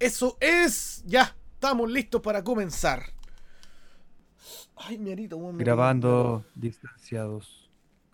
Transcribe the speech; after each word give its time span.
Eso 0.00 0.36
es. 0.40 1.04
Ya, 1.06 1.36
estamos 1.52 1.90
listos 1.90 2.20
para 2.22 2.42
comenzar. 2.42 3.02
Ay, 4.76 4.96
mi 4.98 5.12
arito, 5.12 5.36
weón, 5.36 5.56
me- 5.56 5.62
Grabando 5.64 6.44
distanciados 6.54 7.70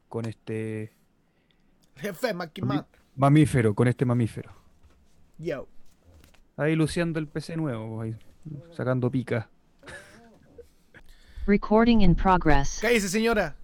con 0.09 0.27
este 0.27 0.93
Jefe, 1.97 2.35
Man. 2.35 2.51
mamífero, 3.15 3.75
con 3.75 3.87
este 3.89 4.05
mamífero. 4.05 4.53
Yo. 5.39 5.69
Ahí 6.57 6.75
luciendo 6.75 7.21
el 7.21 7.29
PC 7.29 7.57
nuevo, 7.57 8.01
ahí, 8.01 8.17
sacando 8.73 9.11
pica. 9.11 9.49
Recording 11.47 12.01
in 12.01 12.17
progress. 12.17 12.79
Cállese, 12.81 13.09
señora. 13.09 13.55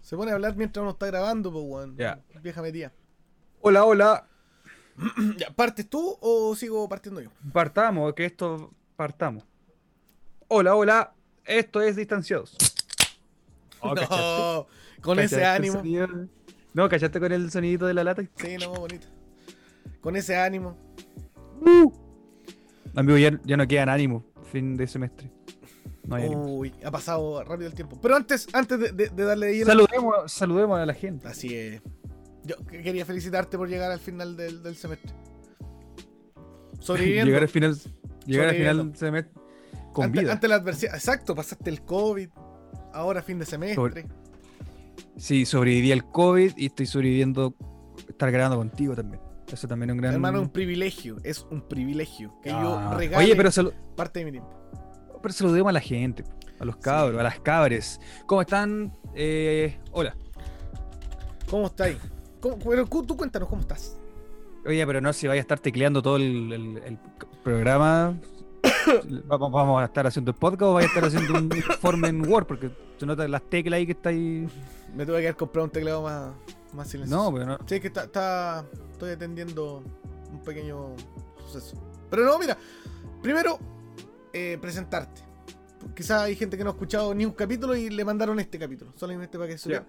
Se 0.00 0.16
pone 0.16 0.32
a 0.32 0.34
hablar 0.34 0.56
mientras 0.56 0.82
uno 0.82 0.90
está 0.92 1.06
grabando, 1.06 1.52
pues, 1.52 1.64
weón. 1.66 1.96
Ya. 1.96 2.20
Vieja 2.42 2.60
metida. 2.62 2.92
Hola, 3.60 3.84
hola. 3.84 4.26
¿Partes 5.56 5.88
tú 5.88 6.16
o 6.20 6.54
sigo 6.56 6.88
partiendo 6.88 7.20
yo? 7.20 7.30
Partamos, 7.52 8.12
que 8.14 8.24
esto 8.24 8.72
partamos. 8.96 9.44
Hola, 10.48 10.74
hola. 10.74 11.12
Esto 11.44 11.80
es 11.80 11.96
distanciados. 11.96 12.56
Oh, 13.80 13.94
no, 13.94 14.66
con 15.02 15.18
ese 15.18 15.36
¿Cachaste 15.36 15.66
el 15.68 16.02
ánimo. 16.02 16.28
No, 16.74 16.88
¿cachaste 16.88 17.18
con 17.20 17.32
el 17.32 17.50
sonidito 17.50 17.86
de 17.86 17.94
la 17.94 18.04
lata? 18.04 18.22
Sí, 18.36 18.56
no, 18.58 18.72
bonito. 18.72 19.06
Con 20.00 20.16
ese 20.16 20.36
ánimo. 20.36 20.76
Amigo, 22.94 23.18
ya, 23.18 23.38
ya 23.44 23.56
no 23.56 23.66
quedan 23.66 23.88
ánimo. 23.88 24.24
Fin 24.52 24.76
de 24.76 24.86
semestre. 24.86 25.30
No 26.04 26.16
hay 26.16 26.24
ánimo. 26.24 26.44
Uy, 26.56 26.74
ha 26.84 26.90
pasado 26.90 27.42
rápido 27.44 27.68
el 27.68 27.74
tiempo. 27.74 27.98
Pero 28.00 28.16
antes, 28.16 28.48
antes 28.52 28.78
de, 28.78 28.92
de- 28.92 29.08
de 29.08 29.24
darle 29.24 29.64
Saludemos, 29.64 30.30
saludemos 30.32 30.78
a 30.78 30.86
la 30.86 30.94
gente. 30.94 31.28
Así 31.28 31.54
es. 31.54 31.82
Yo 32.48 32.56
que- 32.66 32.82
quería 32.82 33.04
felicitarte 33.04 33.56
por 33.56 33.68
llegar 33.68 33.92
al 33.92 34.00
final 34.00 34.36
del, 34.36 34.62
del 34.62 34.74
semestre. 34.74 35.12
Sobreviviendo. 36.80 37.26
Llegar 37.26 37.42
al 37.42 37.48
final, 37.48 37.76
llegar 38.26 38.48
al 38.48 38.54
final 38.56 38.76
del 38.78 38.96
semestre 38.96 39.34
con 39.92 40.04
ante, 40.06 40.20
vida. 40.20 40.32
ante 40.32 40.48
la 40.48 40.54
adversidad. 40.56 40.94
Exacto, 40.94 41.34
pasaste 41.34 41.70
el 41.70 41.82
COVID. 41.82 42.28
Ahora 42.92 43.22
fin 43.22 43.38
de 43.38 43.46
semestre. 43.46 44.06
Sí, 45.16 45.44
sobreviví 45.44 45.92
al 45.92 46.10
COVID 46.10 46.52
y 46.56 46.66
estoy 46.66 46.86
sobreviviendo 46.86 47.54
estar 48.08 48.30
grabando 48.30 48.56
contigo 48.56 48.94
también. 48.94 49.20
Eso 49.52 49.66
también 49.66 49.90
es 49.90 49.94
un 49.94 50.00
gran. 50.00 50.14
Hermano, 50.14 50.40
un 50.40 50.50
privilegio. 50.50 51.16
Es 51.24 51.44
un 51.50 51.62
privilegio 51.68 52.34
que 52.42 52.50
yo 52.50 52.78
Ah. 52.78 52.94
regale 52.96 53.24
Oye, 53.24 53.34
pero, 53.36 53.50
salu- 53.50 53.72
parte 53.96 54.20
de 54.20 54.24
mi 54.26 54.30
tiempo. 54.32 54.50
pero 55.22 55.32
saludemos 55.34 55.70
a 55.70 55.72
la 55.72 55.80
gente, 55.80 56.22
a 56.60 56.64
los 56.64 56.76
cabros, 56.76 57.18
a 57.18 57.22
las 57.22 57.40
cabres. 57.40 58.00
¿Cómo 58.26 58.40
están? 58.42 58.94
Eh, 59.14 59.78
hola. 59.92 60.16
¿Cómo 61.50 61.66
estáis? 61.66 61.96
¿Cómo- 62.40 62.58
pero 62.58 62.86
tú 62.86 63.16
cuéntanos 63.16 63.48
cómo 63.48 63.60
estás. 63.62 63.96
Oye, 64.66 64.86
pero 64.86 65.00
no 65.00 65.12
se 65.12 65.28
vaya 65.28 65.40
a 65.40 65.42
estar 65.42 65.58
tecleando 65.58 66.02
todo 66.02 66.16
el, 66.16 66.52
el- 66.52 66.78
el 66.84 66.98
programa. 67.42 68.18
vamos, 69.26 69.52
vamos 69.52 69.80
a 69.82 69.84
estar 69.86 70.06
haciendo 70.06 70.30
el 70.32 70.36
podcast 70.36 70.62
o 70.62 70.74
vaya 70.74 70.86
a 70.86 70.88
estar 70.88 71.04
haciendo 71.04 71.38
un 71.38 71.44
informe 71.56 72.08
en 72.08 72.28
Word 72.28 72.46
porque 72.46 72.70
se 72.98 73.06
notan 73.06 73.30
las 73.30 73.42
teclas 73.42 73.78
ahí 73.78 73.86
que 73.86 73.92
está 73.92 74.08
ahí. 74.10 74.46
Me 74.94 75.04
tuve 75.06 75.20
que 75.20 75.26
haber 75.28 75.36
comprado 75.36 75.64
un 75.66 75.70
teclado 75.70 76.02
más, 76.02 76.32
más 76.74 76.88
silencioso. 76.88 77.24
No, 77.24 77.32
pero 77.32 77.46
no. 77.46 77.58
Sí, 77.66 77.80
que 77.80 77.86
está, 77.88 78.04
está- 78.04 78.64
estoy 78.92 79.12
atendiendo 79.12 79.82
un 80.32 80.42
pequeño 80.42 80.94
suceso. 81.46 81.76
Pero 82.10 82.24
no, 82.24 82.38
mira, 82.38 82.56
primero 83.22 83.58
eh, 84.32 84.58
presentarte. 84.60 85.22
Quizás 85.94 86.22
hay 86.22 86.34
gente 86.34 86.56
que 86.58 86.64
no 86.64 86.70
ha 86.70 86.72
escuchado 86.72 87.14
ni 87.14 87.24
un 87.24 87.32
capítulo 87.32 87.74
y 87.76 87.88
le 87.90 88.04
mandaron 88.04 88.38
este 88.40 88.58
capítulo, 88.58 88.92
solamente 88.96 89.38
para 89.38 89.50
que 89.50 89.58
supiera. 89.58 89.86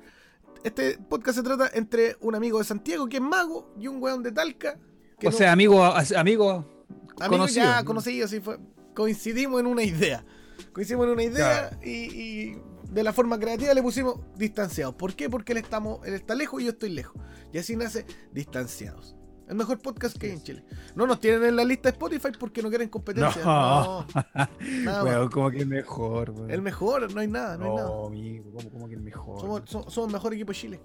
Este 0.64 0.98
podcast 0.98 1.38
se 1.38 1.44
trata 1.44 1.70
entre 1.74 2.18
un 2.22 2.36
amigo 2.36 2.58
de 2.60 2.66
Santiago 2.66 3.08
que 3.08 3.18
es 3.18 3.24
mago 3.24 3.74
y 3.80 3.88
un 3.88 4.02
weón 4.02 4.24
de 4.24 4.32
Talca. 4.32 4.78
Que 5.20 5.28
O 5.28 5.32
no- 5.32 5.38
sea, 5.38 5.52
amigo, 5.52 5.84
amigo 6.16 6.86
conocido. 7.28 7.66
ya 7.66 7.84
conocidos, 7.84 8.30
sí, 8.32 8.40
fue, 8.40 8.58
coincidimos 8.96 9.60
en 9.60 9.68
una 9.68 9.84
idea. 9.84 10.26
Coincidimos 10.74 11.08
en 11.08 11.14
una 11.14 11.24
idea 11.24 11.70
Claro. 11.70 11.80
y, 11.86 11.90
y 11.92 12.62
de 12.92 13.04
la 13.04 13.14
forma 13.14 13.40
creativa 13.40 13.74
le 13.74 13.82
pusimos 13.82 14.20
distanciados. 14.36 14.96
¿Por 14.96 15.14
qué? 15.16 15.30
Porque 15.30 15.52
él, 15.54 15.60
estamos, 15.60 16.06
él 16.06 16.14
está 16.14 16.36
lejos 16.36 16.62
y 16.62 16.66
yo 16.66 16.72
estoy 16.72 16.90
lejos. 16.90 17.22
Y 17.54 17.58
así 17.58 17.76
nace 17.76 18.06
Distanciados. 18.34 19.16
El 19.50 19.56
mejor 19.56 19.80
podcast 19.80 20.16
que 20.18 20.28
hay 20.28 20.34
en 20.34 20.44
Chile. 20.44 20.64
No 20.96 21.08
nos 21.08 21.20
tienen 21.20 21.44
en 21.44 21.56
la 21.56 21.66
lista 21.66 21.90
de 21.90 21.94
Spotify 21.94 22.30
porque 22.40 22.62
no 22.62 22.70
quieren 22.70 22.88
competencia. 22.88 23.44
No. 23.44 24.06
No. 24.84 25.04
Weón, 25.04 25.30
como 25.30 25.50
que 25.52 25.58
es 25.60 25.68
mejor, 25.68 26.30
weón. 26.32 26.52
El 26.52 26.62
mejor, 26.62 27.12
no 27.14 27.20
hay 27.20 27.28
nada, 27.28 27.58
no 27.58 27.66
hay 27.66 27.76
nada. 27.76 27.90
No, 27.90 28.06
amigo, 28.06 28.52
¿cómo, 28.56 28.70
cómo 28.70 28.88
que 28.88 28.94
el 28.94 29.02
mejor? 29.02 29.42
Somos, 29.42 29.62
so- 29.66 29.90
somos 29.90 30.08
el 30.10 30.14
mejor 30.14 30.34
equipo 30.36 30.52
de 30.52 30.58
Chile. 30.58 30.80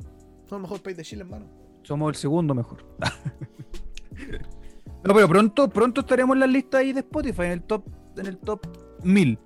Somos 0.46 0.52
el 0.52 0.60
mejor 0.62 0.82
país 0.82 0.96
de 0.96 1.04
Chile, 1.04 1.22
hermano. 1.22 1.46
Somos 1.82 2.08
el 2.08 2.14
segundo 2.16 2.54
mejor. 2.54 2.84
no, 5.04 5.14
pero 5.14 5.28
pronto, 5.28 5.68
pronto 5.68 6.00
estaremos 6.00 6.34
en 6.34 6.40
la 6.40 6.46
lista 6.46 6.78
ahí 6.78 6.92
de 6.92 7.00
Spotify, 7.00 7.42
en 7.42 7.50
el 7.52 7.62
top, 7.64 7.84
en 8.16 8.26
el 8.26 8.38
top 8.38 8.66
1000 9.02 9.38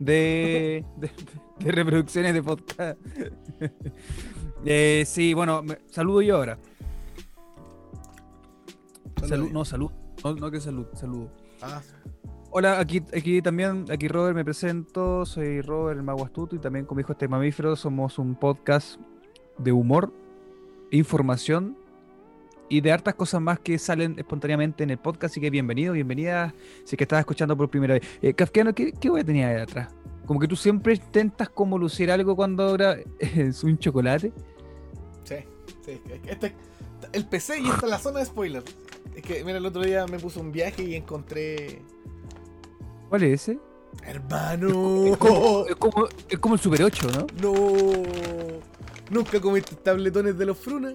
de, 0.00 0.84
de, 0.96 1.10
de 1.60 1.72
reproducciones 1.72 2.34
de 2.34 2.42
podcast. 2.42 2.98
Eh, 4.64 5.04
sí, 5.06 5.34
bueno, 5.34 5.62
me- 5.62 5.78
saludo 5.86 6.20
yo 6.20 6.36
ahora. 6.36 6.58
Salud, 9.26 9.50
no, 9.50 9.64
salud. 9.64 9.90
No, 10.24 10.34
no 10.34 10.50
que 10.50 10.60
salud, 10.60 10.86
saludo. 10.94 11.30
Ah, 11.60 11.80
Hola, 12.50 12.80
aquí, 12.80 13.02
aquí 13.14 13.42
también, 13.42 13.84
aquí 13.90 14.08
Robert 14.08 14.34
me 14.34 14.42
presento, 14.42 15.26
soy 15.26 15.60
Robert 15.60 15.98
el 15.98 16.02
Mago 16.02 16.24
Astuto 16.24 16.56
y 16.56 16.58
también 16.58 16.86
como 16.86 16.98
dijo 16.98 17.12
este 17.12 17.28
mamífero 17.28 17.76
somos 17.76 18.18
un 18.18 18.34
podcast 18.34 18.98
de 19.58 19.70
humor, 19.70 20.10
información 20.90 21.76
y 22.70 22.80
de 22.80 22.90
hartas 22.90 23.14
cosas 23.16 23.42
más 23.42 23.58
que 23.60 23.78
salen 23.78 24.18
espontáneamente 24.18 24.82
en 24.82 24.90
el 24.90 24.98
podcast, 24.98 25.32
así 25.32 25.42
que 25.42 25.50
bienvenido, 25.50 25.92
bienvenida 25.92 26.54
si 26.84 26.94
es 26.94 26.96
que 26.96 27.04
estás 27.04 27.20
escuchando 27.20 27.54
por 27.54 27.68
primera 27.68 27.94
vez. 27.94 28.02
Eh, 28.22 28.32
Kafkiano, 28.32 28.74
¿qué, 28.74 28.92
qué 28.92 29.10
voy 29.10 29.20
a 29.20 29.24
tener 29.24 29.46
ahí 29.46 29.60
atrás? 29.60 29.94
Como 30.24 30.40
que 30.40 30.48
tú 30.48 30.56
siempre 30.56 30.94
intentas 30.94 31.50
como 31.50 31.76
lucir 31.76 32.10
algo 32.10 32.34
cuando 32.34 32.62
ahora 32.62 32.96
es 33.18 33.62
un 33.62 33.76
chocolate. 33.78 34.32
sí, 35.24 35.36
sí. 35.84 36.00
Este, 36.26 36.54
el 37.12 37.26
PC 37.26 37.60
y 37.60 37.68
esta 37.68 37.86
es 37.86 37.90
la 37.90 37.98
zona 37.98 38.20
de 38.20 38.24
spoiler. 38.24 38.62
Es 39.14 39.22
que, 39.22 39.42
mira, 39.44 39.58
el 39.58 39.66
otro 39.66 39.82
día 39.82 40.06
me 40.06 40.18
puse 40.18 40.38
un 40.38 40.52
viaje 40.52 40.82
y 40.82 40.94
encontré. 40.94 41.82
¿Cuál 43.08 43.22
es 43.24 43.42
ese? 43.42 43.58
Hermano. 44.04 45.06
Es 45.06 45.16
como, 45.16 45.66
es 45.66 45.76
como, 45.76 46.08
es 46.28 46.38
como 46.38 46.54
el 46.54 46.60
Super 46.60 46.82
8, 46.84 47.08
¿no? 47.12 47.26
No. 47.42 48.02
Nunca 49.10 49.40
comiste 49.40 49.74
tabletones 49.76 50.36
de 50.36 50.46
los 50.46 50.58
frunas. 50.58 50.94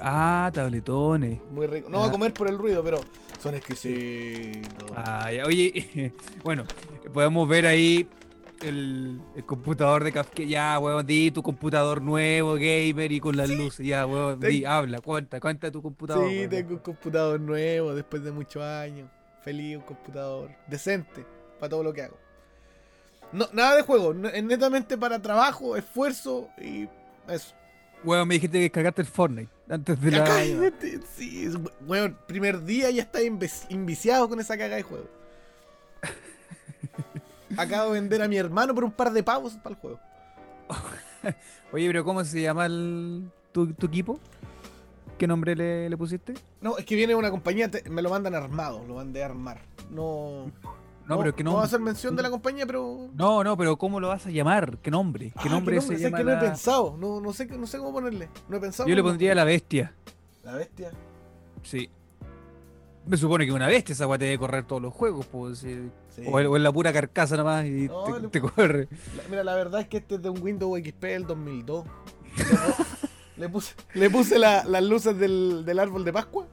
Ah, 0.00 0.50
tabletones. 0.52 1.38
Muy 1.52 1.66
rico. 1.66 1.88
No 1.90 1.98
voy 1.98 2.06
a 2.06 2.08
Ah. 2.08 2.12
comer 2.12 2.32
por 2.32 2.48
el 2.48 2.58
ruido, 2.58 2.82
pero 2.82 2.98
son 3.40 3.54
exquisitos. 3.54 4.90
Ah, 4.96 5.30
ya. 5.30 5.44
Oye, 5.44 6.12
bueno, 6.44 6.64
podemos 7.12 7.48
ver 7.48 7.66
ahí 7.66 8.08
el, 8.62 9.20
el 9.36 9.44
computador 9.44 10.04
de 10.04 10.12
Kafka. 10.12 10.42
Ya, 10.42 10.78
weón, 10.78 11.06
di 11.06 11.30
tu 11.30 11.42
computador 11.42 12.00
nuevo, 12.02 12.54
gamer 12.54 13.10
y 13.12 13.20
con 13.20 13.36
las 13.36 13.48
luces. 13.50 13.86
Ya, 13.86 14.06
weón, 14.06 14.40
di, 14.40 14.60
Ten- 14.62 14.66
habla, 14.66 15.00
cuenta, 15.00 15.40
cuenta 15.40 15.70
tu 15.70 15.82
computador. 15.82 16.28
sí, 16.30 16.38
weón. 16.38 16.50
tengo 16.50 16.70
un 16.74 16.78
computador 16.78 17.40
nuevo 17.40 17.94
después 17.94 18.22
de 18.24 18.32
muchos 18.32 18.62
años. 18.62 19.08
Feliz, 19.42 19.76
un 19.76 19.82
computador 19.82 20.50
decente 20.68 21.24
para 21.60 21.68
todo 21.70 21.82
lo 21.82 21.92
que 21.92 22.02
hago. 22.02 22.16
No, 23.32 23.48
nada 23.52 23.76
de 23.76 23.82
juego, 23.82 24.14
es 24.32 24.44
netamente 24.44 24.96
para 24.96 25.20
trabajo, 25.20 25.76
esfuerzo 25.76 26.48
y 26.60 26.88
eso. 27.28 27.54
Weón, 28.04 28.28
me 28.28 28.34
dijiste 28.34 28.60
que 28.60 28.70
cargaste 28.70 29.02
el 29.02 29.08
Fortnite 29.08 29.50
antes 29.68 30.00
de 30.00 30.10
la. 30.12 30.24
Cállate, 30.24 31.00
sí, 31.16 31.46
es- 31.46 31.56
weón, 31.86 32.16
primer 32.26 32.62
día 32.64 32.90
ya 32.90 33.02
está 33.02 33.20
inviciado 33.22 34.28
con 34.28 34.38
esa 34.40 34.56
caga 34.56 34.76
de 34.76 34.82
juego. 34.82 35.08
Acabo 37.56 37.92
de 37.92 38.00
vender 38.00 38.22
a 38.22 38.28
mi 38.28 38.36
hermano 38.36 38.74
por 38.74 38.84
un 38.84 38.92
par 38.92 39.12
de 39.12 39.22
pavos 39.22 39.54
para 39.54 39.74
el 39.74 39.80
juego. 39.80 40.00
Oye, 41.72 41.86
pero 41.86 42.04
¿cómo 42.04 42.24
se 42.24 42.40
llama 42.42 42.66
el, 42.66 43.30
tu, 43.52 43.72
tu 43.74 43.86
equipo? 43.86 44.18
¿Qué 45.18 45.26
nombre 45.26 45.54
le, 45.54 45.88
le 45.88 45.96
pusiste? 45.96 46.34
No, 46.60 46.76
es 46.78 46.84
que 46.84 46.96
viene 46.96 47.14
una 47.14 47.30
compañía, 47.30 47.70
te- 47.70 47.88
me 47.88 48.02
lo 48.02 48.10
mandan 48.10 48.34
armado, 48.34 48.84
lo 48.86 48.94
mandé 48.94 49.22
a 49.22 49.26
armar. 49.26 49.60
No. 49.90 50.50
No, 51.06 51.18
pero 51.18 51.34
¿qué 51.34 51.44
No 51.44 51.50
voy 51.50 51.58
a 51.58 51.60
nombre? 51.60 51.66
hacer 51.66 51.80
mención 51.80 52.16
de 52.16 52.22
la 52.22 52.30
compañía, 52.30 52.66
pero. 52.66 53.10
No, 53.14 53.44
no, 53.44 53.56
pero 53.56 53.76
¿cómo 53.76 54.00
lo 54.00 54.08
vas 54.08 54.26
a 54.26 54.30
llamar? 54.30 54.78
¿Qué 54.78 54.90
nombre? 54.90 55.32
¿Qué 55.42 55.48
Ah, 55.48 55.52
nombre 55.52 55.80
se 55.82 55.96
Sé 55.98 56.04
llama? 56.04 56.16
que 56.18 56.24
no 56.24 56.32
he 56.32 56.36
pensado, 56.38 56.96
no, 56.98 57.20
no, 57.20 57.32
sé, 57.34 57.46
no 57.46 57.66
sé 57.66 57.78
cómo 57.78 57.92
ponerle. 57.92 58.28
No 58.48 58.56
he 58.56 58.60
pensado. 58.60 58.88
Yo 58.88 58.94
le 58.94 59.02
pondría 59.02 59.34
la 59.34 59.44
bestia. 59.44 59.92
La 60.42 60.52
bestia. 60.54 60.90
Sí. 61.62 61.90
Me 63.06 63.16
supone 63.18 63.44
que 63.44 63.52
una 63.52 63.66
bestia 63.66 63.92
esa 63.92 64.06
weá 64.06 64.18
te 64.18 64.24
debe 64.24 64.38
correr 64.38 64.64
todos 64.64 64.80
los 64.80 64.94
juegos, 64.94 65.26
pues. 65.26 65.58
sí. 65.58 65.90
O, 66.26 66.56
en 66.56 66.62
la 66.62 66.72
pura 66.72 66.92
carcasa 66.92 67.36
nomás 67.36 67.66
y 67.66 67.88
No, 67.88 68.30
te, 68.30 68.40
corre. 68.40 68.88
La- 69.16 69.22
mira, 69.28 69.44
la 69.44 69.54
verdad 69.54 69.80
es 69.80 69.88
que 69.88 69.98
este 69.98 70.14
es 70.14 70.22
de 70.22 70.30
un 70.30 70.40
Windows 70.42 70.78
XP 70.80 71.02
del 71.02 71.26
2002. 71.26 71.84
le 73.36 73.48
puse, 73.48 73.74
le 73.94 74.10
puse 74.10 74.38
la- 74.38 74.64
las 74.64 74.82
luces 74.82 75.18
del, 75.18 75.64
del 75.66 75.78
árbol 75.80 76.04
de 76.04 76.12
Pascua. 76.12 76.46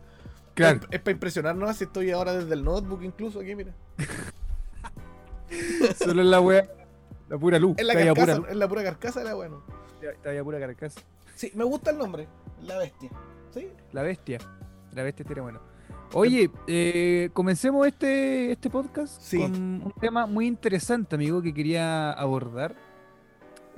Claro. 0.53 0.81
Es, 0.91 0.99
para 0.99 1.13
impresionarnos, 1.13 1.77
si 1.77 1.85
estoy 1.85 2.11
ahora 2.11 2.33
desde 2.33 2.53
el 2.53 2.63
notebook 2.63 3.01
incluso 3.03 3.39
aquí, 3.39 3.55
mira. 3.55 3.73
Solo 5.97 6.21
en 6.21 6.31
la 6.31 6.41
wea. 6.41 6.67
La 7.29 7.37
pura 7.37 7.59
luz. 7.59 7.75
En 7.77 7.87
la 7.87 7.93
carcasa, 7.93 8.35
pura, 8.37 8.51
en 8.51 8.59
la 8.59 8.67
pura 8.67 8.83
carcasa 8.83 9.21
era 9.21 9.33
bueno. 9.35 9.63
está 10.01 10.31
ahí 10.31 10.37
a 10.37 10.43
pura 10.43 10.59
carcasa. 10.59 10.99
Sí, 11.35 11.51
me 11.55 11.63
gusta 11.63 11.91
el 11.91 11.97
nombre, 11.97 12.27
la 12.63 12.77
bestia. 12.77 13.09
¿Sí? 13.53 13.69
La 13.93 14.01
bestia. 14.01 14.39
La 14.91 15.03
bestia 15.03 15.23
estaría 15.23 15.43
bueno. 15.43 15.61
Oye, 16.13 16.51
eh, 16.67 17.29
comencemos 17.33 17.87
este, 17.87 18.51
este 18.51 18.69
podcast 18.69 19.21
Sí. 19.21 19.37
con 19.39 19.51
un 19.53 19.93
tema 19.99 20.25
muy 20.25 20.45
interesante, 20.45 21.15
amigo, 21.15 21.41
que 21.41 21.53
quería 21.53 22.11
abordar. 22.11 22.75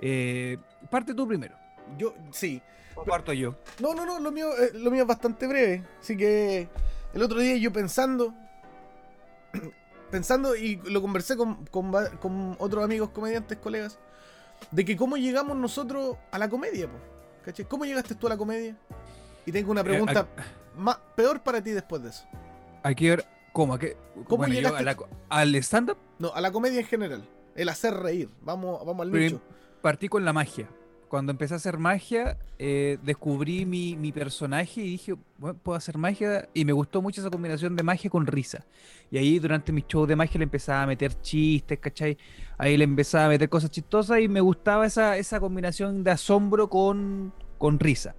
Eh, 0.01 0.57
parte 0.89 1.13
tú 1.13 1.27
primero. 1.27 1.55
Yo, 1.97 2.15
sí. 2.31 2.61
O 2.95 3.03
parto 3.03 3.33
yo. 3.33 3.55
No, 3.79 3.93
no, 3.93 4.05
no, 4.05 4.19
lo 4.19 4.31
mío, 4.31 4.47
eh, 4.57 4.71
lo 4.73 4.89
mío 4.89 5.03
es 5.03 5.07
bastante 5.07 5.45
breve. 5.47 5.83
Así 5.99 6.17
que 6.17 6.67
el 7.13 7.21
otro 7.21 7.39
día 7.39 7.55
yo 7.57 7.71
pensando, 7.71 8.33
pensando 10.11 10.55
y 10.55 10.77
lo 10.89 11.01
conversé 11.01 11.37
con, 11.37 11.65
con, 11.67 11.91
con 12.19 12.55
otros 12.57 12.83
amigos 12.83 13.09
comediantes, 13.09 13.59
colegas, 13.59 13.99
de 14.71 14.83
que 14.85 14.97
cómo 14.97 15.17
llegamos 15.17 15.55
nosotros 15.55 16.17
a 16.31 16.39
la 16.39 16.49
comedia, 16.49 16.87
po. 16.87 16.97
¿Cómo 17.67 17.85
llegaste 17.85 18.15
tú 18.15 18.25
a 18.25 18.31
la 18.31 18.37
comedia? 18.37 18.75
Y 19.45 19.51
tengo 19.51 19.71
una 19.71 19.83
pregunta 19.83 20.25
más, 20.77 20.97
peor 21.15 21.41
para 21.43 21.61
ti 21.63 21.71
después 21.71 22.03
de 22.03 22.09
eso. 22.09 22.25
Hay 22.83 22.95
que 22.95 23.09
ver 23.09 23.25
cómo. 23.51 23.73
a 23.75 23.79
qué- 23.79 23.95
¿Cómo 24.25 24.37
bueno, 24.37 24.53
yo 24.53 24.61
llegaste- 24.61 24.79
a 24.79 24.83
la 24.83 24.97
al 25.29 25.55
stand-up 25.55 25.97
No, 26.19 26.33
a 26.33 26.41
la 26.41 26.51
comedia 26.51 26.79
en 26.79 26.85
general. 26.85 27.27
El 27.55 27.69
hacer 27.69 27.93
reír. 27.95 28.29
Vamos, 28.41 28.85
vamos 28.85 29.05
al 29.05 29.11
nicho. 29.11 29.41
partí 29.81 30.07
con 30.09 30.25
la 30.25 30.33
magia. 30.33 30.67
Cuando 31.07 31.31
empecé 31.31 31.53
a 31.53 31.57
hacer 31.57 31.77
magia, 31.77 32.39
eh, 32.57 32.97
descubrí 33.03 33.65
mi, 33.67 33.95
mi 33.95 34.11
personaje 34.11 34.81
y 34.81 34.89
dije, 34.91 35.13
bueno, 35.37 35.59
puedo 35.61 35.77
hacer 35.77 35.95
magia. 35.99 36.49
Y 36.55 36.65
me 36.65 36.71
gustó 36.73 37.03
mucho 37.03 37.21
esa 37.21 37.29
combinación 37.29 37.75
de 37.75 37.83
magia 37.83 38.09
con 38.09 38.25
risa. 38.25 38.65
Y 39.11 39.19
ahí 39.19 39.37
durante 39.37 39.71
mis 39.71 39.85
shows 39.85 40.07
de 40.07 40.15
magia 40.15 40.39
le 40.39 40.45
empezaba 40.45 40.81
a 40.81 40.87
meter 40.87 41.13
chistes, 41.21 41.77
¿cachai? 41.77 42.17
Ahí 42.57 42.75
le 42.77 42.83
empezaba 42.85 43.25
a 43.25 43.29
meter 43.29 43.47
cosas 43.47 43.69
chistosas 43.69 44.21
y 44.21 44.27
me 44.27 44.41
gustaba 44.41 44.87
esa, 44.87 45.15
esa 45.17 45.39
combinación 45.39 46.03
de 46.03 46.09
asombro 46.11 46.67
con, 46.67 47.31
con 47.59 47.79
risa. 47.79 48.15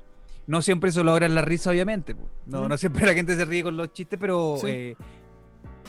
No 0.47 0.61
siempre 0.63 0.91
eso 0.91 1.03
logra 1.05 1.29
la 1.29 1.43
risa, 1.43 1.71
obviamente. 1.71 2.15
No, 2.47 2.65
Mm. 2.65 2.69
no 2.69 2.77
siempre 2.77 3.07
la 3.07 3.15
gente 3.15 3.35
se 3.37 3.45
ríe 3.45 3.63
con 3.63 3.77
los 3.77 3.93
chistes, 3.93 4.19
pero 4.21 4.57
Sí. 4.61 4.67
eh, 4.69 4.97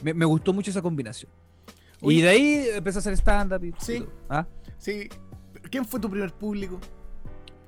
me, 0.04 0.14
me 0.14 0.26
gustó 0.26 0.54
mucho 0.54 0.72
esa 0.72 0.82
combinación. 0.82 1.32
Oye. 2.02 2.18
y 2.18 2.22
de 2.22 2.30
ahí 2.30 2.68
empecé 2.76 2.98
a 2.98 3.00
hacer 3.00 3.14
stand-up. 3.14 3.64
y 3.64 3.74
Sí. 3.80 4.06
¿Ah? 4.30 4.46
Sí. 4.78 5.10
¿Quién 5.72 5.86
fue 5.86 6.00
tu 6.00 6.10
primer 6.10 6.32
público? 6.34 6.80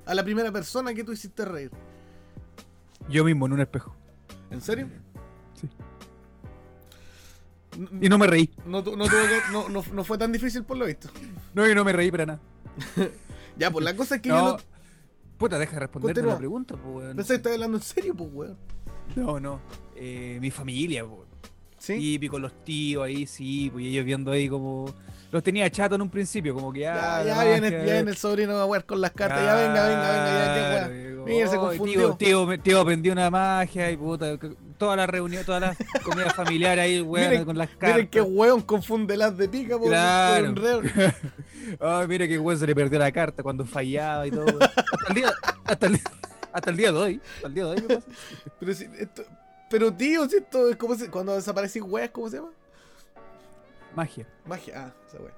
A 0.06 0.14
la 0.14 0.22
primera 0.22 0.52
persona 0.52 0.94
que 0.94 1.02
tú 1.04 1.12
hiciste 1.12 1.44
reír. 1.44 1.70
Yo 3.08 3.24
mismo 3.24 3.46
en 3.46 3.52
un 3.54 3.60
espejo. 3.60 3.94
¿En 4.50 4.60
serio? 4.60 4.88
Sí. 5.54 5.68
Y 8.00 8.08
no 8.08 8.18
me 8.18 8.26
reí. 8.26 8.50
No, 8.66 8.82
no 8.82 8.96
no- 8.96 9.68
no- 9.68 9.84
no 9.92 10.04
fue 10.04 10.18
tan 10.18 10.32
difícil 10.32 10.64
por 10.64 10.76
lo 10.76 10.86
visto. 10.86 11.08
No, 11.54 11.66
yo 11.66 11.74
no 11.74 11.84
me 11.84 11.92
reí 11.92 12.10
para 12.10 12.26
nada. 12.26 12.40
Ya, 13.56 13.72
pues 13.72 13.84
la 13.84 13.96
cosa 13.96 14.16
es 14.16 14.22
que 14.22 14.28
yo 14.28 14.56
Puta, 15.38 15.58
deja 15.58 15.72
de 15.74 15.80
responder 15.80 16.14
Continúa. 16.14 16.32
la 16.34 16.38
pregunta, 16.38 16.74
pues, 16.76 16.96
weón. 16.96 17.16
pensé 17.16 17.32
que 17.34 17.36
estaba 17.36 17.54
hablando 17.54 17.76
en 17.78 17.82
serio, 17.82 18.14
pues, 18.14 18.30
weón. 18.32 18.56
No, 19.16 19.40
no. 19.40 19.60
Eh, 19.96 20.38
mi 20.40 20.50
familia, 20.50 21.04
pues. 21.06 21.28
¿Sí? 21.78 21.94
Típico, 21.96 22.38
los 22.40 22.64
tíos 22.64 23.04
ahí, 23.04 23.24
sí, 23.26 23.70
pues 23.72 23.84
y 23.84 23.88
ellos 23.90 24.04
viendo 24.04 24.32
ahí 24.32 24.48
como. 24.48 24.92
Los 25.30 25.42
tenía 25.42 25.70
chato 25.70 25.94
en 25.94 26.02
un 26.02 26.10
principio, 26.10 26.54
como 26.54 26.72
que 26.72 26.80
Ya, 26.80 27.22
ya. 27.22 27.24
ya 27.24 27.44
viene, 27.44 27.70
ya 27.70 27.82
viene 27.82 28.10
el 28.10 28.16
sobrino 28.16 28.58
a 28.60 28.64
jugar 28.64 28.84
con 28.84 29.00
las 29.00 29.12
cartas. 29.12 29.40
Ya 29.44 29.54
venga, 29.54 29.86
venga, 29.86 30.10
venga, 30.10 30.56
ya, 30.80 30.88
weón. 30.88 31.08
digo, 31.10 31.24
Mira, 31.26 31.48
se 31.48 31.56
"Oh, 31.56 31.60
confundió". 31.60 32.14
Tío, 32.14 32.46
tío, 32.46 32.60
tío 32.62 32.80
aprendió 32.80 33.12
una 33.12 33.30
magia 33.30 33.90
y 33.92 33.96
puta. 33.96 34.36
Toda 34.78 34.94
la 34.96 35.06
reunión, 35.08 35.44
todas 35.44 35.60
las 35.60 35.76
comidas 36.04 36.34
familiares 36.34 36.84
ahí, 36.84 37.00
weón, 37.00 37.30
Miren- 37.32 37.44
con 37.44 37.58
las 37.58 37.68
cartas. 37.70 37.90
Miren 37.94 38.08
qué 38.08 38.20
weón 38.22 38.62
confunde 38.62 39.16
las 39.16 39.36
de 39.36 39.48
pica, 39.48 39.76
por 39.76 39.88
Claro. 39.88 40.54
Ay, 41.80 42.06
mira 42.06 42.26
qué 42.28 42.38
weón 42.38 42.58
se 42.58 42.66
le 42.66 42.74
perdió 42.74 42.98
la 42.98 43.10
carta 43.12 43.42
cuando 43.42 43.64
fallaba 43.64 44.26
y 44.26 44.30
todo. 44.30 44.46
Hasta 44.60 45.08
el 45.08 45.14
día, 45.14 45.32
hasta 45.64 45.86
el, 45.86 46.00
hasta 46.52 46.70
el 46.70 46.76
día 46.76 46.92
de 46.92 46.98
hoy. 46.98 47.20
Hasta 47.36 47.48
el 47.48 47.54
día 47.54 47.64
de 47.64 47.70
hoy 47.72 47.82
me 47.88 47.94
pasa. 47.96 48.06
Pero, 48.60 48.74
si, 48.74 48.84
esto, 48.98 49.24
pero 49.68 49.92
tío, 49.92 50.28
si 50.28 50.36
esto 50.36 50.68
es 50.70 50.76
como 50.76 50.94
se, 50.94 51.10
cuando 51.10 51.34
desaparecen 51.34 51.82
weas, 51.86 52.10
¿cómo 52.10 52.30
se 52.30 52.36
llama? 52.36 52.50
Magia. 53.96 54.26
Magia. 54.46 54.74
Ah, 54.86 54.92
esa 55.08 55.18
wea. 55.22 55.32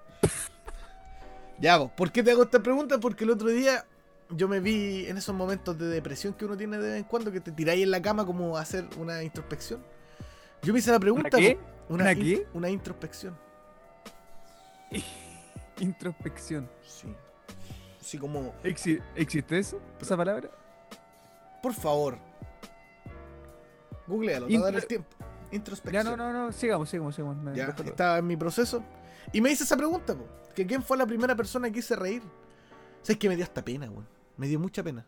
ya, 1.59 1.79
vos, 1.79 1.91
¿por 1.97 2.13
qué 2.13 2.23
te 2.23 2.31
hago 2.31 2.43
esta 2.43 2.63
pregunta? 2.63 2.99
Porque 3.01 3.25
el 3.25 3.31
otro 3.31 3.49
día 3.49 3.85
yo 4.37 4.49
me 4.49 4.61
vi 4.61 5.07
en 5.07 5.17
esos 5.19 5.35
momentos 5.35 5.77
de 5.79 5.87
depresión 5.89 6.35
que 6.35 6.45
uno 6.45 6.57
tiene 6.57 6.79
de 6.79 6.89
vez 6.91 6.99
en 6.99 7.05
cuando, 7.05 7.33
que 7.33 7.41
te 7.41 7.53
tiráis 7.53 7.83
en 7.83 7.91
la 7.91 8.01
cama 8.03 8.25
como 8.27 8.57
a 8.57 8.61
hacer 8.61 8.87
una 8.99 9.23
introspección. 9.23 9.83
Yo 10.63 10.73
me 10.73 10.79
hice 10.79 10.91
la 10.91 11.01
pregunta. 11.01 11.31
qué? 11.39 11.57
po, 11.89 11.95
¿Una 11.95 12.13
in- 12.13 12.19
qué? 12.23 12.47
Una 12.55 12.69
introspección. 12.71 13.37
Introspección. 15.79 16.69
Sí. 16.87 17.15
Así 18.01 18.19
como, 18.19 18.53
Exi- 18.65 19.03
¿Existe 19.15 19.59
eso? 19.59 19.81
¿Esa 20.01 20.17
palabra? 20.17 20.51
por 21.63 21.75
favor. 21.75 22.17
Googlealo, 24.07 24.47
a 24.47 24.61
dar 24.65 24.75
el 24.75 24.87
tiempo. 24.87 25.09
Introspección. 25.53 26.05
Ya, 26.05 26.11
no, 26.11 26.17
no, 26.17 26.33
no. 26.33 26.53
Sigamos, 26.53 26.89
sigamos, 26.89 27.15
sigamos. 27.15 27.37
me- 27.37 27.55
Ya, 27.55 27.75
estaba 27.85 28.19
en 28.19 28.27
mi 28.27 28.37
proceso. 28.37 28.83
Y 29.33 29.41
me 29.41 29.51
hice 29.51 29.65
esa 29.65 29.77
pregunta, 29.77 30.15
po, 30.15 30.25
que 30.55 30.67
quién 30.67 30.83
fue 30.83 30.97
la 30.97 31.07
primera 31.07 31.37
persona 31.37 31.71
que 31.71 31.81
hice 31.81 31.95
reír. 31.97 32.23
¿Sabes 33.03 33.19
que 33.19 33.29
me 33.29 33.37
dio 33.37 33.45
hasta 33.45 33.63
pena, 33.65 33.91
weón? 33.91 34.07
Me 34.41 34.49
dio 34.49 34.59
mucha 34.59 34.83
pena. 34.83 35.05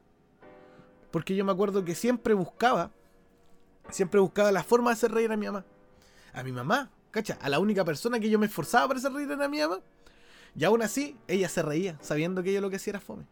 Porque 1.11 1.35
yo 1.35 1.43
me 1.43 1.53
acuerdo 1.53 1.83
que 1.87 1.95
siempre 1.95 2.35
buscaba, 2.35 2.91
siempre 3.89 4.21
buscaba 4.21 4.53
la 4.53 4.63
forma 4.63 4.91
de 4.91 4.93
hacer 4.93 5.11
reír 5.11 5.33
a 5.33 5.39
mi 5.39 5.47
mamá. 5.47 5.65
A 6.35 6.43
mi 6.43 6.53
mamá, 6.53 6.91
¿cacha? 7.11 7.39
A 7.41 7.49
la 7.49 7.59
única 7.59 7.83
persona 7.83 8.21
que 8.21 8.29
yo 8.29 8.39
me 8.39 8.45
esforzaba 8.45 8.89
para 8.89 8.99
hacer 8.99 9.11
reír 9.11 9.31
era 9.31 9.47
a 9.47 9.49
mi 9.49 9.59
mamá. 9.59 9.81
Y 10.55 10.65
aún 10.65 10.83
así, 10.83 11.17
ella 11.29 11.49
se 11.49 11.63
reía, 11.63 11.97
sabiendo 12.03 12.43
que 12.43 12.53
yo 12.53 12.61
lo 12.61 12.69
que 12.69 12.77
hacía 12.77 12.91
era 12.91 13.01
fome. 13.01 13.25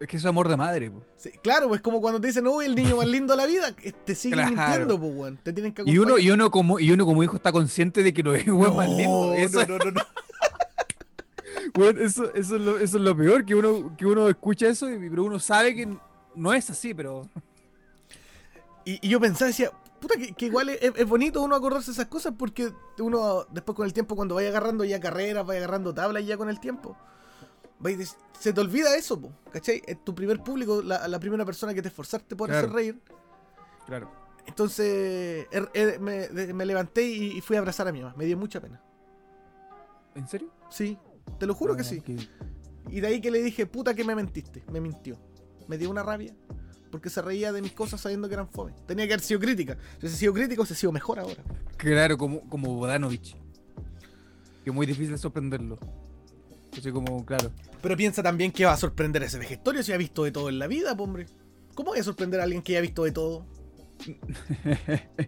Es 0.00 0.08
que 0.08 0.16
es 0.16 0.24
amor 0.24 0.48
de 0.48 0.56
madre. 0.56 0.90
po. 0.90 1.02
Sí, 1.18 1.32
claro, 1.42 1.68
pues 1.68 1.82
como 1.82 2.00
cuando 2.00 2.18
te 2.18 2.28
dicen, 2.28 2.46
uy, 2.46 2.64
el 2.64 2.74
niño 2.74 2.96
más 2.96 3.06
lindo 3.08 3.34
de 3.34 3.36
la 3.36 3.44
vida, 3.46 3.76
te 4.06 4.14
siguen 4.14 4.38
Claro. 4.38 4.56
mintiendo, 4.56 4.98
pues, 4.98 5.12
weón. 5.14 5.36
Te 5.42 5.52
tienen 5.52 5.74
que 5.74 5.82
Y 5.84 5.98
uno, 5.98 6.16
y, 6.16 6.30
uno 6.30 6.50
como, 6.50 6.80
y 6.80 6.90
uno 6.92 7.04
como 7.04 7.22
hijo 7.22 7.36
está 7.36 7.52
consciente 7.52 8.02
de 8.02 8.14
que 8.14 8.22
no 8.22 8.34
es 8.34 8.46
weón 8.48 8.74
más 8.74 8.88
lindo. 8.88 9.34
Eso, 9.34 9.60
no, 9.66 9.76
no, 9.76 9.84
no, 9.84 9.90
no. 9.90 10.00
Eso, 12.00 12.32
eso, 12.34 12.56
es 12.56 12.62
lo, 12.62 12.78
eso 12.78 12.96
es 12.98 13.02
lo 13.02 13.16
peor, 13.16 13.44
que 13.44 13.54
uno, 13.54 13.94
que 13.96 14.06
uno 14.06 14.28
escucha 14.28 14.68
eso, 14.68 14.90
y, 14.90 15.08
pero 15.10 15.24
uno 15.24 15.38
sabe 15.38 15.74
que 15.74 15.88
no 16.34 16.52
es 16.52 16.70
así, 16.70 16.94
pero... 16.94 17.28
Y, 18.84 18.98
y 19.06 19.10
yo 19.10 19.20
pensaba, 19.20 19.48
decía, 19.48 19.70
puta, 20.00 20.16
que, 20.16 20.32
que 20.32 20.46
igual 20.46 20.70
es, 20.70 20.80
es 20.94 21.06
bonito 21.06 21.42
uno 21.42 21.54
acordarse 21.54 21.86
de 21.90 21.92
esas 21.92 22.06
cosas 22.06 22.34
porque 22.36 22.72
uno 22.98 23.44
después 23.50 23.76
con 23.76 23.86
el 23.86 23.92
tiempo, 23.92 24.16
cuando 24.16 24.34
vaya 24.34 24.48
agarrando 24.48 24.84
ya 24.84 24.98
carreras, 25.00 25.46
vaya 25.46 25.58
agarrando 25.60 25.92
tablas 25.92 26.24
ya 26.26 26.36
con 26.36 26.48
el 26.48 26.58
tiempo, 26.60 26.96
se 28.38 28.52
te 28.52 28.60
olvida 28.60 28.94
eso, 28.96 29.20
po, 29.20 29.32
¿cachai? 29.52 29.82
Es 29.86 30.02
tu 30.04 30.14
primer 30.14 30.42
público, 30.42 30.82
la, 30.82 31.06
la 31.08 31.18
primera 31.20 31.44
persona 31.44 31.74
que 31.74 31.82
te 31.82 31.88
esforzaste 31.88 32.36
por 32.36 32.48
Claro. 32.48 32.66
hacer 32.66 32.74
reír. 32.74 33.00
Claro. 33.86 34.10
Entonces 34.46 35.46
er- 35.50 35.70
er- 35.74 36.00
me, 36.00 36.64
levanté 36.66 37.02
y, 37.06 37.36
y 37.36 37.40
fui 37.40 37.56
a 37.56 37.58
abrazar 37.60 37.86
a 37.86 37.92
mi 37.92 38.00
mamá. 38.00 38.14
Me 38.16 38.24
dio 38.24 38.36
mucha 38.36 38.60
pena. 38.60 38.80
¿En 40.14 40.26
serio? 40.26 40.48
Sí, 40.70 40.98
te 41.38 41.46
lo 41.46 41.54
juro 41.54 41.76
que 41.76 41.82
No, 41.82 41.88
sí. 41.88 42.02
Y 42.90 43.00
de 43.00 43.06
ahí 43.06 43.20
que 43.20 43.30
le 43.30 43.42
dije, 43.42 43.66
puta 43.66 43.94
que 43.94 44.04
me 44.04 44.14
mentiste. 44.14 44.62
Me 44.72 44.80
mintió. 44.80 45.16
Me 45.68 45.78
dio 45.78 45.90
una 45.90 46.02
rabia. 46.02 46.34
Porque 46.90 47.08
se 47.08 47.22
reía 47.22 47.52
de 47.52 47.62
mis 47.62 47.72
cosas 47.72 48.00
sabiendo 48.00 48.28
que 48.28 48.34
eran 48.34 48.48
fome. 48.48 48.72
Tenía 48.86 49.06
que 49.06 49.12
haber 49.12 49.24
sido 49.24 49.38
crítica. 49.38 49.76
Si 49.92 49.98
hubiese 50.00 50.16
sido 50.16 50.34
crítico, 50.34 50.62
hubiese 50.62 50.74
sido 50.74 50.90
mejor 50.90 51.20
ahora. 51.20 51.42
Claro, 51.76 52.18
como, 52.18 52.40
como 52.48 52.74
Bodanovich. 52.74 53.36
Que 54.64 54.70
es 54.70 54.74
muy 54.74 54.86
difícil 54.86 55.16
sorprenderlo. 55.18 55.78
Así 56.76 56.90
como, 56.90 57.24
claro. 57.24 57.52
Pero 57.80 57.96
piensa 57.96 58.22
también 58.22 58.50
que 58.52 58.64
va 58.64 58.72
a 58.72 58.76
sorprender 58.76 59.22
a 59.22 59.26
ese 59.26 59.38
vejestorio 59.38 59.82
si 59.82 59.92
ha 59.92 59.96
visto 59.96 60.24
de 60.24 60.32
todo 60.32 60.48
en 60.48 60.58
la 60.58 60.66
vida, 60.66 60.92
hombre. 60.92 61.26
¿Cómo 61.74 61.90
voy 61.90 62.00
a 62.00 62.04
sorprender 62.04 62.40
a 62.40 62.44
alguien 62.44 62.62
que 62.62 62.72
ya 62.72 62.78
ha 62.78 62.82
visto 62.82 63.04
de 63.04 63.12
todo? 63.12 63.46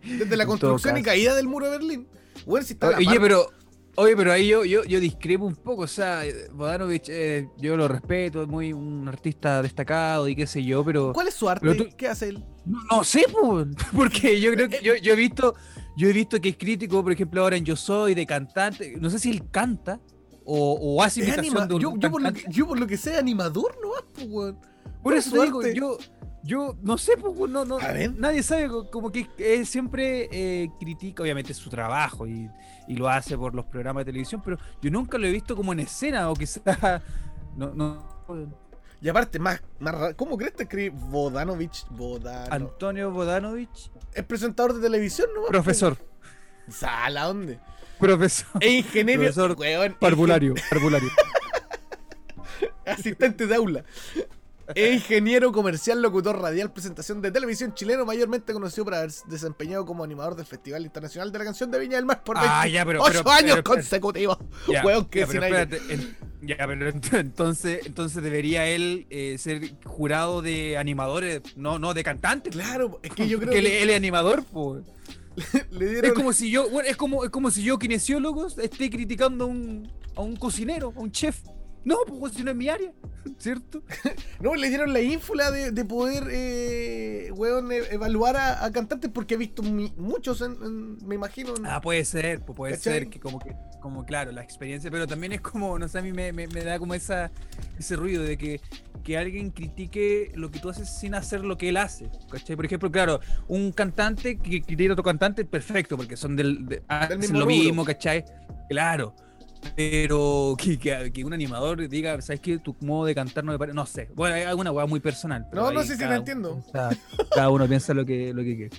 Desde 0.02 0.37
la 0.37 0.47
construcción 0.47 0.99
y 0.99 1.02
caída 1.02 1.35
del 1.35 1.47
muro 1.47 1.66
de 1.66 1.78
Berlín. 1.78 2.09
Bueno, 2.47 2.66
si 2.66 2.75
está 2.75 2.88
a 2.88 2.90
la 2.92 2.99
Oye, 2.99 3.21
pero, 3.21 3.50
oye, 3.96 4.16
pero 4.16 4.32
ahí 4.32 4.49
yo, 4.49 4.64
yo, 4.64 4.84
yo 4.84 5.00
discrepo 5.00 5.44
un 5.46 5.56
poco. 5.56 5.82
O 5.82 5.87
sea, 5.87 6.22
Bodanovich, 6.52 7.08
eh, 7.08 7.49
yo 7.58 7.76
lo 7.76 7.88
respeto, 7.88 8.42
es 8.42 8.49
muy 8.49 8.72
un 8.72 9.08
artista 9.08 9.62
destacado 9.62 10.28
y 10.28 10.34
qué 10.37 10.46
sé 10.46 10.62
yo, 10.64 10.84
pero. 10.84 11.12
¿Cuál 11.12 11.28
es 11.28 11.34
su 11.34 11.49
arte? 11.49 11.75
tú- 11.75 11.88
¿Qué 11.96 12.08
hace 12.08 12.28
él? 12.30 12.44
No, 12.66 12.78
no 12.90 13.04
sé, 13.04 13.25
po, 13.30 13.64
porque 13.96 14.40
yo 14.40 14.52
creo 14.52 14.68
que 14.68 14.80
yo, 14.82 14.94
yo 14.96 15.12
he 15.12 15.16
visto, 15.16 15.54
yo 15.96 16.08
he 16.08 16.12
visto 16.12 16.40
que 16.40 16.50
es 16.50 16.56
crítico, 16.56 17.02
por 17.02 17.12
ejemplo, 17.12 17.42
ahora 17.42 17.56
en 17.56 17.64
Yo 17.64 17.76
Soy 17.76 18.14
de 18.14 18.26
cantante. 18.26 18.94
No 19.00 19.11
sé 19.11 19.18
si 19.18 19.30
él 19.30 19.42
canta 19.50 20.00
o, 20.44 20.72
o 20.80 21.02
hace 21.02 21.20
imitación 21.20 21.56
anima- 21.56 21.66
de 21.66 21.75
un 21.75 21.80
yo, 21.80 21.94
yo 21.99 22.11
por 22.11 22.22
lo 22.22 22.32
que, 22.32 22.44
yo 22.49 22.66
por 22.66 22.78
lo 22.78 22.87
que 22.87 22.96
sé, 22.96 23.16
animador 23.16 23.76
no 23.82 23.90
pues, 24.12 24.26
weón. 24.28 24.56
Por 24.56 25.00
¿cuál 25.02 25.18
eso 25.18 25.28
es 25.44 25.50
te 25.61 25.72
digo, 25.72 25.96
yo, 25.99 25.99
yo 26.44 26.76
no 26.82 26.96
sé, 26.99 27.16
pues, 27.16 27.50
no, 27.50 27.64
no, 27.64 27.78
nadie 28.18 28.42
sabe, 28.42 28.68
co- 28.68 28.88
como 28.90 29.11
que 29.12 29.26
él 29.38 29.66
siempre 29.66 30.28
eh, 30.32 30.68
critica, 30.80 31.22
obviamente, 31.25 31.52
su 31.54 31.68
trabajo 31.70 32.26
y, 32.26 32.49
y 32.88 32.96
lo 32.96 33.08
hace 33.08 33.36
por 33.36 33.54
los 33.54 33.64
programas 33.66 34.02
de 34.02 34.06
televisión, 34.12 34.42
pero 34.44 34.58
yo 34.80 34.90
nunca 34.90 35.18
lo 35.18 35.26
he 35.26 35.30
visto 35.30 35.54
como 35.56 35.72
en 35.72 35.80
escena 35.80 36.30
o 36.30 36.34
quizá, 36.34 37.02
no, 37.56 37.72
no, 37.74 38.04
Y 39.00 39.08
aparte, 39.08 39.38
más, 39.38 39.62
¿cómo 40.16 40.36
crees 40.36 40.54
que 40.54 40.64
escribe 40.64 40.90
Bodanovich? 40.90 41.86
Bodano. 41.90 42.52
Antonio 42.54 43.10
Bodanovich, 43.10 43.90
es 44.12 44.24
presentador 44.24 44.74
de 44.74 44.80
televisión, 44.80 45.28
¿no? 45.34 45.46
profesor, 45.46 45.96
¿Sala 46.68 47.24
dónde? 47.24 47.58
profesor, 47.98 48.48
Es 48.60 48.70
ingeniero. 48.70 49.22
Profesor 49.22 49.56
weón, 49.58 49.96
parvulario, 50.00 50.54
parvulario. 50.70 51.08
Asistente 52.86 53.46
de 53.46 53.54
aula. 53.54 53.84
Es 54.74 54.94
ingeniero 54.94 55.52
comercial, 55.52 56.00
locutor 56.02 56.40
radial, 56.40 56.72
presentación 56.72 57.20
de 57.22 57.30
televisión 57.30 57.74
chileno, 57.74 58.04
mayormente 58.04 58.52
conocido 58.52 58.84
por 58.84 58.94
haber 58.94 59.10
desempeñado 59.28 59.84
como 59.86 60.04
animador 60.04 60.34
del 60.36 60.46
Festival 60.46 60.82
Internacional 60.84 61.30
de 61.32 61.38
la 61.38 61.44
Canción 61.44 61.70
de 61.70 61.78
Viña 61.78 61.96
del 61.96 62.04
Mar 62.06 62.22
por 62.24 62.36
Ah, 62.38 62.62
28 62.62 62.68
ya, 62.74 62.84
pero- 62.84 63.02
pero- 63.04 63.30
años 63.30 63.50
pero- 63.56 63.64
consecutivos. 63.64 64.38
Ya, 64.68 64.84
Weón, 64.84 65.04
que 65.06 65.20
ya, 65.20 65.26
sin 65.26 65.40
pero 65.40 65.44
aire. 65.46 65.62
espérate, 65.76 66.16
ya, 66.42 66.56
pero 66.66 66.90
ent- 66.90 67.18
entonces, 67.18 67.86
entonces 67.86 68.22
debería 68.22 68.66
él 68.66 69.06
eh, 69.10 69.36
ser 69.38 69.74
jurado 69.84 70.42
de 70.42 70.76
animadores, 70.78 71.40
no, 71.56 71.78
no 71.78 71.94
de 71.94 72.02
cantantes. 72.04 72.52
Claro, 72.52 72.98
es 73.02 73.12
que 73.12 73.28
yo 73.28 73.38
creo 73.40 73.50
Porque 73.50 73.62
que 73.62 73.76
él, 73.76 73.82
él 73.84 73.90
es 73.90 73.96
animador, 73.96 74.44
pues. 74.52 74.84
le 75.70 75.84
Es 75.86 75.90
dieron. 75.92 76.14
como 76.14 76.32
si 76.32 76.50
yo, 76.50 76.68
bueno, 76.68 76.88
es 76.88 76.96
como, 76.96 77.24
es 77.24 77.30
como 77.30 77.50
si 77.50 77.62
yo, 77.62 77.78
kinesiólogo, 77.78 78.48
esté 78.48 78.90
criticando 78.90 79.44
a 79.44 79.46
un, 79.48 79.90
a 80.16 80.20
un 80.20 80.36
cocinero, 80.36 80.92
a 80.96 81.00
un 81.00 81.10
chef. 81.10 81.38
No, 81.84 81.96
pues 82.06 82.34
si 82.34 82.42
no 82.44 82.50
es 82.52 82.56
mi 82.56 82.68
área, 82.68 82.92
¿cierto? 83.38 83.82
No, 84.40 84.54
le 84.56 84.68
dieron 84.68 84.92
la 84.92 85.00
ínfula 85.00 85.50
de, 85.50 85.70
de 85.70 85.84
poder, 85.84 86.24
eh, 86.30 87.30
weón, 87.34 87.70
e- 87.70 87.92
evaluar 87.92 88.36
a, 88.36 88.64
a 88.64 88.72
cantantes 88.72 89.10
porque 89.12 89.34
he 89.34 89.36
visto 89.36 89.62
mi- 89.62 89.92
muchos, 89.96 90.40
en- 90.42 90.56
en- 90.62 91.06
me 91.06 91.14
imagino. 91.14 91.54
en- 91.56 91.64
Ah, 91.66 91.80
puede 91.80 92.04
ser, 92.04 92.40
pues 92.44 92.56
puede 92.56 92.72
¿Cachai? 92.74 92.92
ser 92.92 93.08
que 93.08 93.20
como 93.20 93.38
que, 93.38 93.54
como 93.80 94.04
claro, 94.04 94.32
la 94.32 94.42
experiencia, 94.42 94.90
pero 94.90 95.06
también 95.06 95.32
es 95.32 95.40
como, 95.40 95.78
no 95.78 95.86
sé, 95.88 95.98
a 95.98 96.02
mí 96.02 96.12
me, 96.12 96.32
me- 96.32 96.48
me 96.48 96.64
da 96.64 96.78
como 96.78 96.94
esa, 96.94 97.30
ese 97.78 97.94
ruido 97.96 98.22
de 98.24 98.36
que, 98.36 98.60
que 99.04 99.16
alguien 99.18 99.50
critique 99.50 100.32
lo 100.34 100.50
que 100.50 100.58
tú 100.58 100.68
haces 100.70 100.88
sin 100.88 101.14
hacer 101.14 101.44
lo 101.44 101.56
que 101.56 101.68
él 101.68 101.76
hace, 101.76 102.10
¿cachai? 102.30 102.56
Por 102.56 102.66
ejemplo, 102.66 102.90
claro, 102.90 103.20
un 103.48 103.72
cantante 103.72 104.38
que 104.38 104.62
critique 104.62 104.88
a 104.90 104.92
otro 104.92 105.04
cantante, 105.04 105.44
perfecto, 105.44 105.96
porque 105.96 106.16
son 106.16 106.34
del, 106.36 106.66
de- 106.66 106.82
hacen 106.88 107.18
mismo 107.20 107.38
lo 107.40 107.44
rubro. 107.44 107.56
mismo, 107.56 107.84
¿cachai? 107.84 108.24
Claro. 108.68 109.14
Pero 109.76 110.54
que, 110.59 110.78
que- 110.78 111.12
que 111.12 111.25
un 111.25 111.33
animador 111.33 111.88
diga, 111.88 112.21
¿sabes 112.21 112.40
qué? 112.40 112.59
Tu 112.59 112.75
modo 112.81 113.07
de 113.07 113.14
cantar 113.14 113.45
no 113.45 113.52
me 113.52 113.59
parece. 113.59 113.75
No 113.75 113.87
sé. 113.87 114.09
Bueno, 114.14 114.35
hay 114.35 114.42
alguna 114.42 114.73
weá 114.73 114.87
muy 114.87 115.00
personal. 115.00 115.47
No, 115.52 115.71
no 115.73 115.83
sé 115.83 115.97
si 115.97 116.04
uno 116.04 116.14
entiendo. 116.14 116.62
piensa- 116.73 116.90
cada 117.35 117.50
uno 117.50 117.66
piensa 117.69 117.95
lo 117.95 118.04
que, 118.04 118.33
lo 118.35 118.42
que 118.42 118.57
quiere. 118.57 118.76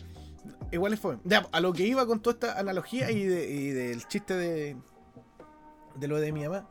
Igual 0.72 0.98
fue. 0.98 1.18
Ya, 1.24 1.48
a 1.52 1.60
lo 1.60 1.72
que 1.74 1.86
iba 1.86 2.06
con 2.06 2.20
toda 2.22 2.34
esta 2.34 2.60
analogía 2.60 3.12
y, 3.12 3.24
de- 3.26 3.50
y 3.50 3.70
del 3.70 4.08
chiste 4.08 4.34
de, 4.36 4.76
de 5.96 6.08
lo 6.08 6.20
de 6.20 6.32
mi 6.32 6.44
mamá. 6.44 6.68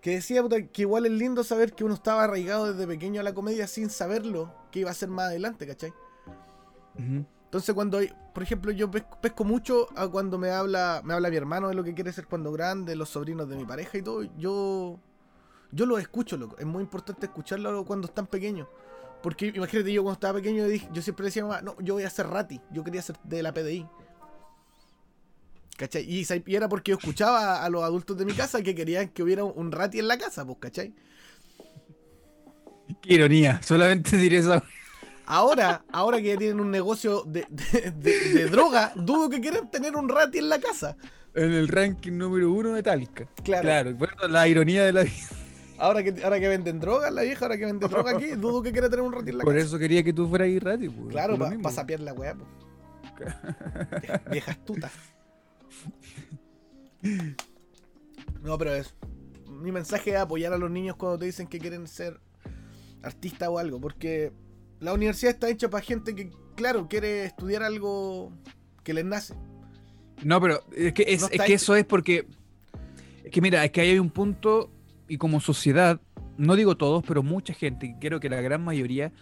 Que 0.00 0.10
decía 0.12 0.42
puta, 0.42 0.60
que 0.66 0.82
igual 0.82 1.06
es 1.06 1.12
lindo 1.12 1.44
saber 1.44 1.74
que 1.74 1.84
uno 1.84 1.94
estaba 1.94 2.24
arraigado 2.24 2.72
desde 2.72 2.86
pequeño 2.88 3.20
a 3.20 3.24
la 3.24 3.34
comedia 3.34 3.66
sin 3.68 3.88
saberlo 3.90 4.52
que 4.72 4.80
iba 4.80 4.90
a 4.90 4.94
ser 4.94 5.08
más 5.08 5.26
adelante, 5.26 5.64
¿cachai? 5.66 5.92
Ujú. 6.98 7.24
Entonces 7.52 7.74
cuando, 7.74 7.98
hay- 7.98 8.10
por 8.32 8.42
ejemplo, 8.42 8.72
yo 8.72 8.90
pesco, 8.90 9.20
pesco 9.20 9.44
mucho 9.44 9.86
a 9.94 10.08
cuando 10.08 10.38
me 10.38 10.48
habla, 10.48 11.02
me 11.04 11.12
habla 11.12 11.28
mi 11.28 11.36
hermano 11.36 11.68
de 11.68 11.74
lo 11.74 11.84
que 11.84 11.92
quiere 11.92 12.10
ser 12.10 12.26
cuando 12.26 12.50
grande, 12.50 12.96
los 12.96 13.10
sobrinos 13.10 13.46
de 13.46 13.56
mi 13.56 13.66
pareja 13.66 13.98
y 13.98 14.02
todo, 14.02 14.22
yo, 14.38 14.98
yo 15.70 15.84
lo 15.84 15.98
escucho, 15.98 16.38
loco. 16.38 16.56
Es 16.58 16.64
muy 16.64 16.82
importante 16.82 17.26
escucharlo 17.26 17.84
cuando 17.84 18.06
están 18.06 18.26
pequeños. 18.26 18.68
Porque 19.22 19.52
imagínate, 19.54 19.92
yo 19.92 20.02
cuando 20.02 20.14
estaba 20.14 20.38
pequeño 20.38 20.64
yo 20.94 21.02
siempre 21.02 21.26
decía 21.26 21.42
mamá, 21.44 21.60
no, 21.60 21.76
yo 21.80 21.92
voy 21.92 22.04
a 22.04 22.10
ser 22.10 22.26
rati, 22.28 22.58
yo 22.70 22.82
quería 22.82 23.02
ser 23.02 23.16
de 23.22 23.42
la 23.42 23.52
PDI. 23.52 23.86
¿Cachai? 25.76 26.04
Y, 26.08 26.26
y 26.46 26.56
era 26.56 26.70
porque 26.70 26.92
yo 26.92 26.96
escuchaba 26.96 27.62
a, 27.62 27.68
los 27.68 27.82
adultos 27.82 28.16
de 28.16 28.24
mi 28.24 28.32
casa 28.32 28.62
que 28.62 28.74
querían 28.74 29.10
que 29.10 29.22
hubiera 29.22 29.44
un 29.44 29.72
rati 29.72 29.98
en 29.98 30.08
la 30.08 30.16
casa, 30.16 30.46
pues, 30.46 30.56
¿cachai? 30.58 30.94
Qué 33.02 33.12
ironía, 33.12 33.60
solamente 33.62 34.16
diré 34.16 34.38
eso. 34.38 34.62
Ahora, 35.34 35.82
ahora 35.90 36.18
que 36.18 36.24
ya 36.28 36.36
tienen 36.36 36.60
un 36.60 36.70
negocio 36.70 37.22
de, 37.24 37.46
de- 37.48 37.90
de- 37.90 38.34
de 38.34 38.46
droga, 38.50 38.92
dudo 38.96 39.30
que 39.30 39.40
quieran 39.40 39.70
tener 39.70 39.96
un 39.96 40.06
rati 40.08 40.38
en 40.38 40.48
la 40.50 40.60
casa. 40.60 40.94
En 41.34 41.52
el 41.52 41.68
ranking 41.68 42.12
número 42.18 42.52
uno 42.52 42.74
de 42.74 42.82
Talca. 42.82 43.26
Claro. 43.42 43.62
Claro, 43.62 43.94
bueno, 43.94 44.28
la 44.28 44.46
ironía 44.46 44.84
de 44.84 44.92
la 44.92 45.04
vida. 45.04 45.14
Ahora 45.78 46.02
que, 46.02 46.22
ahora 46.22 46.38
que 46.38 46.48
venden 46.48 46.78
droga, 46.80 47.10
la 47.10 47.22
vieja, 47.22 47.46
ahora 47.46 47.56
que 47.56 47.64
vende 47.64 47.88
droga 47.88 48.10
aquí, 48.10 48.26
dudo 48.32 48.62
que 48.62 48.72
quiera 48.72 48.90
tener 48.90 49.02
un 49.04 49.12
rati 49.12 49.30
en 49.30 49.38
la 49.38 49.44
Por 49.44 49.54
casa. 49.54 49.66
eso 49.66 49.78
quería 49.78 50.02
que 50.04 50.12
tú 50.12 50.28
fueras 50.28 50.46
ahí 50.46 50.58
rati. 50.58 50.88
pues, 50.90 51.08
claro, 51.08 51.32
por 51.32 51.38
para 51.46 51.50
mismo. 51.56 51.70
sapear 51.72 52.00
la 52.00 52.12
weá, 52.12 52.34
pues. 52.36 52.48
Vieja 54.30 54.50
astuta. 54.52 54.90
No, 58.42 58.58
pero 58.58 58.74
es. 58.74 58.94
Mi 59.48 59.72
mensaje 59.72 60.10
es 60.10 60.16
apoyar 60.16 60.52
a 60.52 60.58
los 60.58 60.70
niños 60.70 60.96
cuando 60.96 61.18
te 61.18 61.24
dicen 61.26 61.46
que 61.46 61.58
quieren 61.58 61.86
ser 61.86 62.20
artistas 63.02 63.48
o 63.48 63.58
algo, 63.58 63.80
porque 63.80 64.32
la 64.82 64.92
universidad 64.92 65.32
está 65.32 65.48
hecha 65.48 65.70
para 65.70 65.84
gente 65.84 66.14
que, 66.14 66.30
claro, 66.56 66.88
quiere 66.88 67.24
estudiar 67.24 67.62
algo 67.62 68.32
que 68.82 68.92
les 68.92 69.04
nace. 69.04 69.34
No, 70.24 70.40
pero 70.40 70.60
es 70.76 70.92
que, 70.92 71.04
es, 71.06 71.20
No 71.20 71.26
es 71.28 71.32
está 71.32 71.44
que 71.46 71.54
eso 71.54 71.76
es 71.76 71.84
porque. 71.84 72.26
Es 73.24 73.30
que 73.30 73.40
mira, 73.40 73.64
es 73.64 73.70
que 73.70 73.80
ahí 73.80 73.90
hay 73.90 73.98
un 74.00 74.10
punto, 74.10 74.70
y 75.08 75.16
como 75.16 75.40
sociedad, 75.40 76.00
no 76.36 76.56
digo 76.56 76.76
todos, 76.76 77.04
pero 77.06 77.22
mucha 77.22 77.54
gente, 77.54 77.86
y 77.86 77.94
creo 77.94 78.18
que 78.18 78.28
la 78.28 78.40
gran 78.40 78.64
mayoría, 78.64 79.12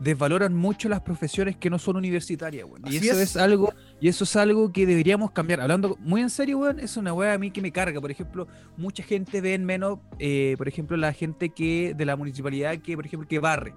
desvaloran 0.00 0.54
mucho 0.54 0.88
las 0.88 1.00
profesiones 1.02 1.56
que 1.56 1.70
no 1.70 1.78
son 1.78 1.96
universitarias, 1.96 2.64
weón. 2.64 2.82
Y 2.86 2.96
Así 2.96 3.08
eso 3.08 3.20
es. 3.20 3.30
es. 3.30 3.36
algo, 3.36 3.72
y 4.00 4.08
eso 4.08 4.24
es 4.24 4.34
algo 4.34 4.72
que 4.72 4.86
deberíamos 4.86 5.30
cambiar. 5.30 5.60
Hablando 5.60 5.96
muy 6.00 6.20
en 6.20 6.30
serio, 6.30 6.58
weón, 6.58 6.80
es 6.80 6.96
una 6.96 7.14
weá 7.14 7.34
a 7.34 7.38
mí 7.38 7.52
que 7.52 7.62
me 7.62 7.70
carga. 7.70 8.00
Por 8.00 8.10
ejemplo, 8.10 8.48
mucha 8.76 9.04
gente 9.04 9.40
ve 9.40 9.54
en 9.54 9.64
menos, 9.64 10.00
eh, 10.18 10.56
por 10.58 10.66
ejemplo, 10.66 10.96
la 10.96 11.12
gente 11.12 11.50
que 11.50 11.94
de 11.96 12.04
la 12.04 12.16
municipalidad 12.16 12.76
que, 12.78 12.96
por 12.96 13.06
ejemplo, 13.06 13.28
que 13.28 13.38
barre 13.38 13.72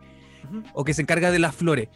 O 0.74 0.84
que 0.84 0.93
se 0.93 1.01
encarga 1.01 1.31
de 1.31 1.39
las 1.39 1.55
flores. 1.55 1.89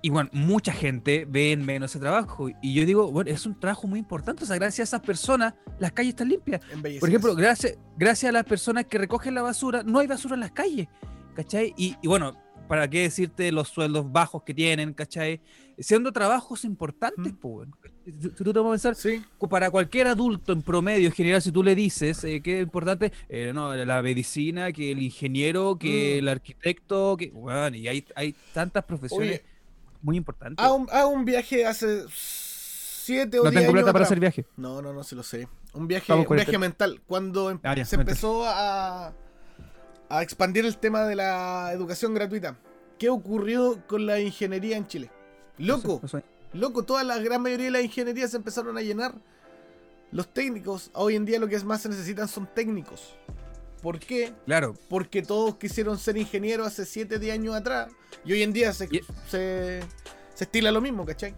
Y 0.00 0.10
bueno, 0.10 0.28
mucha 0.32 0.72
gente 0.72 1.26
ve 1.28 1.52
en 1.52 1.64
menos 1.64 1.92
ese 1.92 2.00
trabajo. 2.00 2.48
Y 2.60 2.74
yo 2.74 2.84
digo, 2.84 3.10
bueno, 3.12 3.30
es 3.30 3.46
un 3.46 3.58
trabajo 3.58 3.86
muy 3.86 4.00
importante. 4.00 4.42
O 4.42 4.46
sea, 4.46 4.56
gracias 4.56 4.92
a 4.92 4.96
esas 4.96 5.06
personas, 5.06 5.54
las 5.78 5.92
calles 5.92 6.10
están 6.10 6.28
limpias. 6.28 6.60
Por 6.98 7.08
ejemplo, 7.08 7.34
gracias, 7.36 7.78
gracias 7.96 8.30
a 8.30 8.32
las 8.32 8.44
personas 8.44 8.86
que 8.86 8.98
recogen 8.98 9.34
la 9.34 9.42
basura, 9.42 9.82
no 9.84 10.00
hay 10.00 10.08
basura 10.08 10.34
en 10.34 10.40
las 10.40 10.50
calles. 10.50 10.88
¿Cachai? 11.34 11.72
Y, 11.76 11.96
y 12.02 12.08
bueno, 12.08 12.36
¿para 12.68 12.88
qué 12.88 13.02
decirte 13.02 13.52
los 13.52 13.68
sueldos 13.68 14.10
bajos 14.10 14.42
que 14.42 14.52
tienen? 14.52 14.92
¿Cachai? 14.92 15.40
Siendo 15.78 16.12
trabajos 16.12 16.64
importantes, 16.64 17.32
Mm. 17.32 17.36
pues. 17.36 17.68
Si, 18.04 18.28
tú 18.30 18.52
te 18.52 18.58
vas 18.58 18.68
a 18.68 18.70
pensar, 18.72 18.94
Sí, 18.94 19.22
para 19.48 19.70
cualquier 19.70 20.06
adulto 20.08 20.52
en 20.52 20.62
promedio, 20.62 21.06
en 21.08 21.12
general, 21.14 21.40
si 21.42 21.50
tú 21.52 21.62
le 21.62 21.74
dices 21.74 22.22
eh, 22.24 22.40
que 22.42 22.58
es 22.58 22.62
importante, 22.64 23.12
eh, 23.28 23.52
no, 23.54 23.74
la 23.74 24.02
medicina, 24.02 24.72
que 24.72 24.92
el 24.92 25.02
ingeniero, 25.02 25.76
que 25.78 26.14
Mm. 26.16 26.18
el 26.18 26.28
arquitecto, 26.28 27.16
que, 27.16 27.30
bueno, 27.30 27.76
y 27.76 27.88
hay, 27.88 28.04
hay 28.14 28.34
tantas 28.52 28.84
profesiones 28.84 29.28
oye, 29.40 29.44
muy 30.02 30.16
importantes. 30.16 30.64
hago 30.64 31.08
un, 31.08 31.24
viaje 31.24 31.64
hace 31.64 32.04
7 32.10 33.38
o 33.40 33.44
no 33.44 33.50
10 33.50 33.62
tengo 33.62 33.72
plata 33.72 33.92
para 33.92 34.04
hacer 34.04 34.20
viaje. 34.20 34.46
No, 34.56 34.82
no, 34.82 34.92
no, 34.92 35.02
se 35.04 35.14
lo 35.16 35.22
sé. 35.22 35.48
Un 35.74 35.88
viaje, 35.88 36.12
un 36.12 36.24
con 36.24 36.36
viaje 36.36 36.50
este- 36.50 36.58
mental. 36.58 37.00
Cuando 37.06 37.50
em- 37.50 37.58
Ah, 37.62 37.74
ya, 37.74 37.84
se 37.84 37.96
empezó 37.96 38.44
a, 38.46 39.12
a 40.08 40.22
expandir 40.22 40.64
el 40.66 40.76
tema 40.76 41.04
de 41.04 41.16
la 41.16 41.70
educación 41.72 42.14
gratuita. 42.14 42.58
¿Qué 42.98 43.08
ocurrió 43.08 43.82
con 43.86 44.06
la 44.06 44.20
ingeniería 44.20 44.76
en 44.76 44.86
Chile? 44.86 45.10
Loco, 45.66 46.00
No 46.12 46.22
loco, 46.54 46.82
toda 46.84 47.04
la 47.04 47.18
gran 47.18 47.40
mayoría 47.42 47.66
de 47.66 47.70
las 47.72 47.82
ingenierías 47.84 48.30
se 48.30 48.36
empezaron 48.36 48.76
a 48.76 48.82
llenar. 48.82 49.14
Los 50.10 50.28
técnicos, 50.32 50.90
hoy 50.92 51.16
en 51.16 51.24
día 51.24 51.38
lo 51.38 51.48
que 51.48 51.58
más 51.60 51.80
se 51.82 51.88
necesitan 51.88 52.28
son 52.28 52.46
técnicos. 52.54 53.14
¿Por 53.80 53.98
qué? 53.98 54.32
Claro, 54.46 54.74
Porque 54.88 55.22
todos 55.22 55.56
quisieron 55.56 55.98
ser 55.98 56.16
ingenieros 56.16 56.66
hace 56.66 56.84
7, 56.84 57.18
10 57.18 57.34
años 57.34 57.54
atrás. 57.54 57.90
Y 58.24 58.32
hoy 58.32 58.42
en 58.42 58.52
día 58.52 58.72
se, 58.72 58.84
Y- 58.90 59.00
se, 59.28 59.80
se 60.34 60.44
estila 60.44 60.70
lo 60.70 60.80
mismo, 60.80 61.04
¿cachai? 61.06 61.34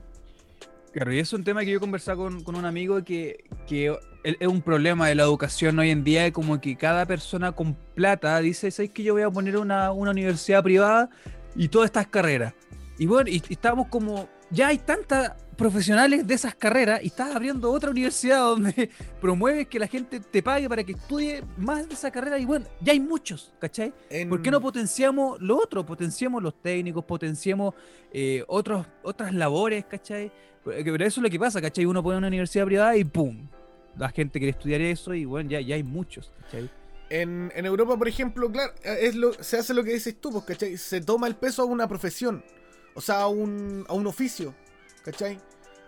claro, 0.92 1.12
y 1.12 1.18
es 1.18 1.32
un 1.32 1.42
tema 1.42 1.62
que 1.64 1.70
yo 1.72 1.80
conversaba 1.80 2.16
con, 2.18 2.42
con 2.44 2.54
un 2.54 2.64
amigo 2.64 3.02
que, 3.02 3.44
que 3.66 3.96
es 4.22 4.46
un 4.46 4.62
problema 4.62 5.08
de 5.08 5.14
la 5.16 5.24
educación 5.24 5.76
hoy 5.78 5.90
en 5.90 6.04
día, 6.04 6.32
como 6.32 6.60
que 6.60 6.76
cada 6.76 7.04
persona 7.06 7.50
con 7.52 7.74
plata 7.94 8.38
dice, 8.40 8.70
¿sabes 8.70 8.90
que 8.90 9.02
yo 9.02 9.14
voy 9.14 9.22
a 9.22 9.30
poner 9.30 9.56
una, 9.56 9.90
una 9.90 10.10
universidad 10.12 10.62
privada 10.62 11.10
y 11.56 11.68
todas 11.68 11.86
estas 11.86 12.06
carreras? 12.06 12.54
Y 12.98 13.06
bueno, 13.06 13.28
y, 13.30 13.42
y 13.48 13.52
estamos 13.54 13.88
como, 13.88 14.28
ya 14.50 14.68
hay 14.68 14.78
tantas 14.78 15.32
profesionales 15.56 16.26
de 16.26 16.34
esas 16.34 16.54
carreras 16.54 17.00
y 17.02 17.06
estás 17.08 17.34
abriendo 17.34 17.70
otra 17.70 17.90
universidad 17.90 18.38
donde 18.40 18.90
promueves 19.20 19.68
que 19.68 19.78
la 19.78 19.86
gente 19.86 20.18
te 20.20 20.42
pague 20.42 20.68
para 20.68 20.82
que 20.84 20.92
estudie 20.92 21.42
más 21.56 21.88
de 21.88 21.94
esa 21.94 22.10
carrera 22.10 22.38
y 22.38 22.44
bueno, 22.44 22.66
ya 22.80 22.92
hay 22.92 23.00
muchos, 23.00 23.52
¿cachai? 23.60 23.92
En- 24.10 24.28
¿Por 24.28 24.42
qué 24.42 24.50
no 24.50 24.60
potenciamos 24.60 25.40
lo 25.40 25.56
otro? 25.56 25.84
Potenciamos 25.86 26.42
los 26.42 26.60
técnicos, 26.60 27.04
potenciamos 27.04 27.74
eh, 28.12 28.44
otros, 28.48 28.86
otras 29.02 29.32
labores, 29.34 29.84
¿cachai? 29.86 30.30
Porque- 30.62 30.82
Pero 30.84 31.04
eso 31.04 31.20
es 31.20 31.22
lo 31.24 31.30
que 31.30 31.38
pasa, 31.38 31.60
¿cachai? 31.60 31.84
Uno 31.84 32.02
pone 32.02 32.18
una 32.18 32.28
universidad 32.28 32.64
privada 32.64 32.96
y 32.96 33.04
¡pum! 33.04 33.48
La 33.96 34.08
gente 34.10 34.40
quiere 34.40 34.50
estudiar 34.50 34.80
eso 34.80 35.14
y 35.14 35.24
bueno, 35.24 35.50
ya, 35.50 35.60
ya 35.60 35.76
hay 35.76 35.84
muchos, 35.84 36.32
¿cachai? 36.42 36.68
En, 37.10 37.52
en 37.54 37.64
Europa, 37.66 37.96
por 37.96 38.08
ejemplo, 38.08 38.50
claro, 38.50 38.72
es 38.82 39.14
lo, 39.14 39.32
se 39.34 39.58
hace 39.58 39.72
lo 39.72 39.84
que 39.84 39.92
dices 39.92 40.20
tú, 40.20 40.32
pues, 40.32 40.44
¿cachai? 40.44 40.76
Se 40.76 41.00
toma 41.00 41.28
el 41.28 41.36
peso 41.36 41.62
a 41.62 41.64
una 41.66 41.86
profesión, 41.86 42.42
o 42.94 43.00
sea, 43.00 43.22
a 43.22 43.28
un, 43.28 43.84
a 43.88 43.92
un 43.94 44.06
oficio, 44.06 44.54
¿cachai? 45.04 45.38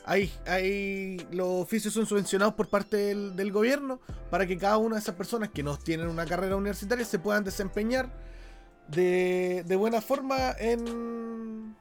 Hay, 0.05 0.33
hay, 0.47 1.27
los 1.33 1.49
oficios 1.49 1.93
son 1.93 2.07
subvencionados 2.07 2.55
por 2.55 2.69
parte 2.69 2.97
del, 2.97 3.35
del 3.35 3.51
gobierno 3.51 4.01
para 4.31 4.47
que 4.47 4.57
cada 4.57 4.77
una 4.77 4.95
de 4.97 5.01
esas 5.03 5.17
personas 5.17 5.49
que 5.51 5.65
no 5.65 5.77
tienen 5.79 6.07
una 6.07 6.25
carrera 6.27 6.55
universitaria 6.57 7.05
se 7.05 7.19
puedan 7.19 7.43
desempeñar 7.43 8.09
de, 8.87 9.65
de 9.67 9.77
buena 9.77 10.01
forma 10.01 10.53
en, 10.61 11.75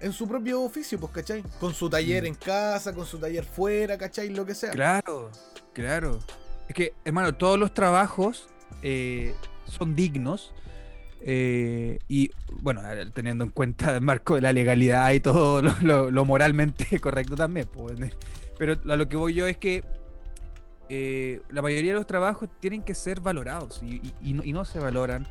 en 0.00 0.12
su 0.12 0.28
propio 0.28 0.62
oficio, 0.62 1.00
pues, 1.00 1.12
¿cachai? 1.12 1.42
Con 1.58 1.74
su 1.74 1.90
taller 1.90 2.22
Mm. 2.22 2.26
en 2.26 2.34
casa, 2.36 2.92
con 2.92 3.06
su 3.06 3.18
taller 3.18 3.44
fuera, 3.44 3.98
¿cachai? 3.98 4.28
Lo 4.28 4.46
que 4.46 4.54
sea. 4.54 4.70
Claro, 4.70 5.32
claro. 5.72 6.20
Es 6.68 6.74
que, 6.76 6.94
hermano, 7.04 7.34
todos 7.34 7.58
los 7.58 7.74
trabajos 7.74 8.46
eh, 8.82 9.34
son 9.66 9.96
dignos 9.96 10.54
Eh, 11.26 11.98
y 12.06 12.30
bueno, 12.60 12.82
teniendo 13.14 13.44
en 13.44 13.50
cuenta 13.50 13.94
el 13.96 14.00
marco 14.02 14.34
de 14.34 14.42
la 14.42 14.52
legalidad 14.52 15.10
y 15.12 15.20
todo 15.20 15.62
lo, 15.62 15.74
lo- 15.82 16.10
lo 16.10 16.24
moralmente 16.24 17.00
correcto 17.00 17.34
también. 17.34 17.66
pues. 17.72 17.96
Pero 18.58 18.76
a 18.88 18.96
lo 18.96 19.08
que 19.08 19.16
voy 19.16 19.34
yo 19.34 19.46
es 19.46 19.56
que 19.56 19.82
eh, 20.88 21.40
la 21.50 21.62
mayoría 21.62 21.92
de 21.92 21.98
los 21.98 22.06
trabajos 22.06 22.48
tienen 22.60 22.82
que 22.82 22.94
ser 22.94 23.20
valorados 23.20 23.82
y, 23.82 24.32
no, 24.52 24.64
se 24.64 24.78
valoran. 24.78 25.26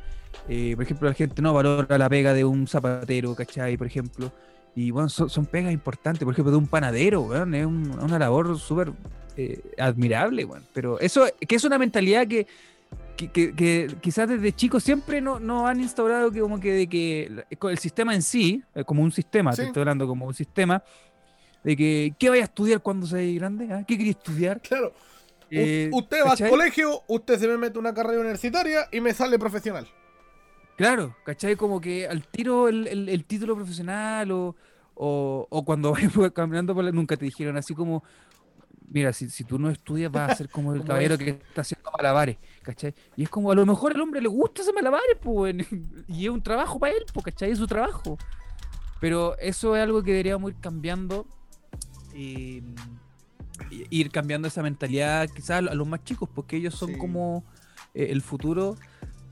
Eh, 0.48 0.72
por 0.74 0.84
ejemplo, 0.84 1.08
la 1.08 1.14
gente 1.14 1.40
no 1.40 1.54
valora 1.54 1.96
la 1.96 2.08
pega 2.08 2.34
de 2.34 2.44
un 2.44 2.66
zapatero, 2.66 3.34
¿cachai? 3.34 3.76
Por 3.76 3.86
ejemplo. 3.86 4.32
Y 4.74 4.90
bueno, 4.90 5.08
son, 5.08 5.46
pegas 5.46 5.72
importantes. 5.72 6.24
Por 6.24 6.34
ejemplo, 6.34 6.50
de 6.50 6.58
un 6.58 6.66
panadero, 6.66 7.32
es 7.34 7.66
un- 7.66 7.96
una 8.00 8.18
labor 8.18 8.58
súper 8.58 8.92
eh, 9.36 9.60
admirable, 9.78 10.44
weón. 10.44 10.64
Pero 10.72 10.98
eso, 10.98 11.24
que 11.46 11.54
es 11.54 11.64
una 11.64 11.78
mentalidad 11.78 12.26
que, 12.26 12.46
que, 13.16 13.28
que- 13.30 13.54
que 13.54 13.88
quizás 14.00 14.28
desde 14.28 14.52
chicos 14.52 14.82
siempre 14.82 15.20
no, 15.20 15.38
no 15.40 15.66
han 15.66 15.80
instaurado 15.80 16.30
que 16.30 16.40
como 16.40 16.58
que 16.60 16.72
de 16.72 16.88
que 16.88 17.44
el 17.70 17.78
sistema 17.78 18.14
en 18.14 18.22
sí, 18.22 18.62
eh, 18.74 18.84
como 18.84 19.02
un 19.02 19.12
sistema, 19.12 19.52
Sí. 19.52 19.62
te 19.62 19.66
estoy 19.68 19.80
hablando 19.82 20.06
como 20.06 20.26
un 20.26 20.34
sistema, 20.34 20.82
de 21.62 21.76
que 21.76 22.14
¿qué 22.18 22.28
vaya 22.30 22.42
a 22.42 22.44
estudiar 22.46 22.80
cuando 22.82 23.06
seas 23.06 23.34
grande? 23.34 23.72
ah? 23.72 23.84
¿Qué 23.86 23.96
quería 23.96 24.12
estudiar? 24.12 24.60
Claro. 24.60 24.92
Eh, 25.50 25.88
usted 25.92 26.18
va 26.26 26.32
al 26.32 26.50
colegio, 26.50 27.02
usted 27.06 27.38
se 27.38 27.46
me 27.46 27.56
mete 27.56 27.78
una 27.78 27.94
carrera 27.94 28.20
universitaria 28.20 28.88
y 28.90 29.00
me 29.00 29.14
sale 29.14 29.38
profesional. 29.38 29.86
Claro, 30.76 31.14
¿cachai? 31.24 31.54
Como 31.54 31.80
que 31.80 32.08
al 32.08 32.26
tiro 32.26 32.68
el, 32.68 32.88
el- 32.88 33.08
el 33.08 33.24
título 33.24 33.54
profesional 33.54 34.32
o, 34.32 34.56
o, 34.94 35.46
o 35.48 35.64
cuando 35.64 35.92
vas 36.16 36.32
caminando 36.32 36.74
por 36.74 36.82
la... 36.82 36.90
Nunca 36.90 37.16
te 37.16 37.26
dijeron 37.26 37.56
así 37.56 37.72
como, 37.74 38.02
mira, 38.88 39.12
si, 39.12 39.28
si 39.30 39.44
tú 39.44 39.58
no 39.58 39.70
estudias 39.70 40.10
vas 40.12 40.32
a 40.32 40.34
ser 40.36 40.48
como 40.48 40.74
el 40.74 40.84
caballero 40.84 41.14
es. 41.14 41.20
que 41.20 41.30
está 41.30 41.60
haciendo 41.62 41.90
malabares, 41.96 42.36
¿cachai? 42.62 42.94
Y 43.16 43.24
es 43.24 43.28
como, 43.28 43.50
a 43.50 43.54
lo 43.54 43.64
mejor 43.66 43.92
al 43.94 44.00
hombre 44.00 44.20
le 44.20 44.28
gusta 44.28 44.62
hacer 44.62 44.74
malabares, 44.74 45.16
pues, 45.20 45.54
y 46.08 46.24
es 46.24 46.30
un 46.30 46.42
trabajo 46.42 46.78
para 46.78 46.92
él, 46.92 47.04
pues, 47.12 47.24
¿cachai? 47.24 47.50
Es 47.50 47.58
su 47.58 47.66
trabajo. 47.66 48.18
Pero 49.00 49.36
eso 49.38 49.76
es 49.76 49.82
algo 49.82 50.02
que 50.02 50.12
deberíamos 50.12 50.50
ir 50.52 50.56
cambiando, 50.60 51.26
eh, 52.14 52.62
y- 53.70 53.86
ir 53.90 54.10
cambiando 54.10 54.48
esa 54.48 54.62
mentalidad 54.62 55.28
quizás 55.34 55.58
a 55.58 55.74
los 55.74 55.86
más 55.86 56.02
chicos, 56.04 56.28
porque 56.34 56.56
ellos 56.56 56.74
son 56.74 56.90
Sí. 56.92 56.98
como 56.98 57.44
eh, 57.94 58.08
el 58.10 58.22
futuro, 58.22 58.76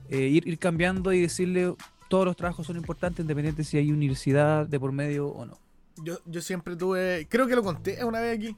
eh, 0.09 0.19
ir, 0.27 0.47
ir 0.47 0.57
cambiando 0.59 1.11
y 1.11 1.19
decirle 1.21 1.75
todos 2.09 2.25
los 2.25 2.35
trabajos 2.35 2.67
son 2.67 2.77
importantes, 2.77 3.23
independiente 3.23 3.63
si 3.63 3.77
hay 3.77 3.91
universidad 3.91 4.67
de 4.67 4.79
por 4.79 4.91
medio 4.91 5.27
o 5.27 5.45
no. 5.45 5.57
Yo, 6.03 6.19
yo 6.25 6.41
siempre 6.41 6.75
tuve, 6.75 7.27
creo 7.29 7.47
que 7.47 7.55
lo 7.55 7.63
conté 7.63 8.03
una 8.05 8.19
vez 8.19 8.37
aquí. 8.37 8.55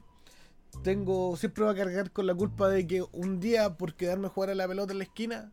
Tengo, 0.82 1.36
siempre 1.36 1.64
voy 1.64 1.74
a 1.74 1.76
cargar 1.76 2.10
con 2.12 2.26
la 2.26 2.34
culpa 2.34 2.68
de 2.68 2.86
que 2.86 3.04
un 3.12 3.40
día, 3.40 3.76
por 3.76 3.94
quedarme 3.94 4.26
a 4.26 4.30
jugar 4.30 4.50
a 4.50 4.54
la 4.54 4.68
pelota 4.68 4.92
en 4.92 4.98
la 4.98 5.04
esquina, 5.04 5.52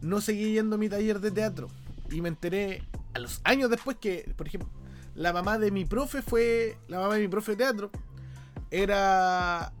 no 0.00 0.20
seguí 0.20 0.52
yendo 0.52 0.76
a 0.76 0.78
mi 0.78 0.88
taller 0.88 1.20
de 1.20 1.30
teatro. 1.30 1.68
Y 2.10 2.20
me 2.20 2.28
enteré 2.28 2.82
a 3.14 3.18
los 3.18 3.40
años 3.44 3.70
después 3.70 3.96
que, 3.98 4.32
por 4.36 4.46
ejemplo, 4.46 4.68
la 5.14 5.32
mamá 5.32 5.58
de 5.58 5.70
mi 5.70 5.84
profe 5.84 6.22
fue, 6.22 6.76
la 6.88 6.98
mamá 6.98 7.14
de 7.14 7.20
mi 7.20 7.28
profe 7.28 7.52
de 7.52 7.58
teatro, 7.58 7.90
era 8.70 9.72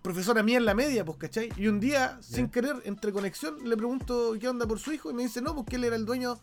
profesora 0.00 0.42
mía 0.42 0.58
en 0.58 0.64
la 0.64 0.74
media, 0.74 1.04
pues, 1.04 1.18
¿cachai? 1.18 1.50
Y 1.56 1.66
un 1.66 1.80
día, 1.80 2.18
sin 2.20 2.48
querer, 2.48 2.76
entre 2.84 3.12
conexión, 3.12 3.56
le 3.68 3.76
pregunto 3.76 4.34
qué 4.38 4.48
onda 4.48 4.66
por 4.66 4.78
su 4.78 4.92
hijo 4.92 5.10
y 5.10 5.14
me 5.14 5.22
dice, 5.22 5.40
no, 5.40 5.54
porque 5.54 5.76
él 5.76 5.84
era 5.84 5.96
el 5.96 6.04
dueño 6.04 6.38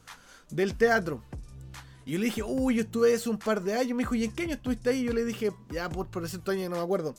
del 0.50 0.76
teatro. 0.76 1.24
Y 2.06 2.14
yo 2.14 2.20
le 2.20 2.26
dije, 2.26 2.44
uy, 2.44 2.76
yo 2.76 2.82
estuve 2.82 3.14
eso 3.14 3.30
un 3.30 3.38
par 3.38 3.62
de 3.62 3.76
años. 3.76 3.96
Me 3.96 4.00
dijo, 4.00 4.16
¿y 4.16 4.24
en 4.24 4.32
qué 4.32 4.44
año 4.44 4.56
estuviste 4.56 4.90
ahí? 4.90 5.04
Yo 5.04 5.14
le 5.14 5.24
dije, 5.24 5.52
ya 5.70 5.88
por, 5.90 6.08
por 6.08 6.26
ese 6.26 6.40
año 6.48 6.70
no 6.70 6.78
me 6.78 6.82
acuerdo. 6.82 7.16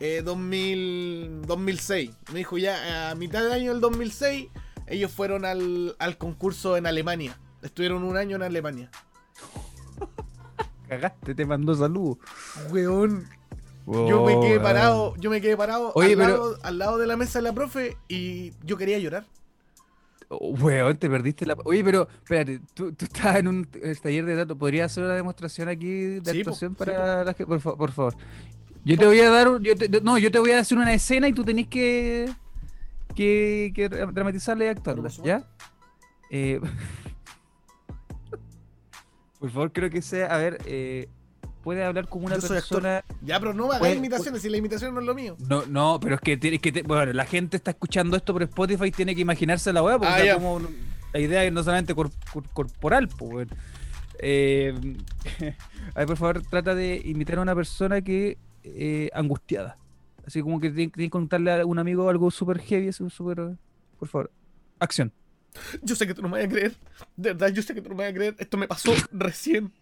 Eh, 0.00 0.22
2000, 0.24 1.42
2006. 1.46 2.10
Me 2.32 2.38
dijo, 2.38 2.56
ya 2.58 3.10
a 3.10 3.14
mitad 3.14 3.42
del 3.42 3.52
año 3.52 3.72
del 3.72 3.80
2006, 3.80 4.48
ellos 4.86 5.12
fueron 5.12 5.44
al, 5.44 5.94
al 5.98 6.16
concurso 6.16 6.76
en 6.76 6.86
Alemania. 6.86 7.38
Estuvieron 7.62 8.02
un 8.04 8.16
año 8.16 8.36
en 8.36 8.42
Alemania. 8.42 8.90
Cagaste, 10.88 11.34
te 11.34 11.44
mandó 11.46 11.74
saludos. 11.74 12.18
Weón, 12.70 13.28
yo 13.86 14.24
me 14.24 14.40
quedé 14.40 14.58
parado, 14.58 15.14
yo 15.18 15.30
me 15.30 15.40
quedé 15.40 15.56
parado 15.56 15.92
Oye, 15.94 16.12
al, 16.12 16.18
pero- 16.18 16.28
lado, 16.30 16.58
al 16.62 16.78
lado 16.78 16.98
de 16.98 17.06
la 17.06 17.16
mesa 17.16 17.38
de 17.38 17.42
la 17.44 17.52
profe 17.52 17.96
y 18.08 18.52
yo 18.64 18.76
quería 18.76 18.98
llorar. 18.98 19.24
Oh, 20.28 20.50
weón, 20.50 20.96
te 20.96 21.10
perdiste 21.10 21.44
la. 21.44 21.56
Oye, 21.64 21.82
pero 21.84 22.08
espérate, 22.22 22.60
tú, 22.74 22.92
tú 22.92 23.04
estás 23.04 23.36
en 23.36 23.48
un 23.48 23.64
taller 24.02 24.24
de 24.24 24.34
datos. 24.36 24.56
¿Podrías 24.56 24.90
hacer 24.90 25.02
una 25.04 25.14
demostración 25.14 25.68
aquí 25.68 25.88
de 26.20 26.32
Sí, 26.32 26.44
po, 26.44 26.50
actuación 26.50 26.72
sí, 26.72 26.76
para 26.78 27.24
la 27.24 27.34
gente? 27.34 27.46
Por, 27.46 27.60
fa- 27.60 27.76
por 27.76 27.90
favor. 27.92 28.14
Yo 28.84 28.96
te 28.96 29.06
voy 29.06 29.20
a 29.20 29.30
dar. 29.30 29.60
Yo 29.60 29.76
te- 29.76 30.00
no, 30.00 30.18
yo 30.18 30.30
te 30.30 30.38
voy 30.38 30.52
a 30.52 30.60
hacer 30.60 30.78
una 30.78 30.92
escena 30.94 31.28
y 31.28 31.32
tú 31.32 31.44
tenés 31.44 31.66
que. 31.68 32.30
que, 33.14 33.72
que 33.74 33.88
dramatizarla 33.88 34.64
y 34.64 34.68
actuarla, 34.68 35.10
¿ya? 35.24 35.44
Eh, 36.30 36.60
por 39.38 39.50
favor, 39.50 39.72
creo 39.72 39.90
que 39.90 40.02
sea. 40.02 40.26
A 40.34 40.38
ver, 40.38 40.58
eh, 40.66 41.08
puede 41.62 41.84
hablar 41.84 42.08
como 42.08 42.26
una 42.26 42.36
persona. 42.36 43.04
Ya, 43.22 43.38
pero 43.38 43.54
no 43.54 43.70
hagas 43.72 43.94
imitaciones, 43.96 44.42
si 44.42 44.48
la 44.48 44.56
imitación 44.56 44.94
no 44.94 45.00
es 45.00 45.06
lo 45.06 45.14
mío. 45.14 45.36
No, 45.48 45.64
no, 45.66 45.98
pero 46.00 46.16
es 46.16 46.20
que, 46.20 46.36
tiene- 46.36 46.56
es 46.56 46.62
que 46.62 46.72
te- 46.72 46.82
bueno, 46.82 47.12
la 47.12 47.24
gente 47.26 47.56
está 47.56 47.70
escuchando 47.72 48.16
esto 48.16 48.32
por 48.32 48.42
Spotify 48.42 48.86
y 48.86 48.90
tiene 48.92 49.14
que 49.14 49.20
imaginarse 49.22 49.72
la 49.72 49.82
weá, 49.82 49.98
porque 49.98 50.12
Ah, 50.14 50.24
ya. 50.24 50.34
como 50.34 50.60
la 51.12 51.20
idea 51.20 51.44
es 51.44 51.52
no 51.52 51.62
solamente 51.62 51.94
cor- 51.94 52.10
cor- 52.32 52.48
corporal, 52.52 53.08
pues. 53.08 53.48
Eh, 54.22 54.74
a 55.94 55.98
ver, 55.98 56.06
por 56.06 56.16
favor, 56.16 56.42
trata 56.42 56.74
de 56.74 57.00
imitar 57.04 57.38
a 57.38 57.42
una 57.42 57.54
persona 57.54 58.00
que 58.02 58.36
eh, 58.64 59.10
angustiada. 59.12 59.78
Así 60.26 60.42
como 60.42 60.60
que 60.60 60.70
tiene 60.70 60.92
tiene 60.92 61.06
que 61.06 61.10
contarle 61.10 61.60
a 61.60 61.66
un 61.66 61.78
amigo 61.78 62.08
algo 62.08 62.30
súper 62.30 62.60
heavy, 62.60 62.92
súper. 62.92 63.56
Por 63.98 64.08
favor, 64.08 64.30
acción. 64.78 65.12
Yo 65.82 65.96
sé 65.96 66.06
que 66.06 66.14
tú 66.14 66.22
no 66.22 66.28
me 66.28 66.38
vas 66.38 66.46
a 66.46 66.48
creer. 66.48 66.76
De 67.16 67.32
verdad, 67.32 67.48
yo 67.48 67.62
sé 67.62 67.74
que 67.74 67.82
tú 67.82 67.88
no 67.88 67.96
me 67.96 68.04
vas 68.04 68.12
a 68.12 68.14
creer. 68.14 68.36
Esto 68.38 68.56
me 68.56 68.68
pasó 68.68 68.92
recién. 69.12 69.72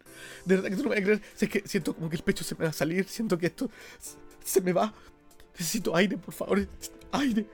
De 0.45 0.57
verdad 0.57 0.71
que 0.71 0.77
tú 0.77 0.83
no 0.85 0.89
me 0.91 0.95
vas 0.97 1.03
a 1.03 1.05
creer. 1.05 1.23
Sé 1.35 1.49
que 1.49 1.63
siento 1.67 1.95
como 1.95 2.09
que 2.09 2.17
el 2.17 2.23
pecho 2.23 2.45
se 2.45 2.55
me 2.55 2.65
va 2.65 2.71
a 2.71 2.73
salir. 2.73 3.07
Siento 3.07 3.37
que 3.39 3.47
esto 3.47 3.71
se 4.45 4.61
me 4.61 4.73
va. 4.73 4.93
Necesito 5.53 5.95
aire, 5.95 6.17
por 6.17 6.33
favor. 6.33 6.67
Aire. 7.13 7.47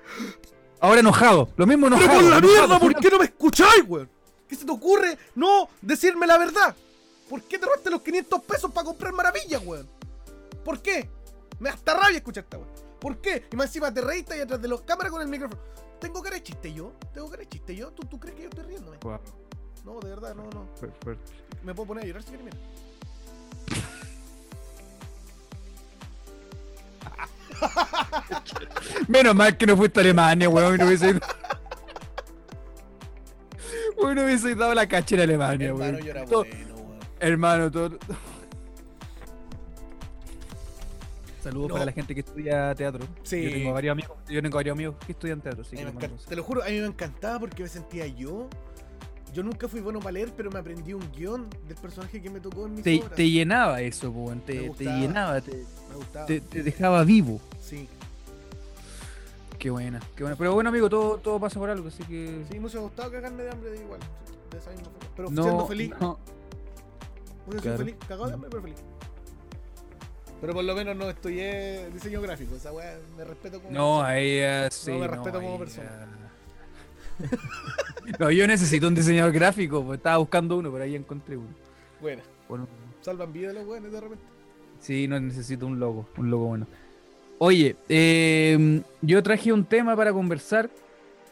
Ahora 0.81 1.01
enojado, 1.01 1.49
lo 1.57 1.67
mismo 1.67 1.87
enojado. 1.87 2.09
¡Pero 2.09 2.21
por 2.21 2.31
la 2.31 2.39
enojado, 2.39 2.67
mierda! 2.69 2.79
¿Por 2.79 2.95
qué 2.97 3.11
no 3.11 3.19
me 3.19 3.25
escucháis, 3.25 3.85
weón? 3.87 4.09
¿Qué 4.47 4.55
se 4.55 4.65
te 4.67 4.71
ocurre 4.73 5.17
no 5.35 5.69
decirme 5.81 6.27
la 6.27 6.37
verdad? 6.37 6.77
¿Por 7.29 7.43
qué 7.43 7.59
te 7.59 7.65
robaste 7.65 7.91
los 7.91 8.03
500 8.03 8.43
pesos 8.43 8.71
para 8.71 8.85
comprar 8.85 9.13
maravillas, 9.13 9.63
weón? 9.65 9.89
¿Por 10.65 10.81
qué? 10.83 11.09
Me 11.59 11.69
da 11.69 11.75
hasta 11.75 11.95
rabia 11.95 12.17
escucharte, 12.17 12.57
weón. 12.57 12.69
¿Por 13.01 13.19
qué? 13.21 13.47
Y 13.53 13.57
más 13.57 13.67
encima 13.67 13.93
te 13.93 14.01
reíste 14.01 14.35
ahí 14.35 14.41
atrás 14.41 14.61
de 14.63 14.69
los 14.69 14.81
cámaras 14.83 15.13
con 15.13 15.21
el 15.23 15.29
micrófono. 15.29 15.61
¿Tengo 16.01 16.23
cara 16.23 16.37
de 16.37 16.43
chiste 16.43 16.73
yo? 16.73 16.93
¿Tengo 17.13 17.29
cara 17.31 17.41
de 17.43 17.49
chiste 17.49 17.77
yo? 17.77 17.93
¿Tú, 17.93 18.03
tú 18.07 18.19
crees 18.19 18.37
que 18.37 18.43
yo 18.45 18.49
estoy 18.49 18.65
riéndome? 18.65 18.97
Wow, 19.03 19.21
No, 19.85 20.01
de 20.01 20.09
verdad, 20.09 20.35
no, 20.35 20.45
no. 20.51 20.67
fuerte. 20.75 21.21
Me 21.63 21.75
puedo 21.75 21.89
poner 21.89 22.05
a 22.05 22.07
llorar 22.07 22.23
si 22.23 22.29
quieres, 22.31 22.45
mira. 22.47 22.57
Menos 29.09 29.35
mal 29.35 29.57
que 29.57 29.67
no 29.67 29.77
fuiste 29.77 30.01
a 30.01 30.03
Alemania, 30.03 30.49
weón. 30.49 30.77
No 30.79 30.87
hubiese 30.87 31.11
ido. 31.11 31.21
Weón, 33.97 34.17
no 34.17 34.25
hubiese 34.25 34.55
dado 34.57 34.75
la 34.75 34.89
cacha 34.89 35.15
en 35.15 35.21
Alemania, 35.23 35.69
Hermano, 35.69 35.93
weón. 35.99 36.05
yo 36.05 36.11
era 36.11 36.25
bueno, 36.25 36.75
weón. 36.75 36.99
Hermano, 37.21 37.71
todo. 37.71 37.97
Saludos 41.45 41.69
No. 41.69 41.75
para 41.75 41.85
la 41.87 41.93
gente 41.93 42.15
que 42.15 42.21
estudia 42.21 42.75
teatro. 42.75 43.07
Sí. 43.23 43.43
Yo 43.43 43.51
tengo 43.51 43.73
varios 43.75 43.93
amigos, 43.93 44.17
yo 44.29 44.43
tengo 44.43 44.55
varios 44.57 44.75
amigos 44.75 44.97
que 45.05 45.13
estudian 45.13 45.41
teatro, 45.41 45.63
así 45.63 45.77
A 45.77 45.79
que 45.79 45.93
me 46.09 46.09
te 46.09 46.37
lo 46.37 46.43
juro, 46.43 46.63
a 46.63 46.67
mí 46.67 46.81
me 46.81 46.87
encantaba 46.87 47.39
porque 47.39 47.63
me 47.63 47.69
sentía 47.69 48.07
yo. 48.07 48.49
Yo 49.35 49.43
nunca 49.43 49.69
fui 49.69 49.81
bueno 49.81 49.99
para 49.99 50.13
leer, 50.13 50.33
pero 50.37 50.51
me 50.51 50.59
aprendí 50.61 50.93
un 50.95 51.11
guion 51.13 51.49
del 51.67 51.77
personaje 51.77 52.23
que 52.23 52.31
me 52.31 52.41
tocó 52.41 52.67
en 52.67 52.75
mis 52.75 52.83
te, 52.85 53.01
obras. 53.01 53.15
te 53.15 53.29
llenaba 53.31 53.81
eso, 53.83 54.13
te, 54.47 54.71
te 54.71 54.85
llenaba, 54.85 55.41
te, 55.41 55.65
te- 56.27 56.41
te 56.41 56.63
dejaba 56.63 57.03
vivo. 57.05 57.41
Sí. 57.61 57.89
Qué 59.59 59.71
buena, 59.71 60.01
qué 60.15 60.23
buena. 60.23 60.37
Pero 60.37 60.55
bueno, 60.55 60.71
amigo, 60.71 60.89
todo, 60.89 61.19
todo 61.19 61.41
pasa 61.41 61.59
por 61.59 61.69
algo, 61.69 61.89
así 61.89 62.05
que. 62.05 62.45
Sí, 62.49 62.55
me 62.55 62.61
hubiese 62.61 62.79
gustado 62.79 63.11
cagarme 63.11 63.43
de 63.43 63.51
hambre 63.51 63.71
de 63.71 63.79
igual. 63.83 64.01
De 64.51 64.59
esa 64.59 64.71
misma 64.71 64.85
forma. 64.87 65.09
Pero 65.17 65.31
no, 65.31 65.43
siendo 65.43 65.67
feliz. 65.67 65.91
no. 66.01 66.19
Hubiese 67.47 67.63
claro. 67.63 67.79
feliz. 67.79 67.97
Cagado 68.07 68.27
de 68.29 68.35
hambre, 68.35 68.51
pero 68.51 68.63
feliz. 68.63 68.79
Pero 70.41 70.53
por 70.53 70.65
lo 70.65 70.75
menos 70.75 70.97
no 70.97 71.09
estudié 71.09 71.89
diseño 71.91 72.21
gráfico. 72.21 72.57
Esa 72.57 72.73
weá 72.73 72.99
me 73.17 73.25
respeto 73.25 73.61
como. 73.61 73.73
No, 73.73 74.05
persona. 74.05 74.09
ahí 74.09 74.71
sí. 74.71 74.91
me 74.93 75.07
respeto 75.09 75.41
como 75.41 75.53
ahí, 75.53 75.59
persona. 75.59 76.09
no, 78.19 78.31
yo 78.31 78.47
necesito 78.47 78.89
un 78.89 78.95
diseñador 78.95 79.33
gráfico, 79.33 79.85
pues 79.85 79.99
estaba 79.99 80.19
buscando 80.19 80.57
uno, 80.57 80.71
pero 80.73 80.85
ahí 80.85 80.95
encontré 80.97 81.37
uno. 81.37 81.55
Buena. 82.01 82.23
Bueno, 82.49 82.69
Salvan 83.01 83.33
vida 83.33 83.53
los 83.53 83.67
weones 83.67 83.93
de 83.93 84.01
repente. 84.01 84.25
sí, 84.81 85.07
no 85.09 85.19
necesito 85.21 85.67
un 85.67 85.79
logo, 85.79 86.07
un 86.17 86.31
logo 86.31 86.47
bueno. 86.47 86.67
Oye, 87.39 87.77
eh, 87.89 88.83
yo 89.03 89.23
traje 89.23 89.53
un 89.53 89.65
tema 89.65 89.97
para 89.97 90.13
conversar, 90.13 90.71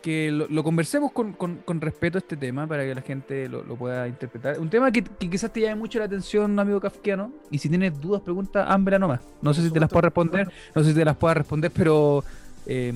que 0.02 0.30
lo, 0.32 0.48
lo 0.48 0.64
conversemos 0.64 1.12
con, 1.12 1.32
con- 1.32 1.58
con 1.58 1.80
respeto 1.80 2.18
a 2.18 2.20
este 2.20 2.36
tema, 2.36 2.66
para 2.66 2.84
que 2.84 2.94
la 2.94 3.00
gente 3.02 3.48
lo, 3.48 3.62
lo 3.62 3.76
pueda 3.76 4.08
interpretar. 4.08 4.58
Un 4.58 4.68
tema 4.68 4.90
que, 4.90 5.02
que 5.04 5.30
quizás 5.30 5.52
te 5.52 5.60
llame 5.60 5.76
mucho 5.76 5.98
la 6.00 6.06
atención, 6.06 6.58
amigo 6.58 6.80
kafkiano, 6.80 7.32
y 7.50 7.58
si 7.58 7.68
tienes 7.68 7.98
dudas, 8.00 8.20
preguntas, 8.22 8.66
hambra 8.68 8.98
nomás. 8.98 9.20
No 9.40 9.54
sé 9.54 9.62
si 9.62 9.70
te 9.70 9.80
las 9.80 9.88
puedo 9.88 10.02
responder, 10.02 10.50
no 10.74 10.82
sé 10.82 10.90
si 10.90 10.94
te 10.96 11.04
las 11.04 11.16
pueda 11.16 11.34
responder, 11.34 11.70
pero 11.70 12.24
eh, 12.66 12.92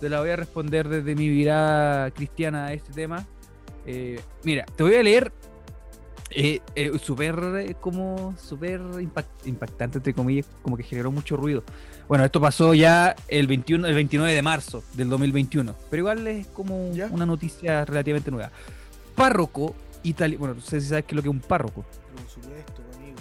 te 0.00 0.08
la 0.08 0.20
voy 0.20 0.30
a 0.30 0.36
responder 0.36 0.88
desde 0.88 1.14
mi 1.14 1.28
mirada 1.28 2.10
cristiana 2.10 2.66
a 2.66 2.72
este 2.72 2.92
tema. 2.92 3.24
Eh, 3.86 4.20
mira, 4.44 4.66
te 4.76 4.82
voy 4.82 4.94
a 4.94 5.02
leer 5.02 5.32
eh, 6.30 6.60
eh, 6.76 6.92
súper 7.02 7.36
eh, 7.58 7.74
como 7.80 8.34
súper 8.38 8.80
impact- 8.80 9.46
impactante 9.46 9.98
entre 9.98 10.14
comillas 10.14 10.46
como 10.62 10.76
que 10.76 10.82
generó 10.84 11.10
mucho 11.10 11.36
ruido 11.36 11.64
bueno 12.08 12.24
esto 12.24 12.40
pasó 12.40 12.72
ya 12.74 13.16
el 13.28 13.46
21 13.48 13.86
el 13.88 13.94
29 13.94 14.32
de 14.32 14.42
marzo 14.42 14.82
del 14.94 15.08
2021 15.08 15.74
pero 15.90 16.00
igual 16.02 16.26
es 16.28 16.46
como 16.48 16.92
¿Ya? 16.92 17.08
una 17.10 17.26
noticia 17.26 17.84
relativamente 17.84 18.30
nueva 18.30 18.50
párroco 19.16 19.74
italiano 20.04 20.38
bueno 20.38 20.54
no 20.54 20.60
sé 20.60 20.80
si 20.80 20.88
sabes 20.88 21.04
qué 21.04 21.12
es 21.12 21.16
lo 21.16 21.22
que 21.22 21.28
es 21.28 21.34
un 21.34 21.40
párroco 21.40 21.84
Por 22.14 22.28
supuesto, 22.28 22.82
amigo. 22.96 23.16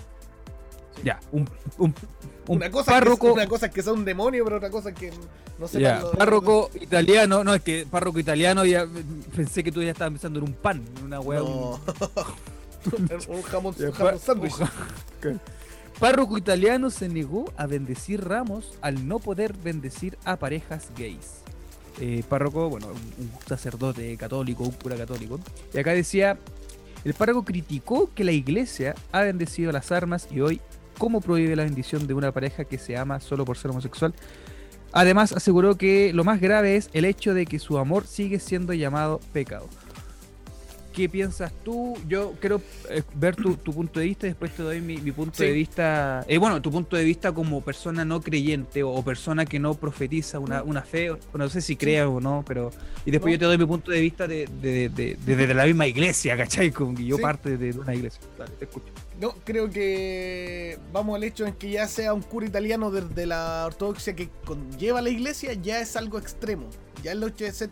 Sí. 0.96 1.02
ya 1.04 1.20
un, 1.32 1.50
un, 1.80 1.96
un 2.48 2.58
una 2.58 2.70
cosa 2.72 2.92
párroco 2.92 3.28
Es 3.28 3.34
una 3.34 3.48
cosa 3.48 3.66
es 3.68 3.72
que 3.74 3.82
sea 3.84 3.94
un 3.94 4.06
demonio, 4.06 4.44
pero 4.44 4.58
otra 4.58 4.70
cosa 4.70 4.90
es 4.90 4.96
que 4.96 5.12
no 5.60 5.68
sé 5.68 5.82
ya, 5.82 6.02
párroco 6.18 6.70
italiano 6.80 7.44
no 7.44 7.54
es 7.56 7.62
que 7.62 7.86
párroco 7.90 8.20
italiano 8.20 8.66
ya 8.66 8.88
pensé 9.36 9.64
que 9.64 9.72
tú 9.72 9.82
ya 9.84 9.92
estabas 9.92 10.12
pensando 10.14 10.40
en 10.40 10.46
un 10.46 10.54
pan 10.54 10.84
en 11.00 11.04
una 11.06 11.20
hueá 11.20 11.40
No. 11.42 11.48
un 11.74 11.80
jamón, 12.84 13.20
un 13.30 13.42
jamón 13.42 13.76
pa- 13.98 14.18
sándwich. 14.18 14.54
Párroco 16.00 16.38
italiano 16.38 16.90
se 16.90 17.10
negó 17.10 17.52
a 17.58 17.68
bendecir 17.68 18.24
ramos 18.24 18.72
al 18.82 19.06
no 19.08 19.20
poder 19.20 19.54
bendecir 19.54 20.18
a 20.24 20.38
parejas 20.38 20.88
gays. 20.98 21.42
Eh, 22.00 22.24
párroco, 22.30 22.70
bueno, 22.70 22.88
un, 22.88 22.94
un 23.26 23.32
sacerdote 23.46 24.16
católico, 24.16 24.64
un 24.64 24.72
cura 24.72 24.96
católico. 24.96 25.40
Y 25.74 25.78
acá 25.78 25.92
decía, 25.92 26.38
el 27.04 27.14
párroco 27.14 27.44
criticó 27.44 28.10
que 28.16 28.24
la 28.24 28.32
iglesia 28.32 28.96
ha 29.12 29.22
bendecido 29.24 29.74
las 29.74 29.92
armas 29.92 30.30
y 30.32 30.40
hoy, 30.40 30.62
¿cómo 30.98 31.20
prohíbe 31.20 31.58
la 31.58 31.64
bendición 31.66 32.08
de 32.08 32.14
una 32.14 32.32
pareja 32.32 32.64
que 32.64 32.78
se 32.78 32.96
ama 32.96 33.20
solo 33.20 33.44
por 33.44 33.58
ser 33.58 33.72
homosexual? 33.72 34.14
Además, 34.94 35.34
aseguró 35.34 35.76
que 35.76 36.14
lo 36.14 36.24
más 36.24 36.40
grave 36.40 36.78
es 36.78 36.90
el 36.94 37.04
hecho 37.04 37.34
de 37.34 37.46
que 37.46 37.60
su 37.60 37.78
amor 37.78 38.08
sigue 38.08 38.40
siendo 38.40 38.72
llamado 38.74 39.20
pecado. 39.34 39.68
¿Qué 40.94 41.08
piensas 41.08 41.54
tú? 41.64 41.96
Yo 42.08 42.34
quiero 42.40 42.62
eh, 42.90 43.04
ver 43.16 43.36
tu, 43.36 43.56
tu 43.58 43.72
punto 43.74 44.00
de 44.00 44.08
vista 44.08 44.26
y 44.26 44.32
después 44.32 44.52
te 44.56 44.64
doy 44.64 44.82
mi, 44.82 44.98
mi 44.98 45.12
punto 45.12 45.38
Sí. 45.38 45.46
de 45.46 45.52
vista. 45.52 46.26
eh, 46.28 46.38
bueno, 46.40 46.62
tu 46.62 46.72
punto 46.72 46.98
de 46.98 47.04
vista 47.04 47.32
como 47.32 47.62
persona 47.62 48.04
no 48.04 48.20
creyente 48.22 48.82
o, 48.84 48.92
o 48.92 49.04
persona 49.04 49.46
que 49.46 49.60
no 49.60 49.76
profetiza 49.76 50.40
una, 50.40 50.64
una 50.64 50.82
fe. 50.82 51.12
o- 51.12 51.20
No 51.36 51.48
sé 51.48 51.62
si 51.62 51.76
crea 51.76 52.10
o 52.10 52.20
no, 52.20 52.44
pero. 52.46 52.72
Y 53.06 53.12
después 53.12 53.32
No. 53.32 53.36
yo 53.36 53.40
te 53.40 53.46
doy 53.46 53.58
mi 53.60 53.66
punto 53.66 53.92
de 53.92 54.02
vista 54.02 54.28
de, 54.28 54.48
de, 54.62 54.90
de- 54.90 55.16
de- 55.24 55.36
de 55.36 55.54
la 55.54 55.66
misma 55.66 55.86
iglesia, 55.88 56.36
¿cachai? 56.36 56.72
Como 56.72 56.96
que 56.96 57.06
yo 57.06 57.18
Sí. 57.18 57.22
parte 57.22 57.58
de, 57.58 57.72
una 57.80 57.94
iglesia. 57.94 58.20
Dale, 58.38 58.52
te 58.58 58.66
escucho. 58.66 58.88
No, 59.22 59.36
creo 59.44 59.70
que 59.70 60.80
vamos 60.92 61.16
al 61.16 61.24
hecho 61.24 61.46
en 61.46 61.54
que 61.54 61.70
ya 61.72 61.88
sea 61.88 62.14
un 62.14 62.22
cura 62.24 62.48
italiano 62.48 62.90
desde 62.90 63.26
la 63.26 63.64
ortodoxia 63.68 64.16
que 64.16 64.30
conlleva 64.44 65.02
la 65.02 65.10
iglesia, 65.10 65.54
ya 65.54 65.80
es 65.82 65.96
algo 65.96 66.18
extremo. 66.18 66.66
Ya 67.04 67.12
el 67.12 67.22
hecho 67.24 67.44
de 67.46 67.52
ser 67.52 67.70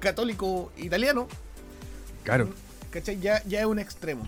católico 0.00 0.70
italiano, 0.76 1.26
claro. 2.24 2.48
¿cachai? 2.90 3.20
Ya, 3.20 3.42
ya 3.44 3.60
es 3.60 3.66
un 3.66 3.78
extremo. 3.78 4.26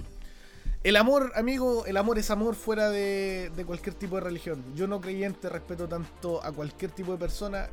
El 0.85 0.97
amor, 0.97 1.33
amigo, 1.35 1.85
el 1.87 1.97
amor 1.97 2.19
es 2.19 2.31
amor 2.31 2.55
fuera 2.55 2.91
de, 2.91 3.51
de 3.57 3.65
cualquier 3.65 3.95
tipo 3.97 4.15
de 4.17 4.21
religión. 4.21 4.63
Yo 4.77 4.87
no 4.87 5.01
creyente 5.01 5.49
respeto 5.49 5.89
tanto 5.89 6.45
a 6.45 6.53
cualquier 6.53 6.93
tipo 6.93 7.11
de 7.13 7.19
persona 7.19 7.69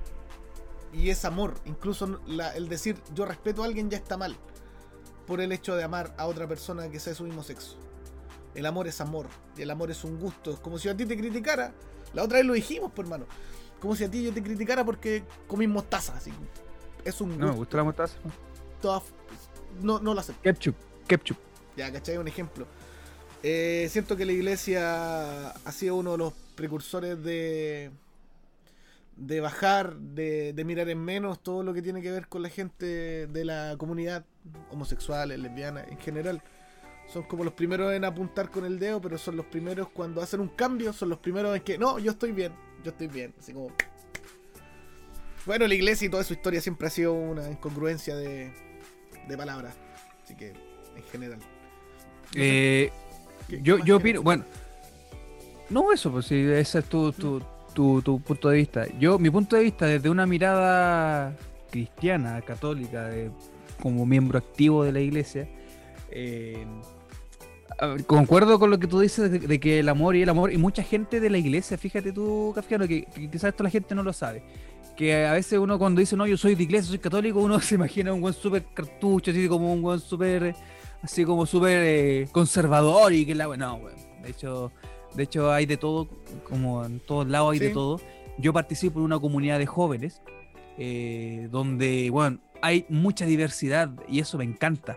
y 0.92 1.10
es 1.10 1.24
amor. 1.26 1.54
Incluso 1.66 2.20
la- 2.26 2.56
el 2.56 2.70
decir 2.70 2.98
yo 3.14 3.26
respeto 3.26 3.62
a 3.62 3.66
alguien 3.66 3.90
ya 3.92 3.98
está 3.98 4.18
mal 4.18 4.36
por 5.28 5.42
el 5.42 5.52
hecho 5.52 5.76
de 5.76 5.84
amar 5.84 6.14
a 6.18 6.26
otra 6.26 6.48
persona 6.48 6.90
que 6.90 7.00
sea 7.00 7.12
de 7.12 7.18
su 7.18 7.24
mismo 7.24 7.44
sexo. 7.44 7.78
El 8.56 8.66
amor 8.66 8.88
es 8.88 9.00
amor 9.02 9.28
y 9.58 9.62
el 9.62 9.70
amor 9.72 9.92
es 9.92 10.04
un 10.04 10.20
gusto. 10.20 10.52
Es 10.52 10.60
como 10.60 10.78
si 10.80 10.90
a 10.90 10.98
ti 10.98 11.06
te 11.06 11.16
criticara. 11.18 11.72
La 12.14 12.24
otra 12.24 12.38
vez 12.38 12.46
lo 12.48 12.54
dijimos, 12.54 12.92
por 12.92 13.06
hermano. 13.06 13.26
Como 13.80 13.96
si 13.96 14.04
a 14.06 14.10
ti 14.12 14.24
yo 14.24 14.34
te 14.34 14.42
criticara 14.44 14.84
porque 14.86 15.24
comís 15.48 15.70
mostaza. 15.70 16.16
Así. 16.16 16.32
Es 17.06 17.20
un 17.22 17.30
No 17.32 17.36
me 17.38 17.46
gusto. 17.46 17.58
gusta 17.58 17.78
la 17.78 17.84
mostaza. 17.84 18.16
Toda- 18.82 19.02
No, 19.82 20.00
no 20.00 20.14
lo 20.14 20.20
acepto. 20.20 20.42
Ketchup, 20.42 20.76
ketchup. 21.08 21.38
Ya, 21.76 21.92
¿cachai? 21.92 22.18
Un 22.18 22.28
ejemplo. 22.28 22.68
Eh, 23.42 23.88
siento 23.90 24.16
que 24.16 24.26
la 24.26 24.32
iglesia 24.32 25.50
ha 25.50 25.72
sido 25.72 25.96
uno 25.96 26.14
de 26.14 26.18
los 26.18 26.34
precursores 26.56 27.22
de 27.24 27.92
de 29.16 29.42
bajar, 29.42 29.96
de, 29.96 30.54
de 30.54 30.66
mirar 30.66 30.90
en 30.90 31.00
menos 31.00 31.42
todo 31.42 31.64
lo 31.64 31.74
que 31.74 31.82
tiene 31.82 32.02
que 32.02 32.12
ver 32.12 32.28
con 32.28 32.42
la 32.42 32.50
gente 32.50 33.28
de 33.28 33.46
la 33.46 33.76
comunidad 33.78 34.26
homosexual, 34.72 35.30
lesbiana, 35.30 35.84
en 35.84 35.98
general. 36.00 36.42
Son 37.12 37.24
como 37.24 37.44
los 37.44 37.54
primeros 37.54 37.94
en 37.94 38.06
apuntar 38.06 38.50
con 38.50 38.66
el 38.66 38.80
dedo, 38.80 39.02
pero 39.02 39.18
son 39.18 39.36
los 39.36 39.46
primeros 39.46 39.90
cuando 39.90 40.22
hacen 40.22 40.40
un 40.40 40.50
cambio, 40.50 40.94
son 40.94 41.10
los 41.10 41.20
primeros 41.20 41.56
en 41.56 41.62
que, 41.62 41.78
no, 41.78 42.00
yo 42.00 42.12
estoy 42.12 42.32
bien, 42.32 42.54
yo 42.84 42.92
estoy 42.92 43.08
bien. 43.08 43.34
Así 43.40 43.54
como... 43.54 43.72
Bueno, 45.46 45.68
la 45.68 45.76
iglesia 45.76 46.06
y 46.06 46.10
toda 46.10 46.24
su 46.24 46.34
historia 46.34 46.62
siempre 46.62 46.88
ha 46.88 46.90
sido 46.90 47.14
una 47.14 47.50
incongruencia 47.50 48.16
de, 48.16 48.54
de 49.28 49.38
palabras. 49.38 49.76
Así 50.24 50.36
que, 50.36 50.50
en 50.96 51.04
general. 51.12 51.40
Eh, 52.36 52.92
¿qué- 53.48 53.62
yo, 53.62 53.78
yo 53.80 53.98
opino, 53.98 54.22
bueno, 54.22 54.44
no 55.70 55.92
eso, 55.92 56.12
pues 56.12 56.26
si 56.28 56.36
ese 56.36 56.80
es 56.80 56.86
tu, 56.86 57.12
tu, 57.14 57.42
tu, 57.74 58.02
tu 58.02 58.20
punto 58.22 58.50
de 58.50 58.58
vista. 58.58 58.86
Yo, 59.00 59.20
mi 59.20 59.30
punto 59.30 59.56
de 59.56 59.64
vista 59.64 59.86
desde 59.86 60.10
una 60.10 60.26
mirada 60.26 61.36
cristiana, 61.72 62.42
católica, 62.42 63.06
de- 63.06 63.32
como 63.82 64.06
miembro 64.06 64.38
activo 64.38 64.84
de 64.84 64.92
la 64.92 65.00
iglesia, 65.00 65.48
eh, 66.12 66.66
concuerdo 68.08 68.60
con 68.60 68.70
lo 68.70 68.80
que 68.80 68.88
tú 68.88 69.00
dices 69.00 69.32
de, 69.32 69.40
de 69.40 69.60
que 69.60 69.80
el 69.80 69.90
amor 69.90 70.16
y 70.16 70.22
el 70.22 70.30
amor, 70.30 70.54
y 70.54 70.58
mucha 70.58 70.84
gente 70.84 71.20
de 71.20 71.30
la 71.30 71.38
iglesia, 71.38 71.78
fíjate 71.78 72.12
tú, 72.14 72.52
Kafkiano, 72.56 72.88
que, 72.88 73.04
que 73.06 73.30
quizás 73.30 73.50
esto 73.50 73.64
la 73.64 73.70
gente 73.70 73.96
no 73.96 74.04
lo 74.04 74.14
sabe. 74.14 74.44
Que 74.96 75.26
a 75.26 75.34
veces 75.34 75.58
uno 75.60 75.80
cuando 75.80 76.00
dice, 76.00 76.16
no, 76.16 76.28
yo 76.28 76.38
soy 76.38 76.54
de 76.56 76.64
iglesia, 76.64 76.90
soy 76.90 77.00
católico, 77.00 77.40
uno 77.40 77.60
se 77.62 77.76
imagina 77.76 78.14
un 78.14 78.22
buen 78.22 78.34
súper 78.34 78.64
cartucho, 78.74 79.32
así 79.32 79.48
como 79.48 79.74
un 79.74 79.82
buen 79.82 80.00
súper 80.00 80.56
así 81.02 81.26
como 81.26 81.46
súper 81.46 81.80
eh, 81.84 82.28
conservador 82.32 83.12
y 83.12 83.26
que 83.26 83.36
la 83.36 83.46
no 83.58 83.76
weón. 83.76 83.96
de 84.22 84.30
hecho 84.30 84.72
de 85.16 85.24
hecho 85.24 85.52
hay 85.52 85.66
de 85.66 85.76
todo 85.76 86.08
como 86.48 86.86
en 86.86 87.02
todos 87.02 87.28
lados 87.28 87.52
hay 87.52 87.60
de 87.60 87.72
todo 87.72 88.00
yo 88.38 88.54
participo 88.54 89.00
en 89.00 89.06
una 89.06 89.20
comunidad 89.20 89.60
de 89.60 89.66
jóvenes 89.66 90.22
eh, 90.78 91.50
donde 91.52 92.10
bueno 92.10 92.40
hay 92.62 92.86
mucha 92.88 93.26
diversidad 93.26 93.90
y 94.08 94.20
eso 94.20 94.38
me 94.38 94.46
encanta 94.46 94.96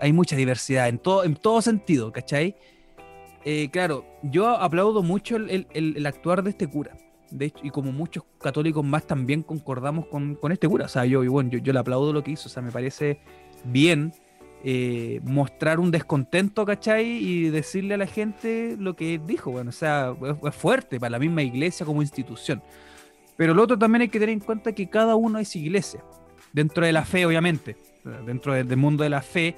hay 0.00 0.12
mucha 0.12 0.34
diversidad 0.34 0.88
en 0.88 0.98
todo 0.98 1.22
en 1.22 1.36
todo 1.36 1.62
sentido 1.62 2.10
¿cachai? 2.10 2.56
Eh, 3.44 3.68
claro 3.70 4.04
yo 4.24 4.48
aplaudo 4.48 5.04
mucho 5.04 5.36
el- 5.36 5.68
el 5.72 6.04
actuar 6.06 6.42
de 6.42 6.50
este 6.50 6.66
cura 6.66 6.96
de 7.30 7.46
hecho, 7.46 7.58
y 7.62 7.70
como 7.70 7.92
muchos 7.92 8.24
católicos 8.40 8.84
más 8.84 9.06
también 9.06 9.42
concordamos 9.42 10.06
con, 10.06 10.34
con 10.36 10.52
este 10.52 10.68
cura. 10.68 10.86
O 10.86 10.88
sea 10.88 11.04
yo, 11.04 11.28
bueno, 11.30 11.50
yo, 11.50 11.58
yo 11.58 11.72
le 11.72 11.78
aplaudo 11.78 12.12
lo 12.12 12.22
que 12.22 12.32
hizo. 12.32 12.48
O 12.48 12.50
sea 12.50 12.62
me 12.62 12.70
parece 12.70 13.20
bien 13.64 14.12
eh, 14.64 15.20
mostrar 15.22 15.78
un 15.78 15.90
descontento, 15.90 16.64
¿cachai? 16.64 17.06
Y 17.06 17.50
decirle 17.50 17.94
a 17.94 17.98
la 17.98 18.06
gente 18.06 18.76
lo 18.78 18.96
que 18.96 19.20
dijo, 19.24 19.52
bueno, 19.52 19.70
o 19.70 19.72
sea, 19.72 20.14
es, 20.44 20.54
fuerte 20.54 20.98
para 20.98 21.10
la 21.10 21.18
misma 21.18 21.42
iglesia 21.42 21.86
como 21.86 22.02
institución. 22.02 22.62
Pero 23.36 23.54
lo 23.54 23.62
otro 23.62 23.78
también 23.78 24.02
hay 24.02 24.08
que 24.08 24.18
tener 24.18 24.32
en 24.32 24.40
cuenta 24.40 24.72
que 24.72 24.88
cada 24.88 25.14
uno 25.14 25.38
es 25.38 25.54
iglesia, 25.54 26.02
dentro 26.52 26.84
de 26.84 26.92
la 26.92 27.04
fe, 27.04 27.26
obviamente, 27.26 27.76
dentro 28.24 28.54
del, 28.54 28.66
del 28.66 28.78
mundo 28.78 29.04
de 29.04 29.10
la 29.10 29.22
fe, 29.22 29.54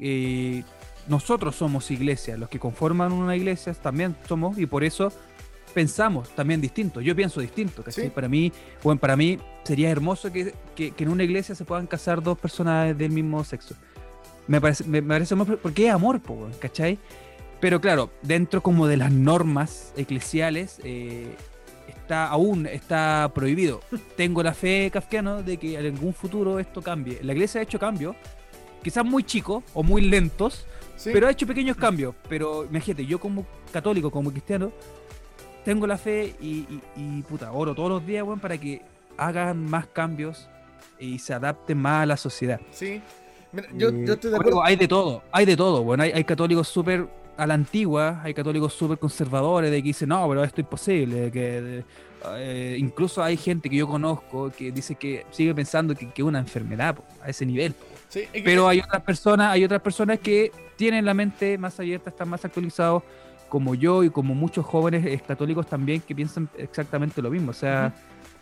eh, 0.00 0.64
nosotros 1.06 1.54
somos 1.54 1.90
iglesia, 1.90 2.36
los 2.36 2.48
que 2.48 2.58
conforman 2.58 3.12
una 3.12 3.36
iglesia 3.36 3.74
también 3.74 4.16
somos, 4.26 4.58
y 4.58 4.66
por 4.66 4.84
eso 4.84 5.12
pensamos 5.74 6.28
también 6.30 6.60
distinto, 6.60 7.00
yo 7.00 7.14
pienso 7.16 7.40
distinto, 7.40 7.82
¿cachai? 7.82 8.04
Sí. 8.04 8.10
Para 8.10 8.28
mí, 8.28 8.52
bueno, 8.82 9.00
para 9.00 9.16
mí 9.16 9.38
sería 9.64 9.90
hermoso 9.90 10.32
que, 10.32 10.54
que- 10.74 10.90
que 10.92 11.04
en 11.04 11.10
una 11.10 11.24
iglesia 11.24 11.54
se 11.54 11.64
puedan 11.64 11.86
casar 11.86 12.22
dos 12.22 12.38
personas 12.38 12.96
del 12.96 13.10
mismo 13.12 13.42
sexo. 13.44 13.74
Me 14.48 14.60
parece, 14.60 14.84
me, 14.84 15.00
me 15.00 15.14
parece 15.14 15.36
porque 15.36 15.86
es 15.88 15.92
amor, 15.94 16.20
po, 16.20 16.48
¿cachai? 16.58 16.98
Pero 17.60 17.80
claro, 17.80 18.10
dentro 18.22 18.62
como 18.62 18.86
de 18.86 18.96
las 18.96 19.12
normas 19.12 19.92
eclesiales, 19.96 20.80
eh, 20.82 21.34
está 21.88 22.26
aún 22.28 22.66
está 22.66 23.30
prohibido. 23.34 23.80
Tengo 24.16 24.42
la 24.42 24.54
fe 24.54 24.90
kafkiano 24.92 25.42
de 25.42 25.56
que 25.58 25.78
en 25.78 25.86
algún 25.94 26.14
futuro 26.14 26.58
esto 26.58 26.82
cambie. 26.82 27.20
La 27.22 27.32
iglesia 27.32 27.60
ha 27.60 27.64
hecho 27.64 27.78
cambios, 27.78 28.16
quizás 28.82 29.04
muy 29.04 29.22
chicos 29.24 29.62
o 29.74 29.82
muy 29.82 30.02
lentos, 30.02 30.66
Sí, 30.96 31.10
pero 31.14 31.28
ha 31.28 31.30
hecho 31.30 31.46
pequeños 31.46 31.76
cambios. 31.76 32.14
Pero 32.28 32.64
imagínate, 32.64 33.06
yo 33.06 33.18
como 33.20 33.46
católico, 33.72 34.10
como 34.10 34.30
cristiano, 34.30 34.72
tengo 35.64 35.86
la 35.86 35.98
fe 35.98 36.34
y, 36.40 36.66
y- 36.68 36.80
y, 36.96 37.22
puta, 37.22 37.52
oro 37.52 37.74
todos 37.74 37.88
los 37.90 38.06
días, 38.06 38.24
weón, 38.24 38.40
para 38.40 38.56
que 38.58 38.82
hagan 39.16 39.64
más 39.64 39.86
cambios 39.86 40.48
y 40.98 41.18
se 41.18 41.34
adapten 41.34 41.78
más 41.78 42.02
a 42.02 42.06
la 42.06 42.16
sociedad. 42.16 42.60
sí. 42.70 43.00
Mira, 43.52 43.66
yo, 43.74 43.88
Eh, 43.88 44.04
yo 44.06 44.12
estoy 44.14 44.30
de 44.30 44.36
acuerdo. 44.36 44.62
hay 44.64 44.76
de 44.76 44.86
todo, 44.86 45.24
hay 45.32 45.44
de 45.44 45.56
todo. 45.56 45.82
Bueno, 45.82 46.04
hay, 46.04 46.12
hay 46.12 46.22
católicos 46.22 46.68
súper 46.68 47.08
a 47.36 47.46
la 47.48 47.54
antigua, 47.54 48.20
hay 48.22 48.32
católicos 48.32 48.72
súper 48.74 48.96
conservadores 48.96 49.72
de 49.72 49.78
que 49.78 49.88
dicen, 49.88 50.10
no, 50.10 50.28
pero 50.28 50.44
esto 50.44 50.60
es 50.60 50.64
imposible. 50.66 51.32
Que, 51.32 51.60
de- 51.60 51.84
eh, 52.36 52.76
incluso 52.78 53.20
hay 53.24 53.36
gente 53.36 53.68
que 53.68 53.74
yo 53.74 53.88
conozco 53.88 54.52
que 54.56 54.70
dice 54.70 54.94
que 54.94 55.26
sigue 55.32 55.52
pensando 55.52 55.96
que 55.96 56.08
que 56.10 56.22
es 56.22 56.28
una 56.28 56.38
enfermedad 56.38 56.94
po, 56.94 57.02
a 57.20 57.28
ese 57.28 57.44
nivel. 57.44 57.74
Sí, 58.08 58.20
es 58.20 58.28
que- 58.30 58.42
Pero 58.42 58.68
hay 58.68 58.78
otras 58.78 59.02
personas, 59.02 59.50
hay 59.52 59.64
otras 59.64 59.80
personas 59.82 60.20
que 60.20 60.52
tienen 60.76 61.04
la 61.04 61.14
mente 61.14 61.58
más 61.58 61.80
abierta, 61.80 62.10
están 62.10 62.28
más 62.28 62.44
actualizados, 62.44 63.02
como 63.50 63.74
yo 63.74 64.02
y 64.02 64.08
como 64.08 64.34
muchos 64.34 64.64
jóvenes 64.64 65.04
eh, 65.04 65.20
católicos 65.26 65.66
también 65.66 66.00
que 66.00 66.14
piensan 66.14 66.48
exactamente 66.56 67.20
lo 67.20 67.30
mismo. 67.30 67.50
O 67.50 67.54
sea, 67.54 67.92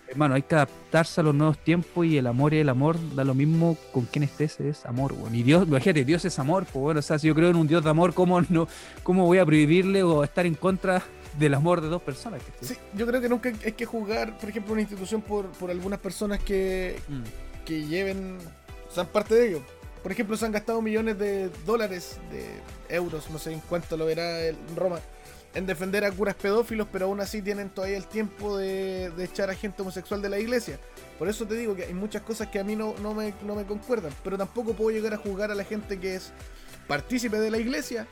hermano, 0.07 0.35
hay 0.35 0.43
que 0.43 0.55
adaptarse 0.55 1.21
a 1.21 1.25
los 1.25 1.35
nuevos 1.35 1.59
tiempos 1.59 2.07
y 2.07 2.19
el 2.19 2.27
amor 2.27 2.55
y 2.55 2.59
el 2.59 2.69
amor 2.69 2.97
da 3.15 3.25
lo 3.25 3.35
mismo 3.35 3.77
con 3.93 4.05
quien 4.05 4.23
estés, 4.23 4.61
es 4.61 4.87
amor, 4.87 5.15
weón. 5.15 5.35
Y 5.35 5.43
Dios, 5.43 5.67
imagínate, 5.67 6.05
Dios 6.05 6.25
es 6.25 6.39
amor, 6.39 6.65
pues 6.65 6.81
bueno, 6.81 7.01
o 7.01 7.03
sea, 7.03 7.19
si 7.19 7.27
yo 7.27 7.35
creo 7.35 7.51
en 7.51 7.57
un 7.57 7.67
Dios 7.67 7.83
de 7.83 7.91
amor, 7.91 8.15
¿cómo, 8.15 8.41
no, 8.49 8.69
cómo 9.03 9.27
voy 9.27 9.39
a 9.39 9.47
prohibirle 9.47 10.03
o 10.03 10.23
estar 10.23 10.47
en 10.47 10.55
contra 10.55 11.03
del 11.39 11.55
amor 11.55 11.81
de 11.81 11.89
dos 11.89 12.03
personas? 12.03 12.43
Sí, 12.61 12.75
yo 12.95 13.07
creo 13.07 13.21
que 13.21 13.29
nunca 13.29 13.51
hay 13.65 13.73
que 13.73 13.87
juzgar, 13.87 14.39
por 14.39 14.51
ejemplo, 14.51 14.73
una 14.75 14.83
institución 14.83 15.23
por, 15.23 15.47
por 15.53 15.71
algunas 15.71 15.99
personas 15.99 16.39
que, 16.41 17.01
mm. 17.09 17.65
que 17.65 17.87
lleven, 17.87 18.39
sean 18.91 19.07
parte 19.07 19.35
de 19.35 19.49
ello. 19.49 19.78
Por 20.09 20.13
ejemplo, 20.15 20.39
se 20.39 20.47
han 20.47 20.53
gastado 20.53 20.81
millones 20.81 21.19
de 21.19 21.51
dólares, 21.67 22.19
de 22.31 22.47
euros, 22.89 23.29
no 23.29 23.39
sé 23.39 23.53
en 23.53 23.61
cuánto 23.61 23.95
lo 23.95 24.07
verá 24.07 24.47
en 24.47 24.57
Roma 24.75 25.01
en 25.53 25.67
defender 25.67 26.03
a 26.03 26.11
curas 26.11 26.35
pedófilos, 26.35 26.89
pero 26.91 27.05
aún 27.05 27.21
así 27.21 27.43
tienen 27.43 27.69
todavía 27.69 27.99
el 27.99 28.07
tiempo 28.07 28.57
de, 28.57 29.13
echar 29.19 29.51
a 29.51 29.55
gente 29.55 29.83
homosexual 29.83 30.23
de 30.23 30.31
la 30.31 30.39
iglesia. 30.39 30.81
Por 31.19 31.29
eso 31.29 31.47
te 31.47 31.57
digo 31.57 31.77
que 31.77 31.85
hay 31.85 31.93
muchas 31.93 32.23
cosas 32.23 32.49
que 32.49 32.59
a 32.59 32.65
mí 32.65 32.75
no, 32.75 32.95
no, 33.03 33.13
me, 33.13 33.35
no 33.45 33.55
me 33.55 33.67
concuerdan, 33.67 34.11
pero 34.25 34.39
tampoco 34.39 34.73
puedo 34.73 34.97
llegar 34.97 35.13
a 35.13 35.19
juzgar 35.19 35.51
a 35.51 35.55
la 35.55 35.65
gente 35.65 36.01
que 36.01 36.15
es 36.15 36.33
partícipe 36.87 37.39
de 37.39 37.51
la 37.51 37.59
iglesia 37.59 38.07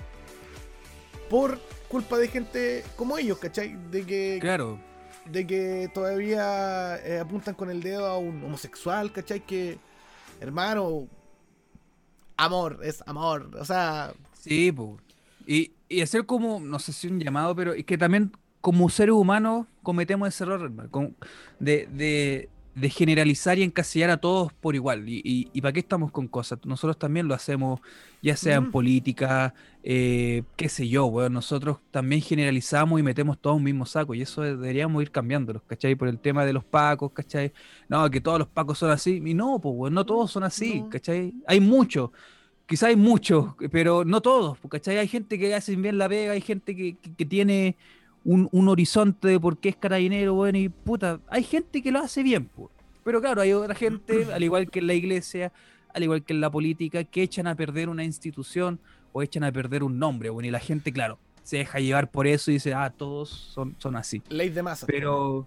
por 1.31 1.59
culpa 1.89 2.19
de 2.19 2.29
gente 2.29 2.85
como 2.97 3.17
ellos, 3.17 3.39
¿cachai? 3.39 3.75
De 3.91 4.05
que. 4.05 4.37
Claro. 4.39 4.79
De 5.25 5.47
que 5.47 5.91
todavía 5.95 6.99
eh, 6.99 7.21
apuntan 7.21 7.55
con 7.55 7.71
el 7.71 7.83
dedo 7.83 8.05
a 8.05 8.19
un 8.19 8.45
homosexual, 8.45 9.11
¿cachai? 9.13 9.41
Que, 9.41 9.79
hermano, 10.43 11.09
amor, 12.37 12.81
es 12.83 13.03
amor. 13.07 13.51
O 13.59 13.64
sea. 13.64 14.12
Sí. 14.33 14.75
Y, 15.46 15.72
y 15.88 16.01
hacer 16.01 16.27
como, 16.27 16.61
no 16.61 16.79
sé 16.79 16.92
si 16.92 17.09
un 17.09 17.20
llamado, 17.20 17.55
pero 17.55 17.72
es 17.72 17.85
que 17.85 17.99
también 17.99 18.33
como 18.61 18.88
seres 18.88 19.14
humanos 19.14 19.66
cometemos 19.85 20.29
ese 20.29 20.42
error 20.42 20.72
de, 21.61 21.87
de, 21.87 22.49
de, 22.77 22.91
generalizar 22.91 23.59
y 23.59 23.62
encasillar 23.62 24.11
a 24.11 24.19
todos 24.19 24.53
por 24.53 24.75
igual. 24.75 25.09
Y, 25.09 25.51
y, 25.53 25.61
para 25.61 25.73
qué 25.73 25.81
estamos 25.81 26.12
con 26.12 26.29
cosas? 26.29 26.59
Nosotros 26.65 26.99
también 26.99 27.27
lo 27.27 27.35
hacemos, 27.35 27.81
ya 28.23 28.37
sea 28.37 28.57
en 28.57 28.71
política, 28.71 29.55
eh, 29.83 30.43
qué 30.57 30.69
sé 30.69 30.89
yo, 30.89 31.11
bueno, 31.11 31.31
nosotros 31.31 31.79
también 31.91 32.23
generalizamos 32.23 33.01
y 33.01 33.03
metemos 33.03 33.39
todo 33.39 33.55
en 33.55 33.59
un 33.59 33.65
mismo 33.65 33.87
saco. 33.87 34.15
Y 34.15 34.23
eso 34.23 34.43
deberíamos 34.43 35.03
ir 35.03 35.11
cambiándolos, 35.11 35.62
¿cachai? 35.67 35.95
Por 35.95 36.09
el 36.09 36.19
tema 36.19 36.45
de 36.45 36.53
los 36.53 36.65
pacos, 36.65 37.12
¿cachai? 37.12 37.53
No, 37.89 38.09
que 38.11 38.21
todos 38.21 38.39
los 38.39 38.49
pacos 38.49 38.79
son 38.79 38.91
así. 38.91 39.23
Y 39.25 39.35
no, 39.35 39.59
pues, 39.61 39.75
bueno, 39.75 39.95
no 39.95 40.07
todos 40.07 40.31
son 40.31 40.45
así, 40.45 40.85
¿cachai? 40.91 41.35
Hay 41.47 41.61
muchos 41.61 42.11
quizá 42.67 42.89
hay 42.89 42.97
muchos, 42.97 43.55
pero 43.71 44.05
no 44.05 44.21
todos, 44.21 44.59
¿cachai? 44.69 44.99
Hay 44.99 45.09
gente 45.09 45.39
que 45.39 45.55
hace 45.55 45.77
bien 45.77 45.99
la 45.99 46.09
pega, 46.09 46.33
hay 46.33 46.41
gente 46.41 46.75
que, 46.75 46.97
tiene 47.25 47.77
un, 48.27 48.69
horizonte 48.69 49.29
de 49.29 49.41
por 49.41 49.59
qué 49.59 49.71
es 49.71 49.77
carabinero, 49.77 50.35
bueno, 50.35 50.59
y 50.59 50.69
puta, 50.69 51.21
hay 51.29 51.45
gente 51.45 51.83
que 51.83 51.91
lo 51.91 52.01
hace 52.01 52.23
bien, 52.23 52.47
pues. 52.47 52.71
Pero 53.05 53.21
claro, 53.21 53.41
hay 53.41 53.53
otra 53.53 53.75
gente, 53.75 54.27
al 54.35 54.43
igual 54.43 54.71
que 54.71 54.81
en 54.81 54.89
la 54.89 54.95
iglesia, 54.95 55.53
al 55.95 56.03
igual 56.03 56.25
que 56.25 56.33
en 56.33 56.41
la 56.41 56.51
política, 56.51 57.05
que 57.05 57.23
echan 57.23 57.47
a 57.47 57.55
perder 57.55 57.89
una 57.89 58.05
institución 58.05 58.81
o 59.12 59.23
echan 59.23 59.45
a 59.45 59.53
perder 59.53 59.83
un 59.83 59.99
nombre, 59.99 60.31
bueno, 60.31 60.49
y 60.49 60.51
la 60.51 60.61
gente, 60.61 60.93
claro, 60.93 61.19
se 61.43 61.59
deja 61.59 61.79
llevar 61.79 62.11
por 62.11 62.27
eso 62.27 62.51
y 62.51 62.55
dice, 62.55 62.75
ah, 62.75 62.91
todos 62.91 63.31
son, 63.31 63.77
son 63.79 63.97
así. 63.97 64.23
Ley 64.29 64.51
de 64.51 64.62
masa. 64.62 64.87
Pero, 64.87 65.47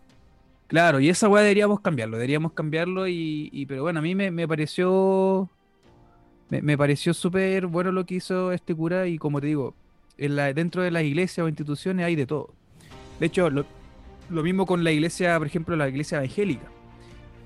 claro, 0.68 1.00
y 1.00 1.10
esa 1.10 1.28
weá 1.28 1.44
deberíamos 1.44 1.82
cambiarlo, 1.82 2.18
deberíamos 2.18 2.54
cambiarlo, 2.54 3.08
y, 3.08 3.50
y 3.52 3.65
pero 3.65 3.84
bueno, 3.84 4.00
a 4.00 4.02
mí 4.02 4.15
me, 4.15 4.32
me 4.32 4.48
pareció 4.48 5.50
me, 6.50 6.78
pareció 6.78 7.13
súper 7.13 7.68
bueno 7.68 7.92
lo 7.92 8.06
que 8.06 8.15
hizo 8.15 8.52
este 8.52 8.74
cura 8.74 9.08
y 9.08 9.18
como 9.18 9.39
te 9.39 9.48
digo, 9.48 9.76
en 10.18 10.36
la, 10.36 10.52
dentro 10.54 10.82
de 10.82 10.92
las 10.92 11.04
iglesias 11.04 11.46
o 11.46 11.48
instituciones 11.48 12.06
hay 12.06 12.15
de 12.15 12.26
todo. 12.26 12.54
De 13.20 13.26
hecho, 13.26 13.50
lo, 13.50 13.66
mismo 14.44 14.66
con 14.66 14.84
la 14.84 14.92
iglesia, 14.92 15.38
por 15.38 15.48
ejemplo, 15.48 15.76
la 15.76 15.88
iglesia 15.88 16.18
evangélica. 16.20 16.68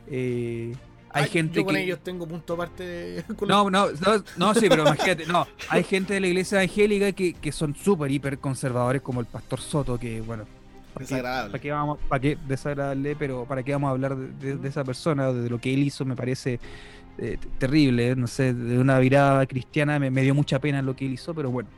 Eh, 0.07 0.75
hay 1.09 1.29
gente 1.29 1.59
yo 1.59 1.65
con 1.65 1.75
ellos 1.75 1.99
tengo 2.03 2.27
punto 2.27 2.53
aparte. 2.53 3.23
No, 3.47 3.69
no, 3.69 3.87
no, 4.37 4.53
sí, 4.53 4.67
pero 4.67 4.83
imagínate, 4.83 5.25
no, 5.25 5.47
hay 5.69 5.83
gente 5.83 6.15
de 6.15 6.19
la 6.19 6.27
iglesia 6.27 6.63
evangélica 6.63 7.11
que, 7.11 7.33
que 7.33 7.51
son 7.51 7.75
súper 7.75 8.11
hiper 8.11 8.39
conservadores, 8.39 9.01
como 9.01 9.19
el 9.19 9.27
pastor 9.27 9.59
Soto, 9.59 9.99
que 9.99 10.21
bueno. 10.21 10.45
Desagradable. 10.97 11.51
¿Para 11.51 11.61
qué, 11.61 11.71
vamos, 11.71 11.99
para 12.07 12.19
qué 12.19 12.37
desagradable? 12.47 13.15
Pero 13.15 13.45
¿para 13.45 13.63
qué 13.63 13.71
vamos 13.71 13.87
a 13.87 13.91
hablar 13.91 14.15
de, 14.15 14.57
de, 14.57 14.69
esa 14.69 14.83
persona, 14.83 15.33
de 15.33 15.49
lo 15.49 15.59
que 15.59 15.73
él 15.73 15.81
hizo? 15.81 16.05
Me 16.05 16.15
parece 16.15 16.59
eh, 17.19 17.37
terrible, 17.59 18.15
no 18.15 18.25
sé, 18.25 18.55
de 18.55 18.79
una 18.79 18.97
virada 18.97 19.45
cristiana 19.45 19.99
me, 19.99 20.09
dio 20.21 20.33
mucha 20.33 20.57
pena 20.57 20.81
lo 20.81 20.95
que 20.95 21.05
él 21.05 21.13
hizo, 21.13 21.33
pero 21.35 21.51
bueno. 21.51 21.69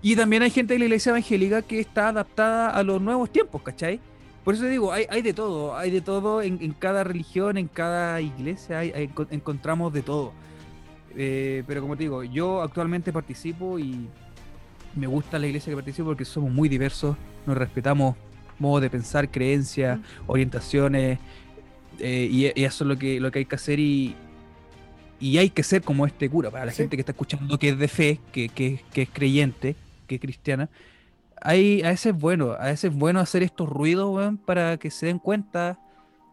Y 0.00 0.14
también 0.14 0.42
hay 0.42 0.50
gente 0.50 0.74
de 0.74 0.78
la 0.78 0.84
iglesia 0.86 1.10
evangélica 1.10 1.62
que 1.62 1.80
está 1.80 2.08
adaptada 2.08 2.70
a 2.70 2.82
los 2.82 3.00
nuevos 3.00 3.30
tiempos, 3.30 3.62
¿cachai? 3.62 4.00
Por 4.44 4.54
eso 4.54 4.64
digo, 4.66 4.92
hay, 4.92 5.06
hay 5.10 5.22
de 5.22 5.34
todo, 5.34 5.76
hay 5.76 5.90
de 5.90 6.00
todo 6.00 6.40
en, 6.40 6.72
cada 6.78 7.04
religión, 7.04 7.58
en 7.58 7.68
cada 7.68 8.20
iglesia, 8.20 8.78
hay, 8.78 9.10
encontramos 9.30 9.92
de 9.92 10.02
todo. 10.02 10.32
Eh, 11.16 11.64
pero 11.66 11.80
como 11.82 11.96
te 11.96 12.04
digo, 12.04 12.22
yo 12.22 12.62
actualmente 12.62 13.12
participo 13.12 13.78
y 13.78 14.08
me 14.94 15.06
gusta 15.06 15.38
la 15.38 15.48
iglesia 15.48 15.70
que 15.70 15.76
participo 15.76 16.08
porque 16.08 16.24
somos 16.24 16.50
muy 16.52 16.68
diversos, 16.68 17.16
nos 17.44 17.56
respetamos 17.56 18.16
modo 18.58 18.80
de 18.80 18.90
pensar, 18.90 19.30
creencias, 19.30 19.98
orientaciones, 20.26 21.18
eh, 21.98 22.28
y, 22.30 22.46
y, 22.46 22.64
eso 22.64 22.84
es 22.84 22.88
lo 22.88 22.96
que, 22.96 23.20
lo 23.20 23.30
que 23.30 23.40
hay 23.40 23.44
que 23.44 23.56
hacer 23.56 23.78
y, 23.80 24.14
y 25.20 25.38
hay 25.38 25.50
que 25.50 25.62
ser 25.62 25.82
como 25.82 26.06
este 26.06 26.28
cura, 26.28 26.50
para 26.50 26.66
la 26.66 26.72
gente 26.72 26.96
que 26.96 27.00
está 27.00 27.12
escuchando 27.12 27.58
que 27.58 27.70
es 27.70 27.78
de 27.78 27.88
fe, 27.88 28.20
que, 28.32 28.48
que, 28.48 28.80
es 28.94 29.08
creyente, 29.10 29.76
que 30.08 30.18
cristiana. 30.18 30.68
Hay, 31.40 31.82
a 31.82 31.90
veces 31.90 32.06
es 32.06 32.20
bueno, 32.20 32.52
a 32.52 32.64
veces 32.64 32.90
es 32.90 32.98
bueno 32.98 33.20
hacer 33.20 33.44
estos 33.44 33.68
ruidos, 33.68 34.34
para 34.44 34.76
que 34.78 34.90
se 34.90 35.06
den 35.06 35.20
cuenta 35.20 35.78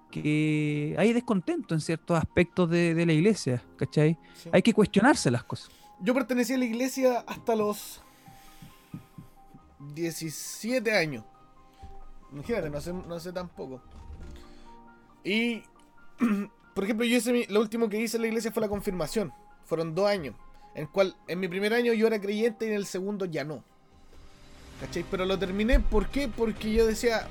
que 0.09 0.95
hay 0.97 1.13
descontento 1.13 1.75
en 1.75 1.81
ciertos 1.81 2.17
aspectos 2.17 2.69
de, 2.69 3.05
la 3.05 3.13
iglesia, 3.13 3.61
¿cachai? 3.77 4.17
Hay 4.51 4.63
que 4.63 4.73
cuestionarse 4.73 5.29
las 5.29 5.43
cosas. 5.43 5.69
Yo 5.99 6.13
pertenecí 6.13 6.53
a 6.53 6.57
la 6.57 6.65
iglesia 6.65 7.19
hasta 7.27 7.55
los 7.55 8.01
17 9.93 10.91
años. 10.91 11.23
Imagínate, 12.31 12.69
no 12.69 12.81
sé, 12.81 12.93
no 12.93 13.19
sé 13.19 13.31
tampoco. 13.31 13.81
Y 15.23 15.63
por 16.73 16.83
ejemplo, 16.83 17.05
yo 17.05 17.17
hice 17.17 17.45
lo 17.49 17.59
último 17.59 17.89
que 17.89 17.99
hice 17.99 18.17
en 18.17 18.21
la 18.21 18.27
iglesia 18.27 18.51
fue 18.51 18.61
la 18.61 18.69
confirmación. 18.69 19.31
Fueron 19.65 19.95
dos 19.95 20.07
años. 20.07 20.35
En 20.75 20.87
cual 20.87 21.15
en 21.27 21.39
mi 21.39 21.47
primer 21.47 21.73
año 21.73 21.93
yo 21.93 22.05
era 22.05 22.19
creyente 22.19 22.65
y 22.65 22.69
en 22.69 22.75
el 22.75 22.85
segundo 22.85 23.25
ya 23.25 23.43
no. 23.43 23.63
¿Cachai? 24.81 25.05
Pero 25.09 25.25
lo 25.25 25.39
terminé, 25.39 25.79
¿por 25.79 26.09
qué? 26.09 26.27
Porque 26.27 26.71
yo 26.73 26.85
decía, 26.85 27.27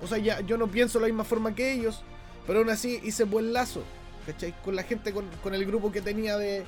o 0.00 0.06
sea, 0.06 0.18
ya 0.18 0.40
yo 0.40 0.56
no 0.56 0.68
pienso 0.68 0.98
de 0.98 1.02
la 1.02 1.08
misma 1.08 1.24
forma 1.24 1.54
que 1.54 1.72
ellos, 1.72 2.02
pero 2.46 2.60
aún 2.60 2.70
así 2.70 3.00
hice 3.02 3.24
buen 3.24 3.52
lazo, 3.52 3.82
¿cachai? 4.26 4.54
Con 4.64 4.76
la 4.76 4.84
gente, 4.84 5.12
con, 5.12 5.54
el 5.54 5.66
grupo 5.66 5.90
que 5.90 6.00
tenía 6.00 6.38
de, 6.38 6.64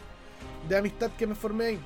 de, 0.68 0.76
amistad 0.76 1.12
que 1.16 1.28
me 1.28 1.36
formé 1.36 1.66
ahí. 1.66 1.78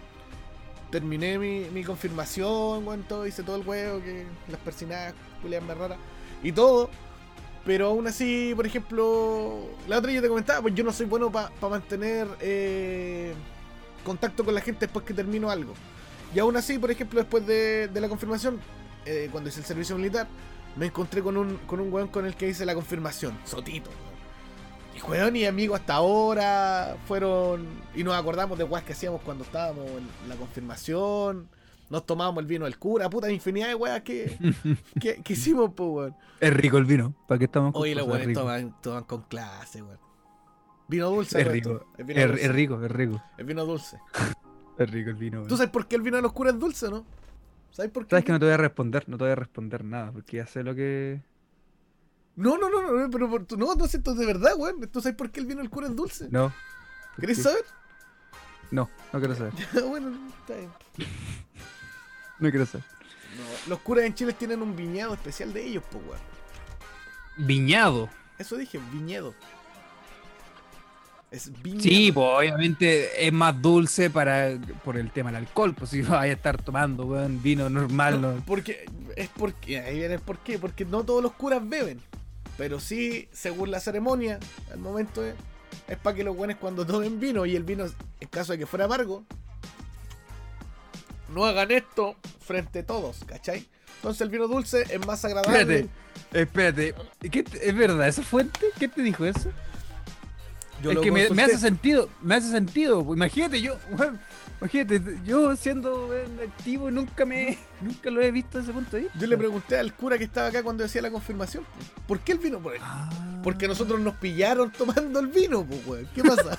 Terminé 0.91 1.39
mi, 1.39 1.67
mi 1.71 1.85
confirmación, 1.85 3.05
todo, 3.07 3.27
hice 3.27 3.43
todo 3.43 3.57
el 3.57 3.67
huevo, 3.67 4.03
que 4.03 4.25
las 4.49 4.61
persinadas, 4.61 5.15
me 5.45 5.75
rara, 5.75 5.99
y 6.43 6.53
todo. 6.53 6.89
Pero 7.65 7.89
aún 7.89 8.07
así, 8.07 8.53
por 8.57 8.67
ejemplo, 8.67 9.69
la 9.87 9.99
otra 9.99 10.11
yo 10.11 10.21
te 10.21 10.29
comentaba, 10.29 10.63
pues 10.63 10.75
yo 10.75 10.83
no 10.83 10.93
soy 10.93 11.07
bueno 11.07 11.31
para 11.31 11.51
mantener 11.61 12.27
eh, 12.41 13.35
contacto 14.03 14.45
con 14.45 14.55
la 14.55 14.61
gente 14.61 14.87
después 14.87 15.05
que 15.05 15.15
termino 15.15 15.51
algo. 15.51 15.75
Y 16.35 16.39
aún 16.39 16.57
así, 16.57 16.79
por 16.79 16.91
ejemplo, 16.91 17.21
después 17.21 17.47
de, 17.47 17.91
la 17.95 18.09
confirmación, 18.09 18.61
eh, 19.05 19.29
cuando 19.31 19.51
hice 19.51 19.61
el 19.61 19.67
servicio 19.67 19.97
militar, 19.97 20.27
me 20.77 20.87
encontré 20.87 21.23
con 21.23 21.37
un, 21.37 21.59
con 21.67 21.81
un 21.81 21.93
weón 21.93 22.09
con 22.09 22.25
el 22.27 22.35
que 22.35 22.49
hice 22.49 22.65
la 22.65 22.75
confirmación, 22.75 23.39
Sotito. 23.45 23.91
Y 24.97 25.03
weón 25.03 25.37
y 25.37 25.45
amigo 25.45 25.75
hasta 25.75 25.95
ahora 25.95 26.97
fueron. 27.07 27.67
Y 27.95 28.05
nos 28.05 28.15
acordamos 28.15 28.59
de 28.59 28.65
weas 28.65 28.85
que 28.85 28.93
hacíamos 28.93 29.21
cuando 29.23 29.45
estábamos 29.45 29.87
en 29.87 30.29
la 30.29 30.37
confirmación 30.37 31.49
nos 31.93 32.07
tomábamos 32.07 32.41
el 32.41 32.47
vino 32.47 32.65
del 32.65 32.79
cura, 32.79 33.11
puta 33.11 33.31
infinidad 33.31 33.69
de 33.69 33.75
weas 33.75 34.01
que, 34.01 34.35
que, 35.01 35.23
hicimos, 35.29 35.73
pues, 35.77 35.91
weón. 35.91 36.17
Es 36.41 36.55
rico 36.55 36.79
el 36.79 36.87
vino, 36.87 37.15
¿para 37.29 37.39
qué 37.39 37.45
estamos 37.45 37.75
con 37.75 37.83
Oye, 37.83 37.95
los 37.95 38.09
weones 38.09 38.33
toman, 38.33 38.75
toman, 38.81 39.05
con 39.05 39.23
clase, 39.25 39.83
weón. 39.83 39.99
Vino 40.93 41.09
dulce, 41.09 41.41
es 41.41 41.47
rico. 41.47 41.87
Es, 41.97 42.07
rico, 42.53 42.85
es 42.85 42.91
rico. 42.91 43.23
Es 43.39 43.47
vino 43.47 43.65
dulce. 43.65 43.99
es 44.79 44.91
rico 44.91 45.09
el 45.09 45.17
vino, 45.17 45.39
weón. 45.39 45.49
¿Tú 45.49 45.57
sabes 45.57 45.73
por 45.73 45.89
qué 45.89 45.97
el 45.97 46.03
vino 46.03 46.17
de 46.17 46.23
los 46.23 46.35
curas 46.35 46.53
es 46.53 46.61
dulce, 46.61 46.91
no? 46.91 47.07
¿Sabes 47.71 47.91
por 47.91 48.05
qué? 48.05 48.11
Sabes 48.11 48.27
que 48.27 48.33
no 48.33 48.39
te 48.39 48.45
voy 48.45 48.53
a 48.53 48.59
responder, 48.59 49.09
no 49.09 49.17
te 49.17 49.25
voy 49.25 49.33
a 49.33 49.37
responder 49.37 49.85
nada, 49.85 50.13
porque 50.13 50.37
ya 50.37 50.47
sé 50.47 50.63
lo 50.63 50.75
que. 50.75 51.23
No, 52.37 52.59
no, 52.59 52.69
no, 52.69 52.83
no, 52.83 53.11
pero 53.11 53.27
no, 53.27 53.75
no 53.75 53.87
sé, 53.87 53.97
esto 53.97 54.15
de 54.15 54.27
verdad, 54.27 54.53
weón. 54.55 54.87
¿Tú 54.89 55.01
sabes 55.01 55.17
por 55.17 55.31
qué 55.31 55.41
el 55.41 55.47
vino 55.47 55.63
del 55.63 55.71
cura 55.71 55.87
es 55.87 55.97
dulce? 55.97 56.29
No. 56.31 56.53
¿Querés 57.19 57.43
saber? 57.43 57.65
No, 58.71 58.91
no 59.15 59.19
quiero 59.19 59.35
saber. 59.35 59.55
bueno, 59.89 60.13
está 60.41 60.57
bien. 60.57 60.71
No 62.39 62.51
quiero 62.51 62.67
saber. 62.67 62.85
los 63.69 63.79
curas 63.79 64.05
en 64.05 64.15
Chile 64.15 64.33
tienen 64.33 64.63
un 64.63 64.75
viñedo 64.75 65.15
especial 65.15 65.53
de 65.53 65.65
ellos, 65.65 65.85
pues, 65.91 66.05
weón. 66.05 66.21
¿Viñado? 67.37 68.11
Eso 68.37 68.57
dije, 68.57 68.81
viñedo. 68.93 69.33
Es. 71.33 71.51
Sí, 71.81 72.13
pues 72.13 72.27
obviamente 72.31 73.27
es 73.27 73.33
más 73.33 73.61
dulce 73.61 74.11
para 74.11 74.51
por 74.85 74.97
el 74.99 75.11
tema 75.11 75.31
del 75.33 75.39
alcohol, 75.47 75.75
pues 75.75 75.91
si 75.91 76.03
vaya 76.03 76.31
a 76.33 76.35
estar 76.37 76.63
tomando 76.63 77.07
weón, 77.07 77.43
vino 77.43 77.69
normal. 77.71 78.21
No, 78.21 78.35
Porque 78.47 78.85
es 79.17 79.29
porque 79.31 79.81
ahí 79.81 79.99
viene 79.99 80.15
el 80.15 80.21
por 80.21 80.39
qué, 80.39 80.59
porque 80.59 80.85
no 80.85 81.05
todos 81.05 81.23
los 81.23 81.33
curas 81.33 81.67
beben. 81.67 82.01
Pero 82.59 82.79
sí, 82.81 83.29
según 83.33 83.71
la 83.71 83.81
ceremonia, 83.81 84.39
al 84.71 84.79
momento 84.79 85.25
es, 85.25 85.35
es 85.89 85.97
para 85.97 86.15
que 86.15 86.23
los 86.23 86.37
buenos 86.37 86.59
cuando 86.59 86.85
tomen 86.87 87.19
vino 87.19 87.47
y 87.47 87.57
el 87.57 87.65
vino, 87.65 87.87
en 88.21 88.29
caso 88.29 88.53
de 88.53 88.59
que 88.59 88.67
fuera 88.67 88.85
amargo, 88.85 89.25
no 91.35 91.47
hagan 91.47 91.71
esto 91.71 92.17
frente 92.45 92.81
a 92.81 92.87
todos, 92.87 93.25
¿cachai? 93.27 93.67
Entonces 93.97 94.21
el 94.21 94.29
vino 94.31 94.49
dulce 94.49 94.85
es 94.91 95.07
más 95.07 95.25
agradable. 95.25 95.89
Espérate, 96.31 96.91
espérate. 96.91 97.31
¿Qué 97.31 97.43
te- 97.43 97.69
¿Es 97.69 97.75
verdad 97.75 98.07
esa 98.09 98.23
fuente? 98.23 98.67
¿Qué 98.79 98.89
te 98.89 99.01
dijo 99.03 99.25
eso? 99.25 99.51
Yo 100.83 100.91
es 100.91 100.97
lo 100.97 101.03
que 101.03 101.13
me, 101.13 101.23
hace 101.43 101.59
sentido, 101.59 102.09
me 102.21 102.35
hace 102.35 102.51
sentido. 102.51 103.05
pues, 103.05 103.17
Imagínate, 103.17 103.61
yo, 103.61 103.77
weón, 103.97 104.19
imagínate, 104.61 105.01
yo 105.25 105.55
siendo 105.57 106.09
weón, 106.09 106.41
activo 106.41 106.91
nunca 106.91 107.25
me, 107.25 107.59
nunca 107.81 108.11
lo 108.11 108.21
he 108.21 108.31
visto 108.31 108.59
desde 108.59 108.71
ese 108.71 108.79
punto 108.79 108.97
de 108.97 109.03
vista. 109.05 109.19
Yo 109.19 109.27
le 109.27 109.39
pregunté 109.39 109.79
al 109.79 109.95
cura 109.95 110.19
que 110.19 110.25
estaba 110.25 110.49
acá 110.49 110.63
cuando 110.63 110.83
decía 110.83 111.01
la 111.03 111.11
confirmación, 111.11 111.65
¿por 112.07 112.21
qué 112.21 112.33
el 112.33 112.39
vino? 112.39 112.61
Por 112.61 112.77
Ah. 112.81 113.09
Porque 113.43 113.69
nosotros 113.69 114.01
nos 114.01 114.15
pillaron 114.15 114.71
tomando 114.73 115.21
el 115.21 115.29
vino, 115.29 115.65
pues, 115.65 115.87
weón. 115.87 116.09
¿Qué 116.15 116.23
pasa? 116.23 116.59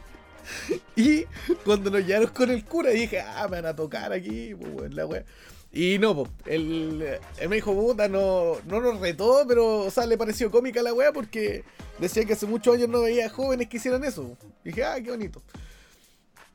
y 0.96 1.24
cuando 1.64 1.90
nos 1.90 2.06
llevaron 2.06 2.30
con 2.30 2.50
el 2.50 2.64
cura, 2.64 2.90
dije, 2.90 3.20
ah, 3.20 3.46
me 3.50 3.60
van 3.60 3.66
a 3.66 3.76
tocar 3.76 4.12
aquí, 4.12 4.54
pues, 4.54 4.72
weón, 4.74 4.94
la 4.94 5.06
weá. 5.06 5.24
Y 5.72 5.98
no, 5.98 6.16
pues, 6.16 6.30
él, 6.46 7.18
él 7.38 7.48
me 7.48 7.56
dijo, 7.56 7.72
puta, 7.72 8.08
no, 8.08 8.56
no 8.66 8.80
nos 8.80 8.98
retó, 8.98 9.44
pero, 9.46 9.80
o 9.80 9.90
sea, 9.90 10.04
le 10.06 10.18
pareció 10.18 10.50
cómica 10.50 10.82
la 10.82 10.92
weá 10.92 11.12
porque 11.12 11.64
decía 11.98 12.24
que 12.24 12.32
hace 12.32 12.46
muchos 12.46 12.74
años 12.74 12.88
no 12.88 13.02
veía 13.02 13.30
jóvenes 13.30 13.68
que 13.68 13.76
hicieran 13.76 14.02
eso. 14.04 14.36
Dije, 14.64 14.84
ah, 14.84 14.96
qué 15.02 15.10
bonito. 15.10 15.42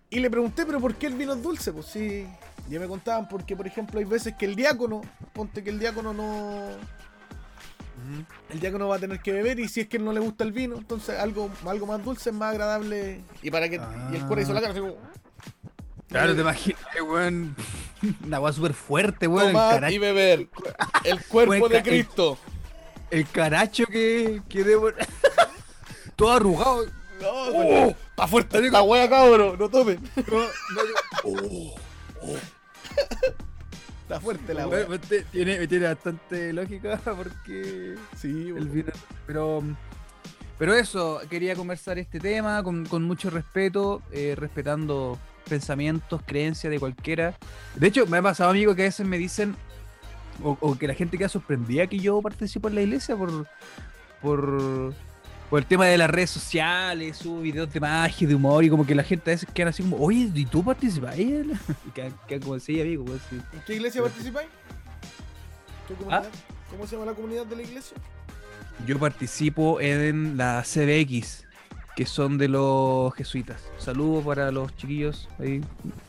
Y 0.10 0.19
le 0.19 0.30
pregunté, 0.30 0.65
pero 0.65 0.82
¿por 0.82 0.95
qué 0.95 1.08
el 1.08 1.13
vino 1.13 1.34
es 1.34 1.41
dulce? 1.41 1.71
Pues 1.71 1.86
sí, 1.86 2.28
ya 2.69 2.80
me 2.80 2.88
contaban, 2.88 3.30
porque, 3.30 3.56
por 3.56 3.67
ejemplo, 3.67 3.99
hay 3.99 4.06
veces 4.06 4.36
que 4.38 4.45
el 4.45 4.56
diácono, 4.56 5.01
ponte 5.34 5.63
que 5.63 5.69
el 5.69 5.80
diácono 5.80 6.13
no 6.13 6.69
el 8.49 8.60
diácono 8.60 8.88
va 8.88 8.97
a 8.97 8.99
tener 8.99 9.19
que 9.19 9.32
beber 9.32 9.60
y 9.60 9.67
si 9.67 9.82
es 9.82 9.88
que 9.88 9.97
no 9.97 10.12
le 10.13 10.19
gusta 10.19 10.43
el 10.43 10.51
vino, 10.51 10.78
entonces 10.78 11.17
algo, 11.17 11.49
algo 11.65 11.88
más 11.88 12.04
dulce 12.04 12.30
es 12.30 12.36
más 12.36 12.51
agradable. 12.51 13.21
Y 13.41 13.49
para 13.49 13.69
que 13.69 13.80
y 14.12 14.15
el 14.15 14.25
cura 14.28 14.41
hizo 14.41 14.54
la 14.54 14.62
cara 14.62 14.73
así 14.73 14.82
como, 14.82 14.97
Claro, 16.09 16.35
te 16.35 16.41
imaginas, 16.41 16.81
weón. 17.07 17.55
Una 18.25 18.39
weá 18.39 18.53
súper 18.53 18.73
fuerte, 18.73 19.27
weón. 19.27 19.47
El, 19.47 19.53
tomar 19.53 19.91
y 19.91 19.97
beber. 19.97 20.47
El 21.03 21.23
cuerpo 21.25 21.67
de 21.69 21.81
Cristo. 21.83 22.37
el 23.11 23.27
caracho 23.27 23.85
que, 23.87 24.41
que 24.47 24.63
debo. 24.63 24.89
Todo 26.15 26.31
arrugado. 26.31 26.85
No, 27.21 27.31
Oh. 27.31 27.95
está 28.09 28.27
fuerte 28.27 28.65
esta 28.65 28.81
wea, 28.83 29.09
cabrón, 29.09 29.57
no 29.57 29.69
tomen. 29.69 29.99
Oh. 31.23 31.75
Está 34.03 34.19
fuerte 34.19 34.53
la 34.53 34.67
wea. 34.67 34.85
te- 34.99 35.23
tiene, 35.23 35.67
tiene 35.67 35.87
bastante 35.87 36.53
lógica 36.53 36.99
porque 37.03 37.95
Sí, 38.15 38.49
el 38.55 38.69
vino. 38.69 38.91
Pero, 39.25 39.63
pero 40.59 40.75
eso, 40.75 41.21
quería 41.29 41.55
conversar 41.55 41.97
este 41.97 42.19
tema 42.19 42.61
con, 42.63 42.85
con 42.85 43.03
mucho 43.03 43.29
respeto, 43.31 44.01
eh, 44.11 44.35
respetando 44.37 45.17
pensamientos, 45.47 46.21
creencias 46.25 46.71
de 46.71 46.79
cualquiera. 46.79 47.38
De 47.75 47.88
hecho, 47.88 48.05
me 48.08 48.17
ha 48.17 48.21
pasado, 48.21 48.49
amigo, 48.49 48.75
que 48.75 48.84
a 48.84 48.86
veces 48.86 49.05
me 49.05 49.17
dicen, 49.17 49.55
o, 50.43 50.58
o 50.60 50.77
que 50.77 50.88
la 50.88 50.93
gente 50.93 51.17
queda 51.17 51.29
sorprendida 51.29 51.88
que 51.88 51.99
yo 51.99 52.21
participo 52.21 52.67
en 52.67 52.75
la 52.75 52.81
iglesia 52.81 53.15
por, 53.15 53.47
por, 54.21 54.93
por 55.49 55.60
el 55.60 55.65
tema 55.65 55.86
de 55.86 55.97
las 55.97 56.10
redes 56.10 56.31
sociales, 56.31 57.17
subo 57.17 57.41
videos 57.41 57.71
de 57.71 57.79
magia, 57.79 58.27
de 58.27 58.36
humor, 58.36 58.63
y 58.63 58.69
como 58.69 58.86
que 58.86 58.95
la 58.95 59.03
gente 59.03 59.31
a 59.31 59.34
veces 59.34 59.47
queda 59.53 59.69
así 59.69 59.84
como, 59.84 59.97
oye, 59.97 60.29
¿y 60.34 60.45
tú 60.45 60.63
participas? 60.63 61.17
Y 61.17 61.43
quedan, 61.93 62.13
quedan 62.27 62.41
como 62.41 62.55
así, 62.55 62.81
amigo, 62.81 63.05
pues. 63.05 63.21
¿En 63.31 63.62
qué 63.65 63.75
iglesia 63.75 64.01
participáis? 64.01 64.49
¿Qué 65.88 65.93
¿Ah? 66.10 66.23
¿Cómo 66.71 66.88
se 66.88 66.95
llama 66.95 67.12
la 67.12 67.15
comunidad 67.15 67.45
de 67.45 67.55
la 67.55 67.62
iglesia? 67.62 67.95
Yo 68.86 68.99
participo 68.99 69.79
en 69.79 70.36
la 70.36 70.63
CBX, 70.63 71.44
que 71.95 72.05
son 72.05 72.38
de 72.38 72.47
los 72.49 73.13
jesuitas. 73.15 73.63
Saludos 73.77 74.25
para 74.25 74.51
los 74.51 74.75
chiquillos 74.75 75.29
ahí, 75.39 75.62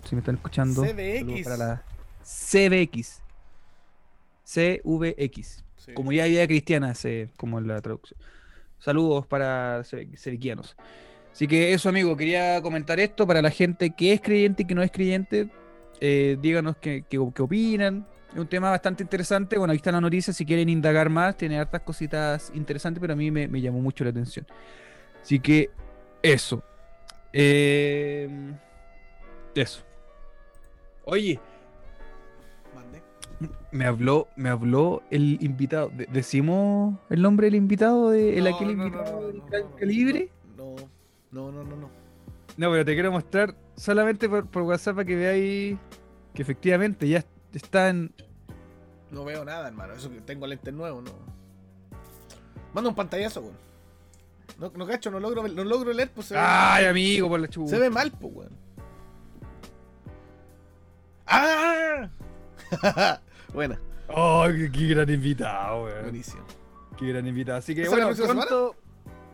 si 0.09 0.15
me 0.17 0.21
están 0.21 0.35
escuchando. 0.37 0.83
CBX. 0.83 1.45
Para 1.45 1.57
la 1.57 1.83
CBX. 2.25 3.23
CVX. 4.45 5.65
Sí. 5.77 5.93
Comunidad 5.95 6.25
de 6.25 6.31
Vida 6.31 6.47
Cristiana, 6.47 6.95
se- 6.95 7.31
como 7.37 7.59
en 7.59 7.69
la 7.69 7.81
traducción. 7.81 8.19
Saludos 8.79 9.27
para 9.27 9.83
ceviquianos. 9.85 10.77
Así 11.33 11.47
que 11.47 11.73
eso, 11.73 11.89
amigo, 11.89 12.17
quería 12.17 12.61
comentar 12.63 12.99
esto 12.99 13.27
para 13.27 13.43
la 13.43 13.51
gente 13.51 13.91
que 13.91 14.13
es 14.13 14.21
creyente 14.21 14.63
y 14.63 14.67
que 14.67 14.75
no 14.75 14.83
es 14.83 14.91
creyente. 14.91 15.49
Eh, 16.01 16.37
díganos 16.41 16.77
qué, 16.79 17.05
qué- 17.09 17.19
qué 17.35 17.43
opinan. 17.43 18.07
Es 18.33 18.39
un 18.39 18.49
tema 18.49 18.71
bastante 18.71 19.03
interesante. 19.03 19.57
Bueno, 19.59 19.73
ahí 19.73 19.77
está 19.77 19.93
la 19.93 20.01
noticia. 20.01 20.33
Si 20.33 20.45
quieren 20.45 20.69
indagar 20.69 21.09
más, 21.11 21.37
tiene 21.37 21.59
hartas 21.59 21.83
cositas 21.83 22.51
interesantes, 22.55 23.01
pero 23.01 23.13
a 23.13 23.17
mí 23.17 23.31
me, 23.31 23.49
me 23.49 23.61
llamó 23.61 23.81
mucho 23.81 24.05
la 24.05 24.11
atención. 24.11 24.47
Así 25.27 25.41
que 25.41 25.71
eso. 26.23 26.63
Eh, 27.33 28.29
eso. 29.57 29.83
Oye, 31.05 31.41
Mande. 32.73 33.03
me 33.73 33.87
habló, 33.87 34.29
me 34.37 34.51
habló 34.51 35.03
el 35.11 35.43
invitado. 35.43 35.89
De- 35.89 36.07
¿Decimos 36.07 36.97
el 37.11 37.23
nombre 37.23 37.49
del 37.49 37.57
invitado 37.57 38.11
de 38.11 38.39
el 38.39 38.45
No, 38.45 38.55
aquel 38.55 38.77
no, 38.77 38.87
invitado 38.87 39.21
no, 39.21 39.27
del 39.27 39.41
Gran 39.51 39.73
calibre? 39.73 40.31
No, 40.57 40.77
no, 41.33 41.51
no, 41.51 41.65
no, 41.65 41.75
no. 41.77 41.91
No, 42.57 42.71
pero 42.71 42.85
te 42.85 42.95
quiero 42.95 43.11
mostrar 43.11 43.53
solamente 43.75 44.29
por, 44.29 44.47
por 44.47 44.63
WhatsApp 44.63 44.95
para 44.95 45.07
que 45.07 45.17
veáis 45.17 45.77
que 46.35 46.43
efectivamente 46.43 47.09
ya 47.09 47.25
está 47.53 47.89
en. 47.89 48.13
No 49.11 49.25
veo 49.25 49.45
nada, 49.45 49.67
hermano. 49.67 49.93
Eso 49.95 50.09
que 50.09 50.21
tengo 50.21 50.47
lentes 50.47 50.73
nuevos, 50.73 51.03
no. 51.03 51.11
Manda 52.73 52.91
un 52.91 52.95
pantallazo, 52.97 53.41
weón. 53.41 53.67
No, 54.59 54.73
no 54.75 54.87
cacho, 54.87 55.11
no 55.11 55.21
logro, 55.21 55.47
no 55.49 55.65
logro 55.65 55.93
leer, 55.93 56.11
pues 56.15 56.29
se 56.29 56.35
ve, 56.35 56.41
¡Ay, 56.43 56.87
amigo! 56.87 57.29
Por 57.29 57.41
la 57.41 57.49
se 57.49 57.79
ve 57.79 57.91
mal, 57.91 58.11
pues, 58.11 58.33
weón. 58.35 58.53
¡Ah! 61.27 62.09
Buena, 63.53 63.79
¡Ay, 64.09 64.53
qué, 64.57 64.73
qué 64.73 64.87
gran 64.89 65.11
invitado, 65.11 65.85
weón! 65.85 66.03
buenísimo. 66.03 66.43
Qué 66.97 67.07
gran 67.09 67.27
invitado. 67.27 67.59
Así 67.59 67.75
que 67.75 67.83
¿Esa 67.83 67.91
bueno, 67.91 68.11
pronto. 68.15 68.75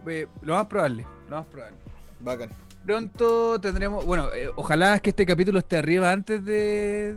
eh, 0.07 0.27
lo 0.41 0.55
más 0.55 0.67
probable. 0.67 1.07
Lo 1.29 1.37
más 1.37 1.47
probable. 1.47 1.77
Bacán. 2.21 2.51
Pronto 2.85 3.61
tendremos. 3.61 4.05
Bueno, 4.05 4.33
eh, 4.35 4.51
ojalá 4.57 4.99
que 4.99 5.11
este 5.11 5.25
capítulo 5.25 5.61
esté 5.61 5.77
arriba 5.77 6.11
antes 6.11 6.45
de. 6.45 7.17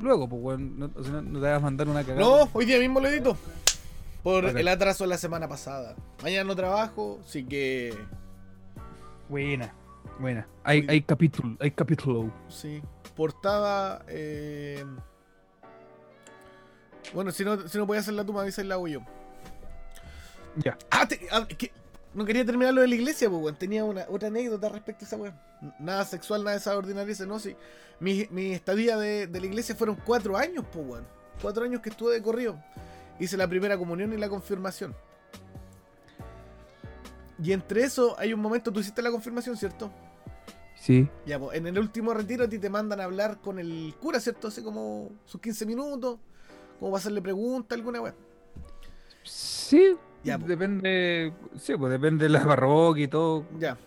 Luego, 0.00 0.28
pues, 0.28 0.42
weón. 0.42 0.78
No, 0.78 0.90
o 0.94 1.02
sea, 1.02 1.12
no, 1.12 1.22
no 1.22 1.40
te 1.40 1.46
vas 1.46 1.56
a 1.56 1.60
mandar 1.60 1.88
una 1.88 2.02
cagada. 2.02 2.20
No, 2.20 2.48
hoy 2.54 2.64
día 2.64 2.78
mismo 2.78 2.98
lo 3.00 3.08
edito. 3.08 3.36
Por 4.22 4.44
el 4.46 4.68
atraso 4.68 5.04
de 5.04 5.08
la 5.08 5.18
semana 5.18 5.48
pasada. 5.48 5.96
Mañana 6.22 6.44
no 6.44 6.54
trabajo, 6.56 7.20
así 7.24 7.44
que. 7.44 7.92
Buena, 9.28 9.74
buena. 10.20 10.46
Hay, 10.62 10.86
hay 10.88 11.02
capítulo, 11.02 11.56
hay 11.60 11.70
capítulo. 11.72 12.32
Sí. 12.48 12.82
Portada. 13.16 14.04
Eh... 14.08 14.84
Bueno, 17.12 17.32
si 17.32 17.44
no, 17.44 17.66
si 17.68 17.78
no 17.78 17.86
puedes 17.86 18.02
hacerla 18.04 18.24
tú, 18.24 18.32
me 18.32 18.40
avisas 18.40 18.64
la 18.64 18.74
hago 18.74 18.86
yo. 18.88 19.00
Ya. 20.56 20.78
Ah, 20.90 21.06
te- 21.06 21.26
ah, 21.32 21.46
que- 21.46 21.72
no 22.14 22.24
quería 22.24 22.44
terminar 22.44 22.74
lo 22.74 22.82
de 22.82 22.88
la 22.88 22.94
iglesia, 22.94 23.28
pues, 23.28 23.42
weón. 23.42 23.56
Tenía 23.56 23.84
una, 23.84 24.06
otra 24.08 24.28
anécdota 24.28 24.68
respecto 24.68 25.04
a 25.04 25.06
esa 25.08 25.16
weón. 25.16 25.34
Nada 25.80 26.04
sexual, 26.04 26.42
nada 26.44 26.52
de 26.52 26.58
esa 26.58 26.76
ordinaria, 26.76 27.14
no, 27.26 27.38
sí. 27.38 27.56
Mi, 28.00 28.26
mi 28.30 28.52
estadía 28.52 28.96
de, 28.96 29.26
de 29.26 29.40
la 29.40 29.46
iglesia 29.46 29.74
fueron 29.74 29.96
cuatro 29.96 30.36
años, 30.36 30.64
pues, 30.72 30.86
weón. 30.86 31.06
Cuatro 31.40 31.64
años 31.64 31.80
que 31.80 31.88
estuve 31.90 32.14
de 32.14 32.22
corrido. 32.22 32.62
Hice 33.22 33.36
la 33.36 33.46
primera 33.46 33.78
comunión 33.78 34.12
y 34.12 34.16
la 34.16 34.28
confirmación. 34.28 34.96
Y 37.40 37.52
entre 37.52 37.84
eso 37.84 38.18
hay 38.18 38.32
un 38.32 38.40
momento, 38.40 38.72
tú 38.72 38.80
hiciste 38.80 39.00
la 39.00 39.12
confirmación, 39.12 39.56
¿cierto? 39.56 39.92
Sí. 40.74 41.08
Ya, 41.24 41.38
pues, 41.38 41.56
en 41.56 41.68
el 41.68 41.78
último 41.78 42.12
retiro 42.14 42.42
a 42.42 42.48
ti 42.48 42.58
te 42.58 42.68
mandan 42.68 43.00
a 43.00 43.04
hablar 43.04 43.40
con 43.40 43.60
el 43.60 43.94
cura, 44.00 44.18
¿cierto? 44.18 44.48
Hace 44.48 44.64
como 44.64 45.08
sus 45.24 45.40
15 45.40 45.66
minutos, 45.66 46.18
como 46.80 46.90
para 46.90 46.98
hacerle 46.98 47.22
preguntas, 47.22 47.78
alguna 47.78 48.00
weá. 48.00 48.14
Sí. 49.22 49.96
Ya, 50.24 50.36
po. 50.36 50.46
depende. 50.48 51.32
Sí, 51.60 51.76
pues 51.76 51.92
depende 51.92 52.24
de 52.24 52.28
la 52.28 52.42
parroquia 52.42 53.04
y 53.04 53.08
todo. 53.08 53.46
Ya. 53.56 53.78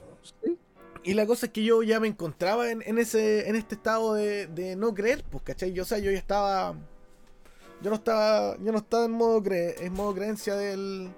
Sí. 0.46 0.58
Y 1.04 1.14
la 1.14 1.26
cosa 1.26 1.48
es 1.48 1.52
que 1.52 1.66
yo 1.66 1.84
ya 1.84 2.00
me 2.00 2.08
encontraba 2.08 2.72
en, 2.72 2.82
en 2.86 3.00
ese, 3.00 3.50
en 3.50 3.58
este 3.58 3.76
estado 3.76 4.14
de, 4.14 4.48
de 4.48 4.78
no 4.78 4.94
creer, 4.94 5.26
pues, 5.30 5.44
¿cachai? 5.44 5.74
Yo, 5.74 5.84
o 5.84 5.86
sea, 5.86 5.98
yo 5.98 6.10
ya 6.10 6.18
estaba. 6.18 6.74
Yo 7.82 7.90
no 7.90 7.96
estaba. 7.96 8.58
Yo 8.58 8.72
no 8.72 8.78
estaba 8.80 9.06
en 9.06 9.12
modo 9.12 9.42
cre- 9.44 9.76
en 9.80 9.94
modo 9.94 10.14
creencia 10.14 10.56
del. 10.56 11.10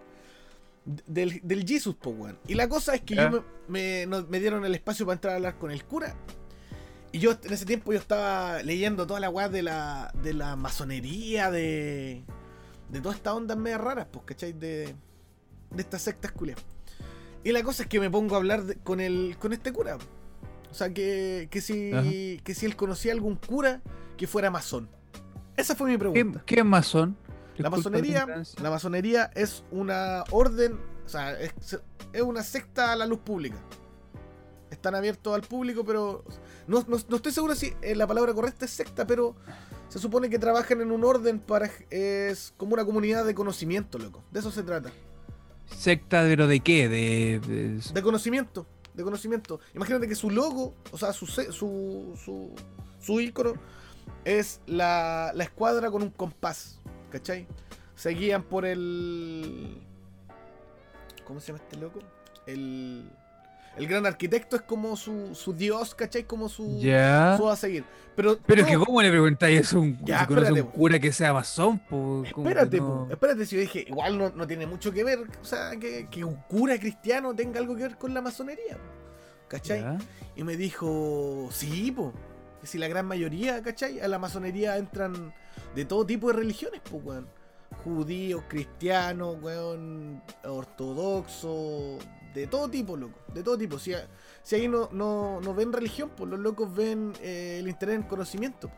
Del, 1.05 1.41
del 1.43 1.65
Jesus, 1.67 1.95
pues, 1.99 2.15
weón. 2.17 2.39
Y 2.47 2.53
la 2.55 2.69
cosa 2.69 2.95
es 2.95 3.01
que 3.01 3.15
yo 3.15 3.43
me, 3.67 4.07
me- 4.07 4.39
dieron 4.39 4.63
el 4.63 4.73
espacio 4.73 5.05
para 5.05 5.15
entrar 5.15 5.33
a 5.33 5.35
hablar 5.35 5.57
con 5.57 5.69
el 5.69 5.83
cura. 5.83 6.15
Y 7.11 7.19
yo 7.19 7.31
en 7.43 7.53
ese 7.53 7.65
tiempo 7.65 7.91
yo 7.91 7.99
estaba 7.99 8.61
leyendo 8.63 9.05
toda 9.05 9.19
la 9.19 9.29
weá 9.29 9.49
de 9.49 9.63
la, 9.63 10.13
de 10.23 10.33
la 10.33 10.55
masonería, 10.55 11.51
de. 11.51 12.23
De 12.89 13.01
todas 13.01 13.17
estas 13.17 13.33
ondas 13.33 13.57
medio 13.57 13.77
raras, 13.79 14.07
pues, 14.11 14.23
¿cachai? 14.25 14.53
De. 14.53 14.95
De 15.71 15.81
estas 15.81 16.01
sectas 16.01 16.31
culias. 16.31 16.57
Y 17.43 17.51
la 17.51 17.63
cosa 17.63 17.83
es 17.83 17.89
que 17.89 17.99
me 17.99 18.09
pongo 18.09 18.35
a 18.35 18.37
hablar 18.37 18.63
de- 18.63 18.75
con 18.77 18.99
el 19.01 19.35
con 19.39 19.51
este 19.53 19.73
cura. 19.73 19.97
O 20.69 20.73
sea, 20.73 20.93
que, 20.93 21.47
que, 21.51 21.59
si, 21.61 21.91
Ajá. 21.91 22.03
que 22.43 22.53
si 22.55 22.65
él 22.65 22.75
conocía 22.75 23.11
algún 23.13 23.35
cura 23.35 23.81
que 24.17 24.27
fuera 24.27 24.49
masón. 24.51 24.89
Esa 25.57 25.75
fue 25.75 25.87
mi 25.87 25.93
¿Qué, 25.95 25.99
pregunta. 25.99 26.43
qué 26.45 26.55
es 26.59 26.65
masón? 26.65 27.17
La 27.57 27.69
masonería, 27.71 28.27
la 28.61 28.69
masonería 28.69 29.31
es 29.33 29.63
una 29.71 30.23
orden, 30.31 30.79
o 31.05 31.09
sea, 31.09 31.31
es, 31.39 31.51
es 32.13 32.21
una 32.21 32.43
secta 32.43 32.91
a 32.91 32.95
la 32.95 33.07
luz 33.07 33.19
pública. 33.19 33.57
Están 34.69 34.93
abiertos 34.93 35.33
al 35.33 35.41
público, 35.41 35.83
pero 35.83 36.23
no, 36.67 36.85
no- 36.87 36.97
no 37.09 37.15
estoy 37.15 37.31
seguro 37.31 37.55
si 37.55 37.73
eh, 37.81 37.95
la 37.95 38.05
palabra 38.05 38.33
correcta 38.35 38.65
es 38.65 38.71
secta, 38.71 39.07
pero 39.07 39.35
se 39.89 39.97
supone 39.97 40.29
que 40.29 40.37
trabajan 40.37 40.81
en 40.81 40.91
un 40.91 41.03
orden 41.03 41.39
para 41.39 41.71
es 41.89 42.53
como 42.57 42.75
una 42.75 42.85
comunidad 42.85 43.25
de 43.25 43.33
conocimiento, 43.33 43.97
loco. 43.97 44.23
De 44.31 44.39
eso 44.41 44.51
se 44.51 44.61
trata. 44.61 44.91
Secta, 45.65 46.21
pero 46.23 46.45
¿de 46.47 46.59
qué? 46.59 46.87
De, 46.87 47.39
de- 47.39 47.81
De 47.93 48.01
conocimiento, 48.03 48.67
de 48.93 49.03
conocimiento. 49.03 49.59
Imagínate 49.73 50.07
que 50.07 50.13
su 50.15 50.29
logo, 50.29 50.75
o 50.91 50.97
sea, 50.97 51.11
su 51.11 51.25
su 51.25 52.13
su, 52.23 52.51
su 52.99 53.19
ícono 53.19 53.53
es 54.27 54.59
la, 54.65 55.31
la 55.33 55.43
escuadra 55.43 55.89
con 55.89 56.01
un 56.03 56.09
compás, 56.09 56.79
¿cachai? 57.09 57.47
Se 57.95 58.09
guían 58.09 58.43
por 58.43 58.65
el 58.65 59.81
¿Cómo 61.25 61.39
se 61.39 61.47
llama 61.51 61.63
este 61.63 61.77
loco? 61.77 61.99
El 62.45 63.09
el 63.77 63.87
gran 63.87 64.07
arquitecto 64.07 64.55
es 64.55 64.63
como 64.63 64.95
su, 64.97 65.35
su 65.35 65.53
dios, 65.53 65.93
¿cachai? 65.93 66.23
Como 66.23 66.49
su 66.49 66.79
Ya. 66.79 67.35
su 67.37 67.47
a 67.47 67.55
seguir. 67.55 67.83
Pero 68.15 68.39
Pero 68.45 68.61
es 68.63 68.67
que 68.67 68.75
¿cómo 68.77 69.01
le 69.03 69.11
preguntáis 69.11 69.59
eso 69.61 69.77
a 69.77 69.81
un, 69.81 69.97
Ya, 70.03 70.21
si 70.21 70.25
conoce 70.25 70.47
a 70.47 70.49
espérate, 70.49 70.61
un 70.61 70.67
po. 70.71 70.73
cura 70.77 70.99
que 70.99 71.11
sea 71.13 71.33
masón? 71.33 71.81
Espérate, 72.25 72.77
no- 72.79 73.07
espérate, 73.11 73.45
si 73.45 73.55
yo 73.55 73.61
dije, 73.61 73.85
igual 73.87 74.17
no, 74.17 74.29
no 74.31 74.47
tiene 74.47 74.65
mucho 74.65 74.91
que 74.91 75.03
ver, 75.03 75.19
o 75.41 75.45
sea, 75.45 75.77
que, 75.79 76.07
que 76.09 76.23
un 76.23 76.35
cura 76.47 76.79
cristiano 76.79 77.35
tenga 77.35 77.59
algo 77.59 77.75
que 77.75 77.83
ver 77.83 77.97
con 77.99 78.13
la 78.15 78.21
masonería, 78.21 78.77
¿cachai? 79.47 79.85
Y 80.35 80.43
me 80.43 80.57
dijo, 80.57 81.47
sí, 81.51 81.91
po. 81.91 82.13
Si 82.67 82.77
la 82.77 82.87
gran 82.87 83.05
mayoría, 83.07 83.61
¿cachai? 83.63 83.99
A 83.99 84.07
la 84.07 84.19
masonería 84.19 84.77
entran 84.77 85.33
de 85.75 85.85
todo 85.85 86.05
tipo 86.05 86.27
de 86.27 86.33
religiones, 86.33 86.81
pues, 86.89 87.03
weón. 87.03 87.27
Judíos, 87.83 88.43
cristianos, 88.47 89.37
weón, 89.41 90.21
ortodoxos, 90.43 92.03
de 92.33 92.47
todo 92.47 92.69
tipo, 92.69 92.95
loco. 92.95 93.19
De 93.33 93.43
todo 93.43 93.57
tipo. 93.57 93.79
Si, 93.79 93.93
a- 93.93 94.07
si 94.43 94.55
ahí 94.55 94.67
no, 94.67 94.89
no, 94.91 95.41
no 95.41 95.53
ven 95.53 95.73
religión, 95.73 96.11
pues 96.15 96.29
los 96.29 96.39
locos 96.39 96.73
ven 96.75 97.13
eh, 97.21 97.57
el 97.59 97.67
interés 97.67 97.95
en 97.95 98.03
conocimiento. 98.03 98.69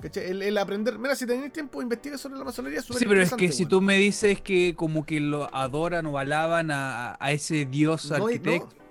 ¿Cachai? 0.00 0.30
El, 0.30 0.42
el 0.42 0.56
aprender. 0.58 0.96
Mira, 0.98 1.16
si 1.16 1.26
tenéis 1.26 1.52
tiempo, 1.52 1.82
investiga 1.82 2.16
sobre 2.16 2.38
la 2.38 2.44
masonería. 2.44 2.80
Sí, 2.82 3.04
pero 3.06 3.20
es 3.20 3.32
que 3.34 3.50
si 3.50 3.66
tú 3.66 3.80
me 3.80 3.96
dices 3.96 4.40
que 4.40 4.74
como 4.76 5.04
que 5.04 5.18
lo 5.18 5.52
adoran 5.54 6.06
o 6.06 6.18
alaban 6.18 6.70
a, 6.70 7.16
a 7.18 7.32
ese 7.32 7.64
dios 7.66 8.08
No, 8.10 8.16
arquitecto. 8.24 8.68
No 8.76 8.87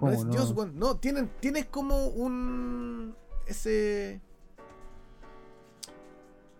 ¿Cómo 0.00 0.12
es 0.12 0.24
no? 0.24 0.66
No, 0.72 0.96
tienen, 0.96 1.30
tienes 1.40 1.66
como 1.66 2.06
un. 2.06 3.14
Ese. 3.46 4.22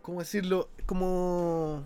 ¿Cómo 0.02 0.20
decirlo? 0.20 0.68
Como. 0.84 1.82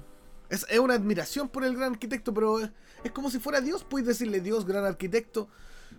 Es, 0.51 0.67
es 0.69 0.81
una 0.81 0.95
admiración 0.95 1.49
por 1.49 1.63
el 1.65 1.77
gran 1.77 1.93
arquitecto, 1.93 2.35
pero 2.35 2.59
es, 2.59 2.71
es 3.05 3.13
como 3.13 3.31
si 3.31 3.39
fuera 3.39 3.61
Dios. 3.61 3.85
Puedes 3.85 4.09
decirle 4.09 4.41
Dios, 4.41 4.67
gran 4.67 4.85
arquitecto. 4.85 5.47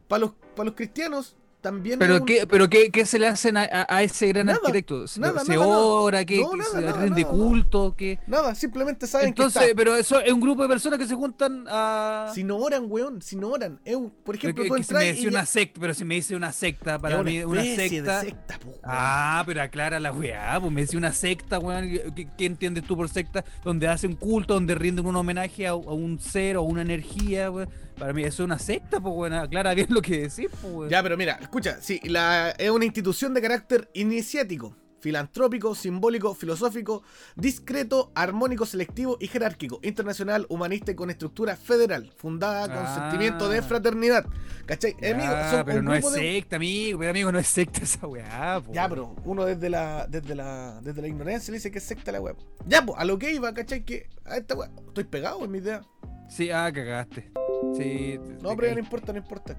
Para 0.09 0.25
los, 0.25 0.33
para 0.57 0.65
los 0.65 0.75
cristianos, 0.75 1.37
también. 1.65 1.97
Pero, 1.97 2.17
un- 2.17 2.25
qué, 2.25 2.45
pero 2.47 2.69
qué, 2.69 2.91
qué 2.91 3.07
se 3.07 3.17
le 3.17 3.27
hacen 3.27 3.57
a, 3.57 3.67
a- 3.89 4.03
ese 4.03 4.27
gran 4.27 4.45
Nada, 4.45 4.59
arquitecto? 4.59 5.07
¿Se, 5.07 5.19
nada, 5.19 5.39
se 5.43 5.55
nada, 5.55 5.67
ora? 5.67 6.23
¿Qué, 6.23 6.39
No, 6.41 6.51
qué 6.51 6.57
nada, 6.57 6.93
se 6.93 6.99
rinde 6.99 7.25
culto? 7.25 7.95
¿Qué? 7.97 8.19
Nada, 8.27 8.53
simplemente 8.53 9.07
saben 9.07 9.29
Entonces, 9.29 9.59
que 9.59 9.65
está. 9.69 9.75
pero 9.75 9.95
eso 9.95 10.19
es 10.19 10.31
un 10.31 10.39
grupo 10.39 10.61
de 10.61 10.67
personas 10.69 10.99
que 10.99 11.07
se 11.07 11.15
juntan 11.15 11.65
a... 11.67 12.29
Si 12.35 12.43
no 12.43 12.57
oran, 12.57 12.85
weón, 12.87 13.21
si 13.23 13.35
no 13.35 13.49
oran. 13.49 13.77
Por 13.83 14.37
Pero 14.37 14.37
ejemplo, 14.37 14.63
que- 14.63 14.69
tú 14.69 14.75
que 14.75 14.83
si 14.83 14.93
me 14.93 15.05
y 15.09 15.11
dice 15.13 15.27
una 15.27 15.39
ya- 15.39 15.45
secta, 15.47 15.81
pero 15.81 15.93
si 15.95 16.05
me 16.05 16.15
dice 16.15 16.35
una 16.35 16.51
secta, 16.51 16.99
para 16.99 17.17
es 17.19 17.25
mí 17.25 17.43
una 17.43 17.63
especie 17.63 18.01
de 18.03 18.09
secta... 18.11 18.21
secta, 18.21 18.59
po, 18.59 18.67
weón. 18.69 18.79
Ah, 18.83 19.43
pero 19.47 19.61
aclara 19.63 19.99
la 19.99 20.11
weá, 20.11 20.59
pues 20.61 20.71
me 20.71 20.81
dice 20.81 20.97
una 20.97 21.13
secta, 21.13 21.57
weón. 21.57 21.89
¿Qué, 22.15 22.27
qué 22.37 22.45
entiendes 22.45 22.83
tú 22.85 22.95
por 22.95 23.09
secta? 23.09 23.43
Donde 23.63 23.87
hacen 23.87 24.15
culto, 24.15 24.53
donde 24.53 24.75
rinden 24.75 25.05
un 25.07 25.15
homenaje 25.15 25.65
a, 25.67 25.71
a 25.71 25.75
un 25.77 26.19
ser 26.19 26.57
o 26.57 26.61
una 26.63 26.83
energía, 26.83 27.49
weón. 27.49 27.69
Para 27.97 28.13
mí 28.13 28.23
eso 28.23 28.43
es 28.43 28.45
una 28.45 28.59
secta, 28.59 28.99
pues 28.99 29.13
weón. 29.15 29.33
Aclara 29.33 29.73
bien 29.73 29.87
lo 29.89 30.01
que 30.01 30.21
decís, 30.27 30.47
pues 30.61 30.73
weón. 30.73 30.89
Ya, 30.89 31.01
pero 31.01 31.17
mira, 31.17 31.37
escucha, 31.41 31.77
sí, 31.81 31.99
la, 32.03 32.51
es 32.51 32.69
una 32.69 32.85
institución 32.85 33.33
de 33.33 33.41
carácter 33.41 33.89
iniciático, 33.93 34.75
filantrópico, 34.99 35.75
simbólico, 35.75 36.33
filosófico, 36.33 37.03
discreto, 37.35 38.11
armónico, 38.15 38.65
selectivo 38.65 39.17
y 39.19 39.27
jerárquico, 39.27 39.79
internacional, 39.83 40.45
humanista 40.49 40.91
y 40.91 40.95
con 40.95 41.09
estructura 41.11 41.55
federal, 41.55 42.11
fundada 42.17 42.67
con 42.67 42.85
Ah. 42.85 42.95
sentimiento 43.09 43.47
de 43.47 43.61
fraternidad. 43.61 44.25
¿Cachai? 44.65 44.95
Ya, 44.99 45.11
Amigo, 45.11 45.33
son 45.51 45.65
pero 45.65 45.79
un 45.79 45.85
no 45.85 45.93
es 45.93 46.11
de- 46.11 46.19
secta, 46.19 46.55
amigo. 46.55 46.97
Pero 46.99 47.11
amigo, 47.11 47.31
no 47.31 47.37
es 47.39 47.47
secta 47.47 47.81
esa 47.83 48.07
weá, 48.07 48.59
pues. 48.65 48.75
Ya, 48.75 48.89
pero 48.89 49.15
uno 49.25 49.45
desde 49.45 49.69
la, 49.69 50.07
desde 50.07 50.33
la, 50.35 50.79
desde 50.81 51.01
la 51.03 51.07
ignorancia 51.07 51.51
le 51.51 51.57
dice 51.59 51.69
que 51.71 51.77
es 51.77 51.83
secta 51.83 52.11
la 52.11 52.19
web. 52.19 52.35
Ya, 52.67 52.83
pues, 52.83 52.97
a 52.99 53.05
lo 53.05 53.19
que 53.19 53.31
iba, 53.31 53.53
¿cachai? 53.53 53.85
Que 53.85 54.09
a 54.25 54.37
esta 54.37 54.55
web, 54.55 54.71
estoy 54.87 55.03
pegado 55.03 55.45
en 55.45 55.51
mi 55.51 55.59
idea. 55.59 55.81
Sí, 56.27 56.49
ah, 56.49 56.71
cagaste. 56.73 57.31
Sí. 57.73 58.19
te- 58.25 58.37
No, 58.41 58.55
pero 58.55 58.73
no 58.73 58.79
importa, 58.79 59.11
no 59.13 59.19
importa. 59.19 59.55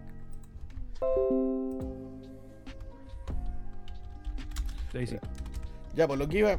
Ahí 4.95 5.07
sí. 5.07 5.19
Ya, 5.95 6.07
pues 6.07 6.19
lo 6.19 6.29
que 6.29 6.39
iba. 6.39 6.59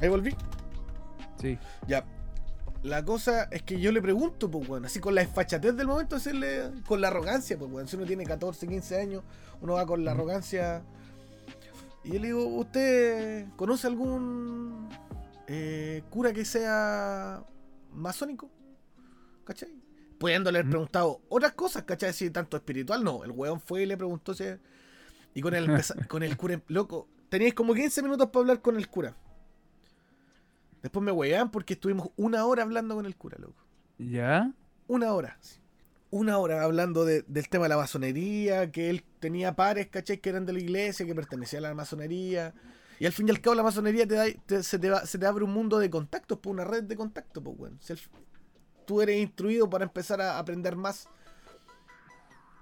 Ahí 0.00 0.08
volví. 0.08 0.34
Sí. 1.40 1.58
Ya. 1.86 2.04
La 2.82 3.04
cosa 3.04 3.44
es 3.50 3.62
que 3.62 3.78
yo 3.78 3.92
le 3.92 4.00
pregunto, 4.00 4.50
pues, 4.50 4.66
weón, 4.66 4.86
así 4.86 5.00
con 5.00 5.14
la 5.14 5.20
desfachatez 5.20 5.76
del 5.76 5.86
momento, 5.86 6.14
decirle, 6.16 6.70
con 6.86 7.02
la 7.02 7.08
arrogancia, 7.08 7.58
pues, 7.58 7.70
weón. 7.70 7.86
Si 7.88 7.96
uno 7.96 8.06
tiene 8.06 8.24
14, 8.24 8.66
15 8.66 8.98
años, 8.98 9.22
uno 9.60 9.74
va 9.74 9.84
con 9.84 10.02
la 10.04 10.12
arrogancia. 10.12 10.82
Y 12.04 12.12
yo 12.12 12.18
le 12.20 12.26
digo, 12.28 12.46
¿usted 12.46 13.46
conoce 13.56 13.86
algún 13.86 14.88
eh, 15.52 16.02
cura 16.10 16.32
que 16.32 16.44
sea 16.44 17.44
masónico? 17.92 18.48
¿Cachai? 19.44 19.70
Pudiéndole 20.18 20.58
haber 20.58 20.66
Ujú. 20.66 20.70
preguntado 20.72 21.20
otras 21.28 21.52
cosas, 21.54 21.82
¿cachai? 21.84 22.12
Si 22.12 22.30
tanto 22.30 22.56
espiritual, 22.56 23.02
no. 23.02 23.24
El 23.24 23.32
weón 23.32 23.60
fue 23.60 23.82
y 23.82 23.86
le 23.86 23.96
preguntó 23.96 24.32
si. 24.34 24.44
Y 25.34 25.40
con 25.40 25.54
el, 25.54 25.66
con 26.08 26.22
el 26.22 26.36
cura, 26.36 26.60
loco, 26.68 27.08
teníais 27.28 27.54
como 27.54 27.74
15 27.74 28.02
minutos 28.02 28.28
para 28.28 28.40
hablar 28.42 28.60
con 28.62 28.76
el 28.76 28.88
cura. 28.88 29.16
Después 30.82 31.04
me 31.04 31.12
wean 31.12 31.50
porque 31.50 31.74
estuvimos 31.74 32.10
una 32.16 32.46
hora 32.46 32.62
hablando 32.62 32.94
con 32.94 33.06
el 33.06 33.16
cura, 33.16 33.36
loco. 33.38 33.62
¿Ya? 33.98 34.52
Una 34.86 35.12
hora. 35.12 35.36
sí. 35.40 35.56
Una 36.12 36.38
hora 36.38 36.62
hablando 36.64 37.04
de- 37.04 37.22
del 37.28 37.48
tema 37.48 37.64
de 37.66 37.68
la 37.68 37.76
masonería, 37.76 38.72
que 38.72 38.90
él 38.90 39.04
tenía 39.20 39.54
pares, 39.54 39.86
¿cachai? 39.88 40.18
Que 40.18 40.30
eran 40.30 40.44
de 40.44 40.52
la 40.52 40.58
iglesia, 40.58 41.06
que 41.06 41.14
pertenecían 41.14 41.64
a 41.64 41.68
la 41.68 41.74
masonería. 41.74 42.52
Y 43.00 43.06
al 43.06 43.12
fin 43.12 43.26
y 43.26 43.30
al 43.30 43.40
cabo 43.40 43.56
la 43.56 43.62
masonería 43.64 44.06
te 44.06 44.14
da, 44.14 44.26
te- 44.46 44.62
se, 44.62 44.78
te 44.78 44.90
va- 44.90 45.04
se 45.06 45.18
te 45.18 45.26
abre 45.26 45.42
un 45.42 45.52
mundo 45.52 45.78
de 45.78 45.88
contactos, 45.90 46.38
pues 46.40 46.52
una 46.52 46.64
red 46.64 46.84
de 46.84 46.94
contactos, 46.96 47.42
pues. 47.56 47.72
Si 47.80 47.94
al- 47.94 47.98
tú 48.86 49.00
eres 49.00 49.18
instruido 49.20 49.68
para 49.70 49.84
empezar 49.84 50.20
a 50.20 50.38
aprender 50.38 50.76
más. 50.76 51.08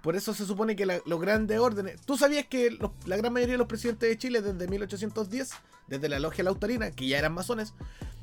Por 0.03 0.15
eso 0.15 0.33
se 0.33 0.47
supone 0.47 0.77
que 0.77 0.87
la- 0.87 1.01
los 1.07 1.21
grandes 1.21 1.59
órdenes... 1.59 2.01
¿Tú 2.03 2.17
sabías 2.17 2.47
que 2.47 2.71
los- 2.71 2.93
la 3.05 3.17
gran 3.17 3.33
mayoría 3.33 3.55
de 3.55 3.59
los 3.59 3.67
presidentes 3.67 4.09
de 4.09 4.17
Chile 4.17 4.41
desde 4.41 4.69
1810, 4.69 5.51
desde 5.89 6.09
la 6.09 6.21
logia 6.21 6.45
lautarina, 6.45 6.93
que 6.93 7.09
ya 7.09 7.19
eran 7.19 7.35
masones, 7.35 7.75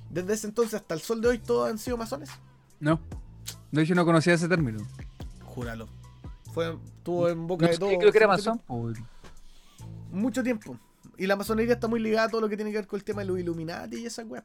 desde 0.10 0.34
ese 0.36 0.48
entonces 0.48 0.76
hasta 0.76 0.94
el 0.96 1.02
sol 1.02 1.20
de 1.20 1.28
hoy 1.28 1.38
todos 1.40 1.70
han 1.70 1.78
sido 1.78 1.98
masones? 1.98 2.30
No. 2.80 3.00
De 3.74 3.82
hecho, 3.84 3.94
no 3.94 4.06
conocía 4.06 4.34
ese 4.36 4.48
término. 4.48 4.80
Júralo. 5.44 5.90
Fue, 6.54 6.78
estuvo 6.98 7.28
en 7.28 7.46
boca 7.46 7.66
No 7.66 7.72
de 7.74 7.78
todos. 7.78 7.94
creo 8.00 8.12
que 8.14 8.18
era 8.20 8.28
masón. 8.28 8.62
Mucho 10.12 10.42
tiempo. 10.44 10.80
Y 11.18 11.28
la 11.28 11.36
masonería 11.36 11.74
está 11.74 11.88
muy 11.88 12.00
ligada 12.00 12.28
a 12.28 12.30
todo 12.30 12.42
lo 12.42 12.50
que 12.50 12.56
tiene 12.56 12.72
que 12.72 12.78
ver 12.78 12.88
con 12.88 12.98
el 12.98 13.04
tema 13.04 13.22
de 13.22 13.28
los 13.28 13.40
Illuminati 13.40 13.98
y 13.98 14.06
esa 14.06 14.24
web. 14.24 14.44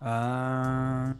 Ah. 0.00 1.14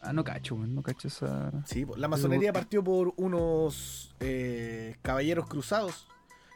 Ah, 0.00 0.12
no 0.12 0.24
cacho, 0.24 0.54
weón. 0.54 0.74
No 0.74 0.82
cacho 0.82 1.08
esa. 1.08 1.52
Sí, 1.66 1.86
la 1.96 2.08
masonería 2.08 2.52
partió 2.52 2.82
por 2.84 3.12
unos 3.16 4.14
eh, 4.20 4.96
caballeros 5.02 5.46
cruzados 5.46 6.06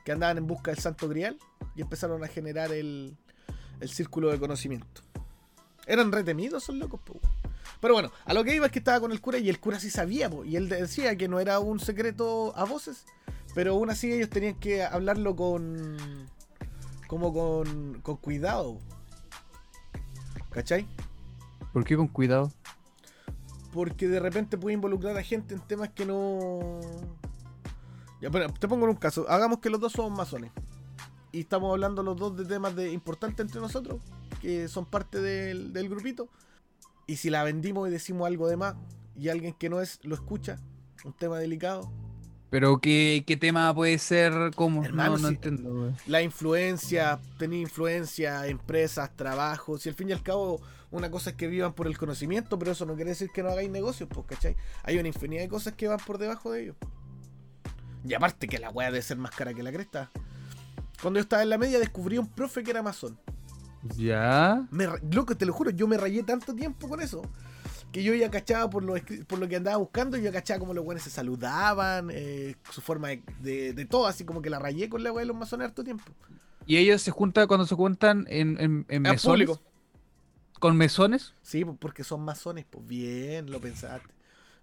que 0.05 0.13
andaban 0.13 0.39
en 0.39 0.47
busca 0.47 0.71
del 0.71 0.81
Santo 0.81 1.09
Grial 1.09 1.39
y 1.75 1.83
empezaron 1.83 2.23
a 2.25 2.29
generar 2.29 2.73
el, 2.73 3.17
el 3.81 3.89
círculo 3.89 4.31
de 4.31 4.39
conocimiento. 4.39 5.03
Eran 5.87 6.13
retemidos 6.13 6.63
esos 6.63 6.77
locos, 6.77 7.01
po. 7.01 7.21
Pero 7.81 7.95
bueno, 7.95 8.13
a 8.25 8.33
lo 8.33 8.45
que 8.45 8.55
iba 8.55 8.67
es 8.67 8.73
que 8.73 8.79
estaba 8.79 9.01
con 9.01 9.11
el 9.11 9.21
cura 9.21 9.39
y 9.39 9.49
el 9.49 9.59
cura 9.59 9.81
sí 9.81 9.91
sabía, 9.91 10.31
po, 10.31 10.45
y 10.45 10.55
él 10.55 10.69
decía 10.69 11.17
que 11.17 11.27
no 11.27 11.41
era 11.41 11.59
un 11.59 11.81
secreto 11.81 12.53
a 12.57 12.65
voces, 12.65 13.05
pero 13.55 13.73
aún 13.73 13.91
así 13.91 14.13
ellos 14.13 14.31
tenían 14.31 14.55
que 14.55 14.85
hablarlo 14.85 15.35
con. 15.35 15.97
Como 17.13 17.31
con, 17.31 18.01
con 18.01 18.17
cuidado. 18.17 18.81
¿Cachai? 20.49 20.89
¿Por 21.71 21.85
qué 21.85 21.95
con 21.95 22.09
cuidado? 22.09 22.51
Porque 23.71 24.09
de 24.09 24.19
repente 24.19 24.57
puede 24.57 24.73
involucrar 24.73 25.15
a 25.19 25.23
gente 25.23 25.53
en 25.53 25.61
temas 25.61 25.91
que 25.91 26.07
no. 26.07 26.81
Ya, 28.23 28.31
bueno, 28.31 28.51
te 28.59 28.67
pongo 28.67 28.87
en 28.87 28.93
un 28.93 28.97
caso. 28.97 29.27
Hagamos 29.29 29.59
que 29.59 29.69
los 29.69 29.79
dos 29.79 29.93
somos 29.93 30.17
masones. 30.17 30.53
Y 31.33 31.41
estamos 31.41 31.71
hablando 31.71 32.03
los 32.03 32.17
dos 32.17 32.35
de 32.35 32.47
temas 32.47 32.75
de 32.75 32.91
importantes 32.91 33.45
entre 33.45 33.61
nosotros, 33.61 34.01
que 34.41 34.67
son 34.69 34.87
parte 34.87 35.21
del, 35.21 35.75
del 35.75 35.91
grupito. 35.91 36.31
Y 37.07 37.17
si 37.17 37.29
la 37.29 37.45
vendimos 37.45 37.89
y 37.89 37.91
decimos 37.91 38.27
algo 38.27 38.49
de 38.49 38.57
más, 38.57 38.75
y 39.19 39.29
alguien 39.29 39.53
que 39.53 39.69
no 39.69 39.83
es 39.83 40.03
lo 40.03 40.15
escucha, 40.15 40.61
un 41.05 41.13
tema 41.13 41.39
delicado, 41.39 41.93
Pero 42.53 42.83
¿qué, 42.83 43.25
qué 43.27 43.39
tema 43.39 43.75
puede 43.75 43.97
ser? 43.97 44.51
¿Cómo? 44.55 44.85
Hermano, 44.85 45.17
no, 45.17 45.29
entiendo. 45.29 45.91
La 46.07 46.21
influencia, 46.21 47.19
tener 47.39 47.59
influencia, 47.59 48.47
empresas, 48.47 49.17
trabajos. 49.17 49.87
Y 49.87 49.89
al 49.89 49.95
fin 49.95 50.11
y 50.11 50.13
al 50.13 50.23
cabo, 50.23 50.61
una 50.91 51.11
cosa 51.11 51.31
es 51.31 51.37
que 51.37 51.47
vivan 51.47 51.73
por 51.73 51.87
el 51.87 51.97
conocimiento, 51.97 52.59
pero 52.59 52.73
eso 52.73 52.85
no 52.85 52.95
quiere 52.95 53.13
decir 53.13 53.31
que 53.33 53.43
no 53.43 53.49
hagáis 53.49 53.71
negocios, 53.71 54.07
pues, 54.13 54.27
¿cachai? 54.27 54.55
Hay 54.83 54.99
una 54.99 55.09
infinidad 55.09 55.41
de 55.41 55.49
cosas 55.49 55.73
que 55.73 55.89
van 55.89 55.99
por 56.07 56.19
debajo 56.19 56.53
de 56.53 56.65
ellos. 56.65 56.77
Y 58.07 58.13
aparte 58.13 58.47
que 58.47 58.59
la 58.59 58.69
weá 58.69 58.91
debe 58.91 59.01
ser 59.01 59.17
más 59.17 59.31
cara 59.31 59.55
que 59.55 59.63
la 59.63 59.73
cresta. 59.73 60.11
Cuando 61.01 61.21
yo 61.21 61.23
estaba 61.23 61.43
en 61.43 61.49
la 61.49 61.57
media 61.57 61.79
descubrí 61.79 62.19
un 62.19 62.29
profe 62.29 62.63
que 62.63 62.71
era 62.71 62.83
masón. 62.83 63.19
Ya. 63.97 64.63
Me, 64.71 64.89
loco, 65.11 65.35
te 65.39 65.47
lo 65.47 65.55
juro, 65.55 65.71
yo 65.71 65.89
me 65.89 65.97
rayé 65.97 66.23
tanto 66.23 66.55
tiempo 66.55 66.87
con 66.87 67.01
eso. 67.01 67.23
Que 67.93 68.03
yo 68.03 68.15
ya 68.15 68.31
cachaba 68.31 68.71
por 68.71 68.83
lo, 68.83 68.95
por 69.27 69.39
lo 69.39 69.47
que 69.49 69.57
andaba 69.57 69.77
buscando, 69.77 70.17
yo 70.17 70.25
ya 70.25 70.33
cachaba 70.33 70.59
como 70.61 70.73
los 70.75 70.85
buenos 70.85 71.05
se 71.05 71.11
saludaban, 71.11 72.09
eh, 72.11 72.57
su 72.71 72.81
forma 72.81 73.09
de, 73.09 73.23
de, 73.41 73.73
de 73.75 73.85
todo, 73.85 74.07
así 74.07 74.25
como 74.25 74.41
que 74.41 74.49
la 74.51 74.59
rayé 74.59 74.89
con 74.89 75.03
la 75.05 75.13
weá 75.13 75.21
de 75.21 75.27
los 75.27 75.37
masones 75.37 75.67
harto 75.69 75.85
tiempo. 75.85 76.05
¿Y 76.67 76.79
ellos 76.79 77.03
se 77.03 77.11
juntan 77.11 77.47
cuando 77.47 77.67
se 77.67 77.75
juntan 77.75 78.25
en, 78.31 78.59
en, 78.61 78.87
en 78.89 79.03
mesones? 79.03 79.47
público. 79.49 79.61
¿Con 80.59 80.77
mesones? 80.77 81.35
Sí, 81.43 81.65
pues, 81.65 81.77
porque 81.79 82.03
son 82.05 82.23
masones, 82.23 82.65
pues 82.71 82.87
bien, 82.87 83.51
lo 83.51 83.61
pensaste. 83.61 84.09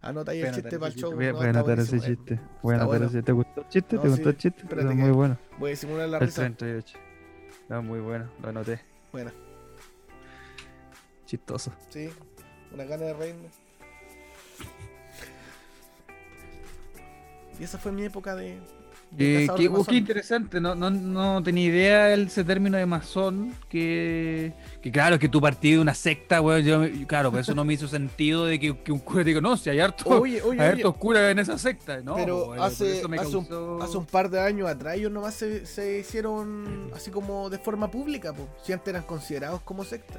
Anota 0.01 0.31
ahí 0.31 0.39
el 0.41 0.53
chiste 0.55 0.79
para 0.79 0.93
el 0.93 0.97
show. 0.97 1.13
Voy 1.13 1.25
a- 1.25 1.33
no, 1.33 1.39
anotar 1.41 1.77
ese 1.79 1.99
chiste. 1.99 2.39
Voy 2.63 2.73
a 2.73 2.77
anotar 2.77 2.87
bueno. 2.99 3.05
ese. 3.07 3.21
¿Te 3.21 3.31
gustó 3.33 3.61
el 3.61 3.67
chiste? 3.67 3.95
No, 3.97 4.01
¿Te 4.01 4.07
gustó 4.07 4.23
sí, 4.23 4.29
el 4.29 4.37
chiste? 4.37 4.61
espérate 4.61 4.87
Está 4.87 4.95
que- 4.95 5.01
muy 5.03 5.11
bueno. 5.11 5.37
Voy 5.59 5.67
a 5.67 5.71
disimular 5.71 6.07
la 6.09 6.17
El 6.19 6.25
risa. 6.25 6.41
38. 6.43 6.97
Está 7.63 7.81
muy 7.81 7.99
bueno, 7.99 8.31
lo 8.41 8.47
anoté. 8.49 8.79
Bueno, 9.11 9.31
Chistoso. 11.25 11.71
sí, 11.89 12.09
una 12.73 12.83
gana 12.85 13.05
de 13.05 13.13
reírme. 13.13 13.47
Y 17.59 17.63
esa 17.63 17.77
fue 17.77 17.91
mi 17.91 18.03
época 18.05 18.35
de. 18.35 18.57
de 19.11 19.43
Eh, 19.43 19.47
qué, 19.57 19.63
de 19.63 19.69
oh, 19.69 19.83
qué 19.83 19.95
interesante, 19.95 20.61
no, 20.61 20.75
no, 20.75 20.89
no 20.89 21.43
tenía 21.43 21.65
idea 21.65 22.13
el- 22.13 22.27
ese 22.27 22.45
término 22.45 22.77
de 22.77 22.85
masón, 22.85 23.53
que, 23.67 24.53
que 24.81 24.91
claro, 24.91 25.19
que 25.19 25.27
tu 25.27 25.41
partido 25.41 25.79
es 25.79 25.81
una 25.81 25.93
secta, 25.93 26.39
weón, 26.41 26.61
yo, 26.63 26.83
claro, 27.05 27.31
pues 27.31 27.41
eso 27.47 27.55
no 27.55 27.65
me 27.65 27.73
hizo 27.73 27.87
sentido 27.89 28.45
de 28.45 28.59
que, 28.61 28.77
que 28.77 28.91
un 28.93 28.99
cura 28.99 29.25
diga, 29.25 29.41
no, 29.41 29.57
si 29.57 29.69
hay 29.69 29.81
harto, 29.81 30.07
Oye, 30.09 30.41
oye, 30.41 30.61
hay 30.61 30.69
oye. 30.69 30.83
hartos 30.83 30.95
curas 30.95 31.31
en 31.31 31.39
esa 31.39 31.57
secta, 31.57 31.99
no, 32.01 32.15
Pero 32.15 32.37
weón, 32.37 32.57
por 32.59 32.59
hace, 32.67 33.01
hace, 33.01 33.05
un, 33.35 33.45
causó- 33.45 33.81
hace 33.83 33.97
un 33.97 34.05
par 34.05 34.29
de 34.29 34.39
años 34.39 34.69
atrás 34.69 34.95
ellos 34.95 35.11
nomás 35.11 35.33
se, 35.33 35.65
se 35.65 35.99
hicieron 35.99 36.91
así 36.95 37.11
como 37.11 37.49
de 37.49 37.57
forma 37.57 37.91
pública, 37.91 38.31
po. 38.31 38.47
si 38.63 38.71
antes 38.71 38.87
eran 38.87 39.03
considerados 39.03 39.59
como 39.63 39.83
secta. 39.83 40.17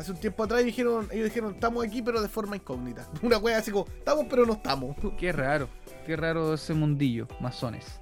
Hace 0.00 0.12
un 0.12 0.16
tiempo 0.16 0.42
atrás 0.42 0.64
dijeron, 0.64 1.08
ellos 1.12 1.26
dijeron, 1.26 1.52
estamos 1.52 1.84
aquí 1.84 2.00
pero 2.00 2.22
de 2.22 2.28
forma 2.30 2.56
incógnita. 2.56 3.06
Una 3.22 3.36
wea 3.36 3.58
así 3.58 3.70
como, 3.70 3.86
estamos 3.86 4.24
pero 4.30 4.46
no 4.46 4.54
estamos. 4.54 4.96
Qué 5.18 5.30
raro, 5.30 5.68
qué 6.06 6.16
raro 6.16 6.54
ese 6.54 6.72
mundillo, 6.72 7.28
masones. 7.38 8.00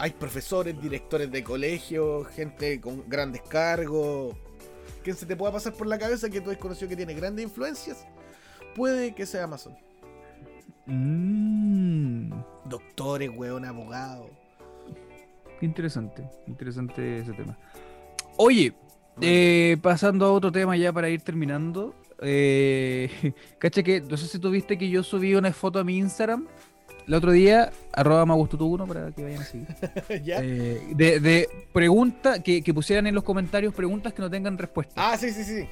Hay 0.00 0.10
profesores, 0.10 0.82
directores 0.82 1.30
de 1.30 1.44
colegio, 1.44 2.24
gente 2.24 2.80
con 2.80 3.08
grandes 3.08 3.42
cargos. 3.42 4.34
¿Quién 5.04 5.14
se 5.14 5.24
te 5.24 5.36
pueda 5.36 5.52
pasar 5.52 5.72
por 5.74 5.86
la 5.86 6.00
cabeza 6.00 6.28
que 6.28 6.40
tú 6.40 6.50
has 6.50 6.56
conocido 6.56 6.88
que 6.88 6.96
tiene 6.96 7.14
grandes 7.14 7.44
influencias? 7.44 8.04
Puede 8.74 9.14
que 9.14 9.24
sea 9.24 9.46
masón. 9.46 9.76
Mmm, 10.86 12.32
Doctores, 12.64 13.30
weón, 13.32 13.64
abogados. 13.64 14.30
interesante, 15.60 16.28
interesante 16.48 17.20
ese 17.20 17.32
tema. 17.34 17.56
Oye, 18.36 18.74
Eh, 19.20 19.76
pasando 19.82 20.26
a 20.26 20.32
otro 20.32 20.50
tema 20.50 20.76
ya 20.76 20.92
para 20.92 21.08
ir 21.08 21.20
terminando. 21.20 21.94
Eh, 22.22 23.32
cacha 23.58 23.82
que, 23.82 24.00
no 24.00 24.16
sé 24.16 24.26
si 24.26 24.38
tú 24.38 24.50
viste 24.50 24.78
que 24.78 24.88
yo 24.88 25.02
subí 25.02 25.34
una 25.34 25.52
foto 25.52 25.78
a 25.78 25.84
mi 25.84 25.96
Instagram 25.96 26.46
el 27.10 27.14
otro 27.14 27.32
día, 27.32 27.72
arroba 27.92 28.24
magustutu1 28.24 28.86
para 28.86 29.10
que 29.10 29.24
vayan 29.24 29.42
a 29.42 29.44
seguir. 29.44 29.66
¿Ya? 30.24 30.38
Eh, 30.42 30.80
de, 30.94 31.18
de 31.18 31.48
pregunta, 31.72 32.40
que, 32.40 32.62
que 32.62 32.72
pusieran 32.72 33.06
en 33.08 33.16
los 33.16 33.24
comentarios 33.24 33.74
preguntas 33.74 34.12
que 34.12 34.22
no 34.22 34.30
tengan 34.30 34.56
respuesta. 34.56 34.92
Ah, 34.96 35.16
sí, 35.16 35.32
sí, 35.32 35.42
sí. 35.42 35.66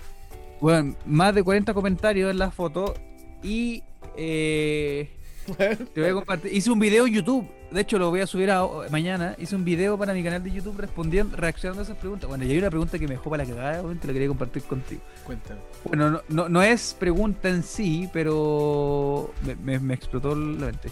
Bueno, 0.60 0.96
más 1.06 1.32
de 1.34 1.44
40 1.44 1.72
comentarios 1.74 2.30
en 2.30 2.38
la 2.38 2.50
foto 2.50 2.94
y 3.42 3.84
eh, 4.16 5.10
te 5.94 6.00
voy 6.00 6.10
a 6.10 6.14
compartir. 6.14 6.52
Hice 6.52 6.72
un 6.72 6.80
video 6.80 7.06
en 7.06 7.14
YouTube. 7.14 7.48
De 7.70 7.82
hecho, 7.82 7.98
lo 7.98 8.08
voy 8.08 8.20
a 8.20 8.26
subir 8.26 8.50
a, 8.50 8.66
mañana. 8.90 9.34
Hice 9.38 9.54
un 9.54 9.62
video 9.64 9.98
para 9.98 10.14
mi 10.14 10.24
canal 10.24 10.42
de 10.42 10.50
YouTube 10.50 10.78
respondiendo, 10.78 11.36
reaccionando 11.36 11.82
a 11.82 11.84
esas 11.84 11.98
preguntas. 11.98 12.26
Bueno, 12.28 12.44
y 12.44 12.50
hay 12.50 12.58
una 12.58 12.70
pregunta 12.70 12.98
que 12.98 13.06
me 13.06 13.14
dejó 13.14 13.28
para 13.28 13.44
la 13.44 13.50
cagada, 13.50 13.80
obviamente 13.80 14.06
la 14.06 14.12
quería 14.14 14.28
compartir 14.28 14.62
contigo. 14.62 15.02
Cuéntame. 15.24 15.60
Bueno, 15.84 16.10
no, 16.10 16.22
no, 16.28 16.48
no 16.48 16.62
es 16.62 16.96
pregunta 16.98 17.50
en 17.50 17.62
sí, 17.62 18.08
pero 18.12 19.32
me, 19.44 19.54
me- 19.56 19.78
me 19.80 19.94
explotó 19.94 20.34
la 20.34 20.66
mente. 20.66 20.88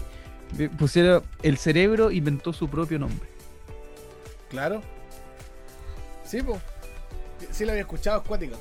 Me 0.55 0.69
Pusieron, 0.69 1.23
el 1.41 1.57
cerebro 1.57 2.11
inventó 2.11 2.53
su 2.53 2.69
propio 2.69 2.99
nombre. 2.99 3.27
Claro. 4.49 4.81
Sí, 6.23 6.41
pues. 6.43 6.59
Sí, 7.51 7.65
lo 7.65 7.71
había 7.71 7.81
escuchado, 7.81 8.21
es 8.21 8.27
cuático. 8.27 8.55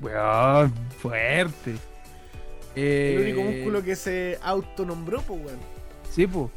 Weón, 0.00 0.72
fuerte. 0.98 1.74
El 2.76 3.20
único 3.22 3.40
Eh, 3.40 3.54
músculo 3.56 3.82
que 3.82 3.96
se 3.96 4.38
autonombró, 4.42 5.22
pues, 5.22 5.40
weón. 5.42 5.77
Sí, 6.10 6.26
pues. 6.26 6.50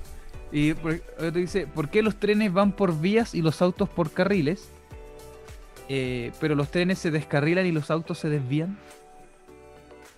Y 0.52 0.74
por, 0.74 1.00
dice, 1.32 1.66
¿por 1.68 1.90
qué 1.90 2.02
los 2.02 2.18
trenes 2.18 2.52
van 2.52 2.74
por 2.74 3.00
vías 3.00 3.34
y 3.34 3.42
los 3.42 3.62
autos 3.62 3.88
por 3.90 4.12
carriles? 4.12 4.70
Eh, 5.88 6.32
pero 6.40 6.56
los 6.56 6.70
trenes 6.70 7.00
se 7.00 7.12
descarrilan 7.12 7.66
y 7.66 7.72
los 7.72 7.90
autos 7.92 8.18
se 8.20 8.30
desvían. 8.30 8.78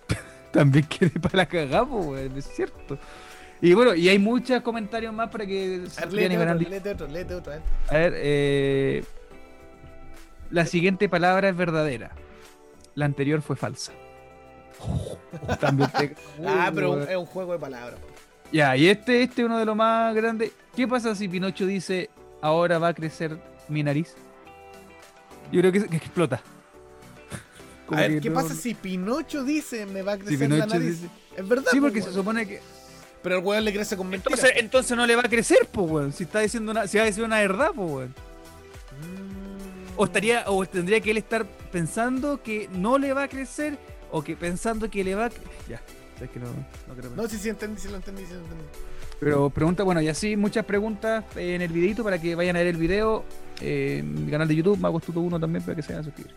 También 0.52 0.86
quiere 0.86 1.18
para 1.20 1.36
la 1.38 1.46
cagada, 1.46 1.86
es 2.36 2.46
cierto. 2.46 2.98
Y 3.60 3.72
bueno, 3.74 3.94
y 3.94 4.08
hay 4.08 4.18
muchos 4.18 4.60
comentarios 4.62 5.14
más 5.14 5.30
para 5.30 5.46
que 5.46 5.84
A 5.96 6.06
ver, 6.06 6.12
léete 6.12 6.36
otro, 6.38 6.54
léete 6.68 6.90
otro, 6.90 7.06
léete 7.06 7.34
otro, 7.34 7.52
a 7.52 7.56
ver. 7.56 7.62
A 7.88 7.94
ver, 7.94 8.12
eh, 8.16 9.04
la 10.50 10.66
siguiente 10.66 11.08
palabra 11.08 11.48
es 11.48 11.56
verdadera. 11.56 12.10
La 12.94 13.04
anterior 13.06 13.40
fue 13.40 13.56
falsa. 13.56 13.92
También 15.60 15.90
te- 15.96 16.14
Ah, 16.46 16.70
pero 16.74 17.02
es 17.02 17.16
un 17.16 17.26
juego 17.26 17.52
de 17.52 17.58
palabras. 17.58 17.98
Ya, 18.54 18.76
y 18.76 18.86
este, 18.86 19.24
este 19.24 19.42
es 19.42 19.46
uno 19.46 19.58
de 19.58 19.64
los 19.64 19.74
más 19.74 20.14
grandes. 20.14 20.52
¿Qué 20.76 20.86
pasa 20.86 21.16
si 21.16 21.26
Pinocho 21.28 21.66
dice 21.66 22.08
ahora 22.40 22.78
va 22.78 22.88
a 22.88 22.94
crecer 22.94 23.36
mi 23.68 23.82
nariz? 23.82 24.14
Yo 25.50 25.60
creo 25.60 25.72
que, 25.72 25.84
que 25.88 25.96
explota. 25.96 26.40
A 27.90 27.96
ver, 27.96 28.20
¿qué 28.20 28.30
no- 28.30 28.36
pasa 28.36 28.54
si 28.54 28.74
Pinocho 28.74 29.42
dice 29.42 29.86
me 29.86 30.02
va 30.02 30.12
a 30.12 30.18
si 30.18 30.22
crecer 30.22 30.50
la 30.50 30.66
nariz? 30.66 31.00
dice- 31.02 31.10
Es 31.36 31.48
verdad. 31.48 31.68
Sí, 31.68 31.78
po, 31.78 31.86
porque 31.86 32.00
se 32.00 32.12
supone 32.12 32.46
que. 32.46 32.60
Pero 33.24 33.38
el 33.38 33.44
weón 33.44 33.64
le 33.64 33.72
crece 33.72 33.96
con 33.96 34.08
mentiras. 34.08 34.38
Entonces, 34.38 34.62
entonces 34.62 34.96
no 34.96 35.04
le 35.04 35.16
va 35.16 35.22
a 35.22 35.28
crecer, 35.28 35.66
pues, 35.72 35.90
weón. 35.90 36.12
Si 36.12 36.22
está 36.22 36.38
diciendo 36.38 36.70
una, 36.70 36.86
si 36.86 36.96
va 36.96 37.02
a 37.02 37.06
decir 37.06 37.24
una 37.24 37.40
verdad, 37.40 37.72
pues, 37.74 37.90
weón. 37.90 38.08
Mm. 39.00 39.94
O 39.96 40.04
estaría, 40.04 40.44
o 40.46 40.64
tendría 40.64 41.00
que 41.00 41.10
él 41.10 41.16
estar 41.16 41.44
pensando 41.72 42.40
que 42.40 42.68
no 42.72 42.98
le 42.98 43.14
va 43.14 43.24
a 43.24 43.28
crecer, 43.28 43.78
o 44.12 44.22
que 44.22 44.36
pensando 44.36 44.88
que 44.88 45.02
le 45.02 45.16
va 45.16 45.24
a 45.24 45.30
que 46.20 46.40
no, 46.40 46.46
no 46.88 46.94
creo. 46.94 47.10
No, 47.16 47.28
sí, 47.28 47.38
sí, 47.38 47.48
entendí, 47.48 47.80
sí 47.80 47.88
lo 47.88 47.96
entendí, 47.96 48.24
sí 48.24 48.32
lo 48.32 48.40
entendí. 48.40 48.64
Pero 49.20 49.50
pregunta, 49.50 49.82
bueno, 49.82 50.00
y 50.00 50.08
así 50.08 50.36
muchas 50.36 50.64
preguntas 50.64 51.24
eh, 51.36 51.54
en 51.54 51.62
el 51.62 51.72
videito 51.72 52.02
para 52.04 52.20
que 52.20 52.34
vayan 52.34 52.56
a 52.56 52.60
ver 52.60 52.68
el 52.68 52.76
video 52.76 53.24
eh, 53.60 53.98
en 54.00 54.26
mi 54.26 54.30
canal 54.30 54.48
de 54.48 54.56
YouTube, 54.56 54.78
Magostuto 54.78 55.20
1 55.20 55.40
también 55.40 55.62
para 55.62 55.76
que 55.76 55.82
se 55.82 55.88
vayan 55.88 56.02
a 56.02 56.04
suscribir. 56.04 56.34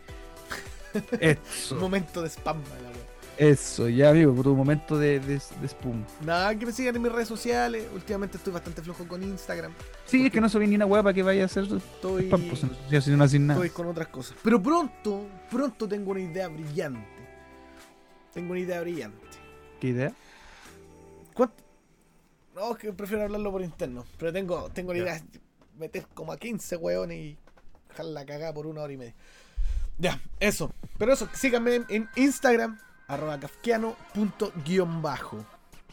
Un 0.94 1.04
Eso, 1.22 1.76
momento 1.76 2.22
de 2.22 2.30
spam, 2.30 2.58
la 2.58 2.98
eso, 3.38 3.88
ya 3.88 4.10
amigo, 4.10 4.34
tu 4.42 4.56
momento 4.56 4.98
de, 4.98 5.20
de, 5.20 5.40
de 5.62 5.68
spum. 5.68 6.04
Nada, 6.26 6.56
que 6.58 6.66
me 6.66 6.72
sigan 6.72 6.96
en 6.96 7.04
mis 7.04 7.12
redes 7.12 7.28
sociales. 7.28 7.86
Últimamente 7.94 8.38
estoy 8.38 8.52
bastante 8.52 8.82
flojo 8.82 9.08
con 9.08 9.22
Instagram. 9.22 9.72
Sí, 10.06 10.26
es 10.26 10.32
que 10.32 10.42
no 10.42 10.50
subí 10.50 10.66
ni 10.66 10.76
una 10.76 10.88
hueá 10.88 11.04
para 11.04 11.14
que 11.14 11.22
vaya 11.22 11.44
a 11.44 11.46
hacer 11.46 11.66
Estoy, 11.66 12.24
spam, 12.26 12.42
pues 12.50 12.64
no 12.64 12.70
nada. 13.16 13.26
estoy 13.26 13.70
con 13.70 13.88
otras 13.88 14.08
cosas. 14.08 14.36
Pero 14.44 14.62
pronto, 14.62 15.28
pronto 15.52 15.88
tengo 15.88 16.12
una 16.12 16.22
idea 16.22 16.48
brillante. 16.48 17.06
Tengo 18.34 18.52
una 18.52 18.60
idea 18.60 18.82
brillante. 18.82 19.27
¿Qué 19.80 19.88
idea? 19.88 20.14
¿Cuánto? 21.34 21.64
No, 22.56 22.72
es 22.72 22.78
que 22.78 22.94
prefiero 22.94 23.24
hablarlo 23.24 23.52
por 23.52 23.62
interno. 23.62 24.06
Pero 24.18 24.34
tengo, 24.34 24.70
tengo 24.72 24.94
la 24.94 25.00
idea 25.00 25.14
de 25.14 25.40
meter 25.78 26.08
como 26.14 26.32
a 26.32 26.38
15 26.38 26.78
weones 26.78 27.18
y 27.18 27.38
dejar 27.90 28.06
la 28.06 28.26
cagada 28.26 28.54
por 28.54 28.66
una 28.66 28.82
hora 28.82 28.94
y 28.94 28.98
media. 28.98 29.16
Ya, 29.98 30.20
eso. 30.40 30.72
Pero 30.98 31.14
eso, 31.14 31.30
síganme 31.34 31.76
en, 31.76 31.86
en 31.90 32.10
Instagram, 32.16 32.80
arroba 33.08 33.40
kafkiano 33.40 33.96
punto 34.14 34.52
guion 34.66 35.02
bajo. 35.02 35.46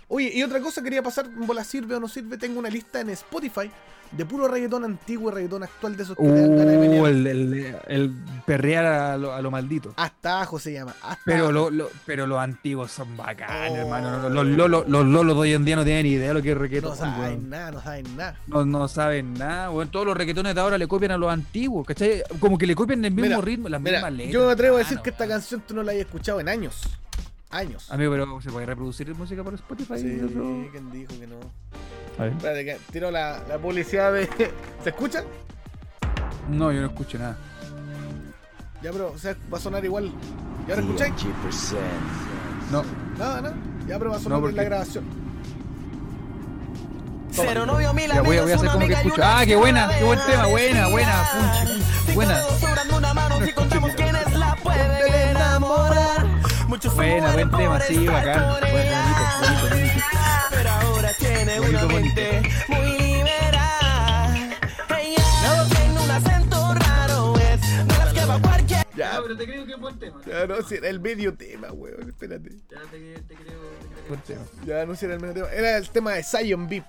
Oye, 0.09 0.30
y 0.35 0.43
otra 0.43 0.61
cosa 0.61 0.82
quería 0.82 1.03
pasar, 1.03 1.28
bola 1.28 1.64
sirve 1.64 1.95
o 1.95 2.01
no 2.01 2.09
sirve, 2.09 2.37
tengo 2.37 2.59
una 2.59 2.68
lista 2.68 3.01
en 3.01 3.11
Spotify 3.11 3.70
de 4.17 4.25
puro 4.27 4.49
reggaetón 4.49 4.85
antiguo 4.85 5.31
y 5.31 5.35
reggaetón 5.35 5.62
actual 5.65 5.97
de 5.97 6.03
esos 6.05 6.17
que 6.17 6.23
te 6.23 6.29
dan 6.41 6.57
ganas 6.57 6.67
de 6.67 6.77
Uh, 6.79 6.81
pelear. 6.81 7.07
el, 7.09 7.27
el, 7.27 7.77
el 7.89 8.15
perrear 8.47 8.85
a 8.87 9.17
lo, 9.17 9.33
a 9.33 9.43
lo 9.43 9.51
maldito. 9.51 9.93
Hasta 9.97 10.33
abajo 10.37 10.59
se 10.59 10.73
llama. 10.73 10.95
Hasta 11.03 11.23
Pero, 11.25 11.51
lo, 11.53 11.71
lo- 11.71 11.91
pero 12.07 12.27
los 12.27 12.39
antiguos 12.39 12.91
son 12.93 13.17
bacanes, 13.17 13.73
Oh. 13.73 13.77
hermano. 13.83 14.29
Los 14.29 14.47
lolos 14.47 14.89
los, 14.89 15.07
lolos 15.07 15.35
de 15.37 15.41
hoy 15.41 15.53
en 15.53 15.65
día 15.65 15.77
no 15.77 15.85
tienen 15.85 16.05
ni 16.05 16.11
idea 16.12 16.29
de 16.29 16.35
lo 16.35 16.43
que 16.43 16.53
es 16.53 16.59
reggaetón. 16.59 16.91
no 16.91 16.97
saben 16.97 17.21
weón. 17.21 17.51
nada, 17.51 17.71
no 17.73 17.81
saben 17.83 18.17
nada. 18.17 18.39
No, 18.47 18.65
no 18.65 18.89
saben 18.89 19.35
nada, 19.35 19.71
weón. 19.71 19.89
Todos 19.91 20.07
los 20.07 20.17
reggaetones 20.17 20.55
de 20.55 20.61
ahora 20.61 20.79
le 20.79 20.87
copian 20.87 21.12
a 21.12 21.19
los 21.19 21.33
antiguos, 21.33 21.87
¿cachai? 21.87 22.23
Como 22.41 22.57
que 22.59 22.67
le 22.67 22.75
copian 22.75 23.05
el 23.05 23.11
mismo 23.12 23.25
Mira, 23.29 23.41
ritmo, 23.41 23.69
las 23.69 23.81
Mira, 23.81 23.99
mismas 23.99 24.12
letras. 24.12 24.33
yo 24.33 24.47
me 24.47 24.53
atrevo 24.53 24.77
a 24.77 24.79
decir 24.81 24.99
que 25.01 25.11
esta 25.11 25.25
weón. 25.25 25.31
canción 25.39 25.62
tú 25.67 25.75
no 25.75 25.83
la 25.83 25.93
hayas 25.93 26.07
escuchado 26.07 26.41
en 26.41 26.49
años. 26.49 26.83
Años. 27.51 27.89
Amigo, 27.91 28.11
pero 28.12 28.41
¿se 28.41 28.51
puede 28.51 28.67
reproducir 28.67 29.15
música 29.15 29.45
por 29.45 29.55
Spotify? 29.55 29.99
Sí, 29.99 30.21
¿quién 30.73 30.91
dijo 30.91 31.12
que 31.21 31.27
no? 31.29 31.37
A 32.19 32.23
ver. 32.25 32.33
Espérate, 32.33 32.65
que 32.65 32.79
tiró 32.93 33.11
la, 33.11 33.43
la 33.49 33.59
publicidad 33.59 34.12
de. 34.12 34.29
¿Se 34.83 34.91
escucha? 34.91 35.25
No, 36.49 36.71
yo 36.73 36.81
no 36.81 36.87
escucho 36.89 37.19
nada. 37.19 37.37
Ya, 38.83 38.93
pero 38.93 39.12
o 39.12 39.19
sea, 39.19 39.35
va 39.53 39.59
a 39.59 39.61
sonar 39.61 39.85
igual. 39.85 40.12
¿Y 40.67 40.71
ahora 40.71 40.83
escucháis? 40.83 41.12
No. 42.71 42.83
Nada, 43.19 43.41
nada. 43.41 43.55
Ya, 43.87 43.99
pero 43.99 44.11
va 44.11 44.17
a 44.17 44.21
sonar 44.21 44.41
No, 44.41 44.49
en 44.49 44.55
la 44.55 44.62
porque- 44.62 44.69
grabación. 44.69 45.25
Cero 47.31 47.67
novio, 47.67 47.93
mil 47.93 48.09
Ya 48.12 48.23
voy, 48.23 48.37
a- 48.39 48.43
voy 48.43 48.53
a 48.53 48.55
hacer 48.55 48.71
como 48.71 48.87
que 48.87 48.93
escucho. 48.93 49.23
Ah, 49.25 49.43
qué 49.45 49.57
buena, 49.57 49.89
qué 49.99 50.05
buen 50.05 50.21
tema, 50.25 50.47
buena, 50.47 50.89
buena, 50.89 51.25
punch, 51.33 52.15
buena. 52.15 52.43
Buena, 56.95 57.33
buen 57.33 57.51
tema, 57.51 57.81
sí, 57.81 58.07
bacán. 58.07 58.61
Bueno, 58.61 58.67
bonito, 58.73 59.69
bonito, 59.71 59.84
tiene 61.79 61.87
Bonito, 61.87 61.87
una 61.87 61.95
bonito. 61.95 62.20
mente 62.20 62.49
muy 62.68 62.99
liberal. 62.99 64.57
Ella 65.01 65.68
tiene 65.70 66.01
un 66.01 66.11
acento 66.11 66.75
raro, 66.75 67.35
es 67.39 67.61
de 67.87 67.99
las 67.99 68.12
que 68.12 68.25
va 68.25 68.41
cualquier. 68.41 68.87
Ya, 68.97 69.18
pero 69.22 69.37
te 69.37 69.45
creo 69.47 69.66
que 69.66 69.72
es 69.72 69.81
buen 69.81 69.99
tema. 69.99 70.20
ya 70.27 70.47
no, 70.47 70.62
si 70.62 70.75
era 70.77 70.89
el 70.89 71.01
medio 71.01 71.35
tema, 71.35 71.72
weón. 71.72 72.09
Espérate. 72.09 72.51
Ya 72.70 72.81
te, 72.91 72.99
te 73.22 73.35
creo, 73.35 73.61
buen 74.09 74.20
tema. 74.20 74.43
Ya 74.66 74.87
no 74.87 74.95
si 74.95 75.05
era 75.07 75.14
el 75.14 75.20
medio 75.20 75.35
tema. 75.35 75.49
Era 75.49 75.77
el 75.77 75.91
tema 75.91 76.12
de 76.12 76.22
Zion 76.22 76.68
Beep. 76.68 76.85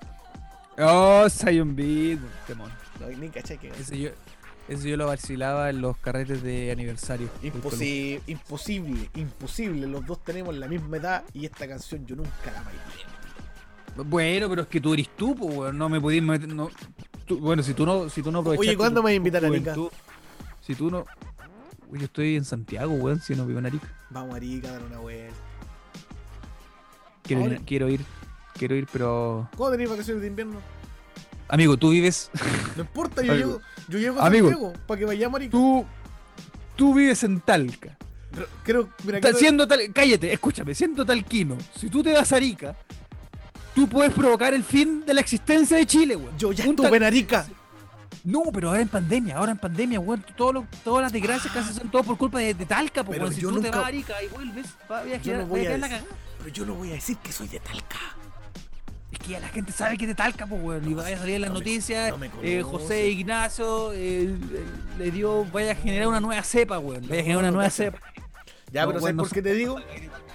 Oh, 0.78 1.28
Zion 1.30 1.76
Beat, 1.76 2.20
temón. 2.48 2.72
No, 3.00 3.08
ni 3.08 3.30
caché 3.30 3.58
que. 3.58 3.70
Ese 3.70 3.98
yo, 3.98 4.10
ese 4.68 4.90
yo 4.90 4.98
lo 4.98 5.08
vacilaba 5.08 5.70
en 5.70 5.82
los 5.82 5.98
carretes 5.98 6.44
de 6.44 6.72
aniversario. 6.72 7.30
Imposible, 7.42 8.22
imposible, 8.28 9.10
imposible. 9.16 9.88
Los 9.88 10.06
dos 10.06 10.24
tenemos 10.24 10.56
la 10.56 10.68
misma 10.68 10.98
edad 10.98 11.24
y 11.34 11.46
esta 11.46 11.68
canción 11.68 12.06
yo 12.06 12.16
nunca 12.16 12.52
la 12.54 12.62
bailé. 12.62 12.80
Bueno, 13.96 14.50
pero 14.50 14.64
es 14.64 14.68
que 14.68 14.82
tú 14.82 14.94
eres 14.94 15.10
tú, 15.16 15.36
pues, 15.36 15.56
weón. 15.56 15.78
No 15.78 15.88
me 15.90 16.00
podías 16.02 16.24
meter. 16.24 16.48
No, 16.54 16.70
tú- 17.26 17.40
bueno, 17.40 17.64
si 17.64 17.74
tú 17.74 17.86
no, 17.86 18.10
si 18.10 18.22
tú 18.22 18.32
no 18.32 18.40
Oye, 18.40 18.76
¿cuándo 18.76 19.02
me 19.02 19.06
vas 19.06 19.12
a 19.12 19.16
invitar 19.16 19.44
a 19.44 19.48
Arica? 19.48 19.76
Si 20.62 20.76
tú 20.76 20.90
no. 20.92 21.06
Uy, 21.90 22.00
yo 22.00 22.06
estoy 22.06 22.36
en 22.36 22.44
Santiago, 22.46 22.94
weón, 22.96 23.22
si 23.22 23.36
no 23.36 23.46
vivo 23.46 23.60
en 23.60 23.68
Arica. 23.68 23.88
Vamos 24.10 24.34
a 24.34 24.38
Arica 24.38 24.70
a 24.70 24.72
dar 24.74 24.84
una 24.84 25.00
vuelta. 25.00 25.34
Quiero, 27.24 27.42
Ahora- 27.44 27.56
ir, 27.56 27.62
quiero 27.62 27.90
ir, 27.90 28.02
quiero 28.54 28.76
ir, 28.76 28.88
pero. 28.92 29.50
¿Cómo 29.56 29.72
tenéis 29.72 29.90
vacaciones 29.90 30.22
de 30.22 30.28
invierno? 30.28 30.60
Amigo, 31.48 31.78
tú 31.78 31.92
vives. 31.92 32.30
No 32.76 32.82
importa, 32.82 33.22
yo 33.22 33.32
Amigo. 33.34 33.48
llego, 33.48 33.62
yo 33.88 34.00
llego 34.00 34.20
a 34.20 34.26
Amigo. 34.28 34.50
Santiago 34.50 34.74
para 34.88 35.00
que 35.00 35.06
vayamos 35.06 35.34
a 35.36 35.38
Arica. 35.38 35.52
Tú. 35.52 35.86
Tú 36.76 36.94
vives 36.94 37.24
en 37.24 37.40
Talca. 37.40 37.98
Pero 38.32 38.48
creo, 38.64 38.90
mira, 39.06 39.22
Ta- 39.22 39.34
Siendo 39.34 39.66
tal, 39.66 39.80
cállate, 39.94 40.34
escúchame, 40.34 40.76
siendo 40.76 41.06
talquino, 41.06 41.58
si 41.74 41.90
tú 41.90 42.04
te 42.04 42.12
vas 42.12 42.34
a 42.34 42.36
Arica, 42.36 42.76
tú 43.76 43.88
puedes 43.88 44.14
provocar 44.14 44.54
el 44.54 44.64
fin 44.64 45.06
de 45.06 45.14
la 45.14 45.22
existencia 45.22 45.78
de 45.78 45.86
Chile, 45.86 46.16
weón. 46.16 46.36
yo 46.38 46.52
ya 46.52 46.64
estuve 46.64 46.98
en 46.98 47.04
Arica. 47.04 47.46
No, 48.24 48.42
pero 48.52 48.70
ahora 48.70 48.82
en 48.82 48.88
pandemia, 48.88 49.38
ahora 49.38 49.52
en 49.52 49.58
pandemia, 49.60 50.00
weón. 50.00 50.26
Todo 50.36 50.54
lo- 50.54 50.68
todas 50.84 51.04
las 51.04 51.12
desgracias 51.14 51.54
que 51.54 51.60
hacen 51.60 51.90
todo 51.90 52.04
por 52.04 52.18
culpa 52.18 52.40
de, 52.40 52.54
de 52.56 52.66
Talca, 52.66 53.02
weón. 53.04 53.32
Si 53.34 53.42
yo 53.42 53.50
tú 53.50 53.56
te 53.58 53.62
nunca- 53.68 53.78
vas 53.78 53.86
a 53.86 53.88
Arica 53.90 54.24
y 54.24 54.28
vuelves, 54.30 54.66
a 54.90 55.02
viajar, 55.04 55.38
no 55.38 55.46
voy 55.46 55.60
a 55.60 55.64
quedar 55.64 55.80
la 55.80 55.90
cagada. 55.90 56.08
pero 56.40 56.50
yo 56.50 56.66
no 56.66 56.74
voy 56.74 56.90
a 56.90 56.94
decir 56.94 57.18
que 57.18 57.32
soy 57.32 57.48
de 57.48 57.60
Talca. 57.60 57.98
Es 59.12 59.20
que 59.20 59.30
ya 59.30 59.40
la 59.40 59.48
gente 59.50 59.72
sabe 59.72 59.98
que 59.98 60.06
es 60.06 60.10
de 60.10 60.16
Talca, 60.16 60.48
pues, 60.48 60.60
weón. 60.64 60.90
Y 60.90 60.94
vaya 60.96 61.16
a 61.18 61.20
salir 61.20 61.36
en 61.36 61.42
las 61.42 61.52
no 61.52 61.60
noticias. 61.60 62.10
no 62.12 62.18
me 62.18 62.32
eh. 62.42 62.64
José 62.64 63.10
Ignacio 63.10 63.92
eh, 63.94 64.36
le 64.98 65.12
dio, 65.12 65.46
vaya 65.54 65.74
a 65.74 65.76
generar 65.76 66.08
una 66.08 66.20
nueva 66.20 66.42
cepa, 66.44 66.80
weón. 66.80 67.02
Vaya 67.08 67.22
a 67.22 67.24
generar 67.24 67.38
una 67.38 67.52
no 67.52 67.58
nueva 67.58 67.70
cepa. 67.70 68.00
Ya, 68.76 68.82
No, 68.86 68.92
pero 68.92 69.04
weón, 69.04 69.16
¿sabes 69.18 69.30
por 69.30 69.34
qué 69.34 69.42
te 69.42 69.54
digo? 69.54 69.78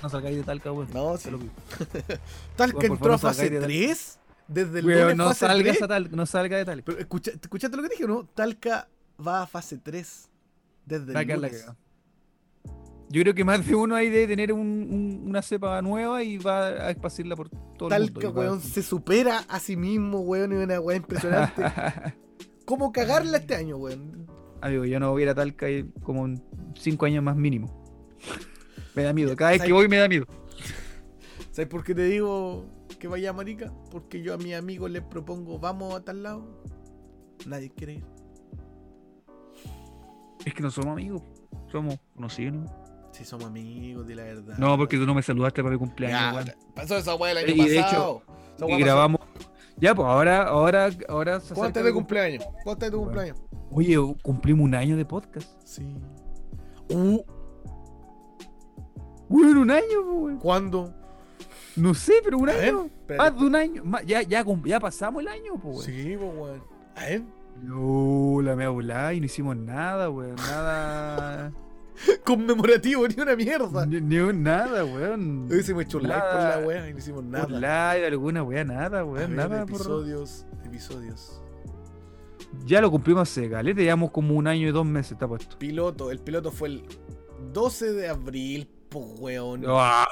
No 0.03 0.09
salgáis 0.09 0.37
de 0.39 0.43
Talca, 0.45 0.73
weón. 0.73 0.89
No, 0.95 1.17
sí. 1.19 1.29
Talca 2.57 2.87
entró 2.87 3.13
a 3.13 3.19
fase 3.19 3.37
salgáis 3.49 3.51
de 3.51 3.57
Talca. 3.61 3.67
3. 3.67 4.19
Desde 4.49 4.79
el 4.81 4.87
Weón, 4.87 5.17
no 5.19 5.35
salgas 5.35 5.77
3. 5.77 5.83
a 5.83 5.89
Talca, 5.89 6.17
no 6.17 6.27
salga 6.27 6.57
de 6.57 6.65
Talca. 6.65 6.83
Pero 6.87 6.99
escucha, 6.99 7.33
¿te 7.33 7.37
¿escuchaste 7.43 7.77
lo 7.77 7.83
que 7.83 7.91
dije 7.91 8.07
no? 8.07 8.25
Talca 8.25 8.89
va 9.25 9.43
a 9.43 9.47
fase 9.47 9.77
3. 9.77 10.29
Desde 10.87 11.07
el 11.09 11.13
la 11.13 11.23
lunes. 11.37 11.67
Yo 13.11 13.23
creo 13.23 13.35
que 13.35 13.45
más 13.45 13.67
de 13.67 13.75
uno 13.75 13.95
hay 13.95 14.09
de 14.09 14.27
tener 14.27 14.53
un- 14.53 14.61
un- 14.61 15.23
una 15.29 15.43
cepa 15.43 15.83
nueva 15.83 16.23
y 16.23 16.39
va 16.39 16.67
a 16.69 16.91
esparcirla 16.91 17.37
por 17.37 17.49
todo 17.51 17.91
el 17.95 18.03
mundo. 18.05 18.21
Talca, 18.21 18.29
weón, 18.41 18.61
se 18.63 18.83
supera 18.83 19.39
a 19.49 19.61
sí 19.61 19.77
mismo, 19.77 20.21
weón, 20.21 20.53
y 20.53 20.57
una 20.57 20.81
weá 20.81 20.97
impresionante. 20.97 21.63
¿Cómo 22.65 22.91
cagarla 22.91 23.39
este 23.39 23.55
año, 23.57 23.77
weón? 23.77 24.27
Amigo, 24.63 24.85
yo 24.85 24.99
no 25.01 25.11
voy 25.11 25.23
a 25.23 25.25
ir 25.25 25.29
a 25.29 25.35
Talca 25.35 25.69
y 25.69 25.91
como 26.03 26.25
en 26.27 26.43
cinco 26.79 27.05
años 27.07 27.23
más 27.23 27.37
mínimo. 27.37 27.80
Me 28.95 29.03
da 29.05 29.13
miedo. 29.13 29.35
Cada 29.37 29.53
vez 29.53 29.63
que 29.63 29.73
voy 29.73 29.89
me 29.89 29.99
da 29.99 30.09
miedo. 30.09 30.27
¿Sabes 31.53 31.69
por 31.69 31.85
qué 31.85 31.95
te 31.95 32.05
digo 32.05 32.65
que 32.99 33.09
vaya 33.09 33.31
a 33.31 33.33
Marica? 33.33 33.73
Porque 33.91 34.23
yo 34.23 34.35
a 34.35 34.37
mis 34.37 34.55
amigos 34.55 34.91
les 34.91 35.03
propongo, 35.03 35.59
vamos 35.59 35.95
a 35.95 36.05
tal 36.05 36.23
lado. 36.23 36.63
Nadie 37.47 37.71
quiere 37.71 37.95
ir. 37.95 38.05
Es 40.45 40.55
que 40.55 40.63
no 40.63 40.71
somos 40.71 40.93
amigos. 40.93 41.23
Somos 41.71 41.99
conocidos. 42.15 42.55
¿no? 42.55 43.11
Si 43.13 43.25
somos 43.25 43.47
amigos, 43.47 44.07
di 44.07 44.15
la 44.15 44.23
verdad. 44.25 44.57
No, 44.59 44.77
porque 44.77 44.97
tú 44.97 45.05
no 45.07 45.15
me 45.15 45.23
saludaste 45.23 45.63
para 45.63 45.73
mi 45.75 45.79
cumpleaños. 45.79 46.47
Ya, 46.47 46.55
pasó 46.75 46.97
esa 46.97 47.15
weá 47.15 47.33
el 47.33 47.39
año 47.39 47.49
Y 47.65 47.69
de 47.69 47.81
pasado. 47.83 48.23
Esa 48.57 48.67
weá 48.67 48.79
y 48.79 48.83
grabamos. 48.83 49.21
Ya, 49.77 49.95
pues 49.95 50.07
ahora, 50.07 50.43
ahora, 50.45 50.91
ahora. 51.09 51.41
se 51.41 51.55
¿Cuándo 51.55 51.63
acerca 51.63 51.67
estás 51.69 51.83
mi 51.83 51.87
de 51.89 51.93
cum- 51.93 52.03
cumpleaños? 52.03 52.45
¿Cuándo 52.45 52.73
estás 52.73 52.89
de 52.89 52.91
tu 52.91 52.99
cumpleaños? 53.03 53.39
Oye, 53.71 53.97
cumplimos 54.23 54.65
un 54.65 54.75
año 54.75 54.97
de 54.97 55.05
podcast. 55.05 55.49
Sí. 55.65 55.83
Uh, 56.91 57.23
Bueno, 59.31 59.61
un 59.63 59.71
año, 59.71 60.01
weón. 60.03 60.39
¿Cuándo? 60.39 60.93
No 61.77 61.95
sé, 61.95 62.15
pero 62.23 62.37
un 62.39 62.47
ver, 62.47 62.65
año. 62.65 62.85
espérate. 62.87 63.31
Más 63.31 63.41
de 63.41 63.47
un 63.47 63.55
año. 63.55 63.85
Más- 63.85 64.05
ya, 64.05 64.23
ya, 64.23 64.45
ya 64.65 64.81
pasamos 64.81 65.23
el 65.23 65.29
año, 65.29 65.53
pues, 65.63 65.77
weón. 65.77 65.83
Sí, 65.87 66.17
pues, 66.19 66.31
weón. 66.37 66.63
A 66.97 67.01
ver. 67.05 67.23
No, 67.63 68.41
la 68.43 68.57
mea 68.57 68.69
volada 68.71 69.15
y 69.15 69.21
no 69.21 69.27
hicimos 69.27 69.57
nada, 69.57 70.11
weón. 70.11 70.35
Nada. 70.37 71.53
Conmemorativo, 72.25 73.07
ni 73.07 73.21
una 73.23 73.37
mierda. 73.37 73.87
ni, 73.87 74.01
ni 74.01 74.19
un 74.19 74.43
nada, 74.43 74.85
weón. 74.85 75.49
Hicimos 75.51 75.85
hecho 75.85 76.01
like 76.01 76.15
por 76.15 76.35
Nada. 76.35 76.61
la 76.61 76.67
weá 76.67 76.89
y 76.89 76.93
no 76.93 76.99
hicimos 76.99 77.23
Por 77.23 77.51
nada. 77.51 77.95
live, 77.95 78.07
alguna 78.07 78.43
weá, 78.43 78.65
nada, 78.65 79.05
weón. 79.05 79.17
ver, 79.17 79.31
Nada, 79.31 79.67
por... 79.67 79.75
episodios, 79.77 80.47
episodios. 80.65 81.41
Ya 82.65 82.81
lo 82.81 82.91
cumplimos 82.91 83.23
hace 83.31 83.49
caleta, 83.49 83.81
llevamos 83.81 84.11
como 84.11 84.35
un 84.35 84.47
año 84.49 84.67
y 84.67 84.73
dos 84.73 84.85
meses, 84.87 85.13
está 85.13 85.29
puesto. 85.29 85.57
Piloto, 85.59 86.11
el 86.11 86.19
piloto 86.19 86.51
fue 86.51 86.69
el 86.69 86.83
12 87.53 87.93
de 87.93 88.09
abril, 88.09 88.69
pues 88.91 89.07
weón. 89.19 89.65
Ah, 89.69 90.07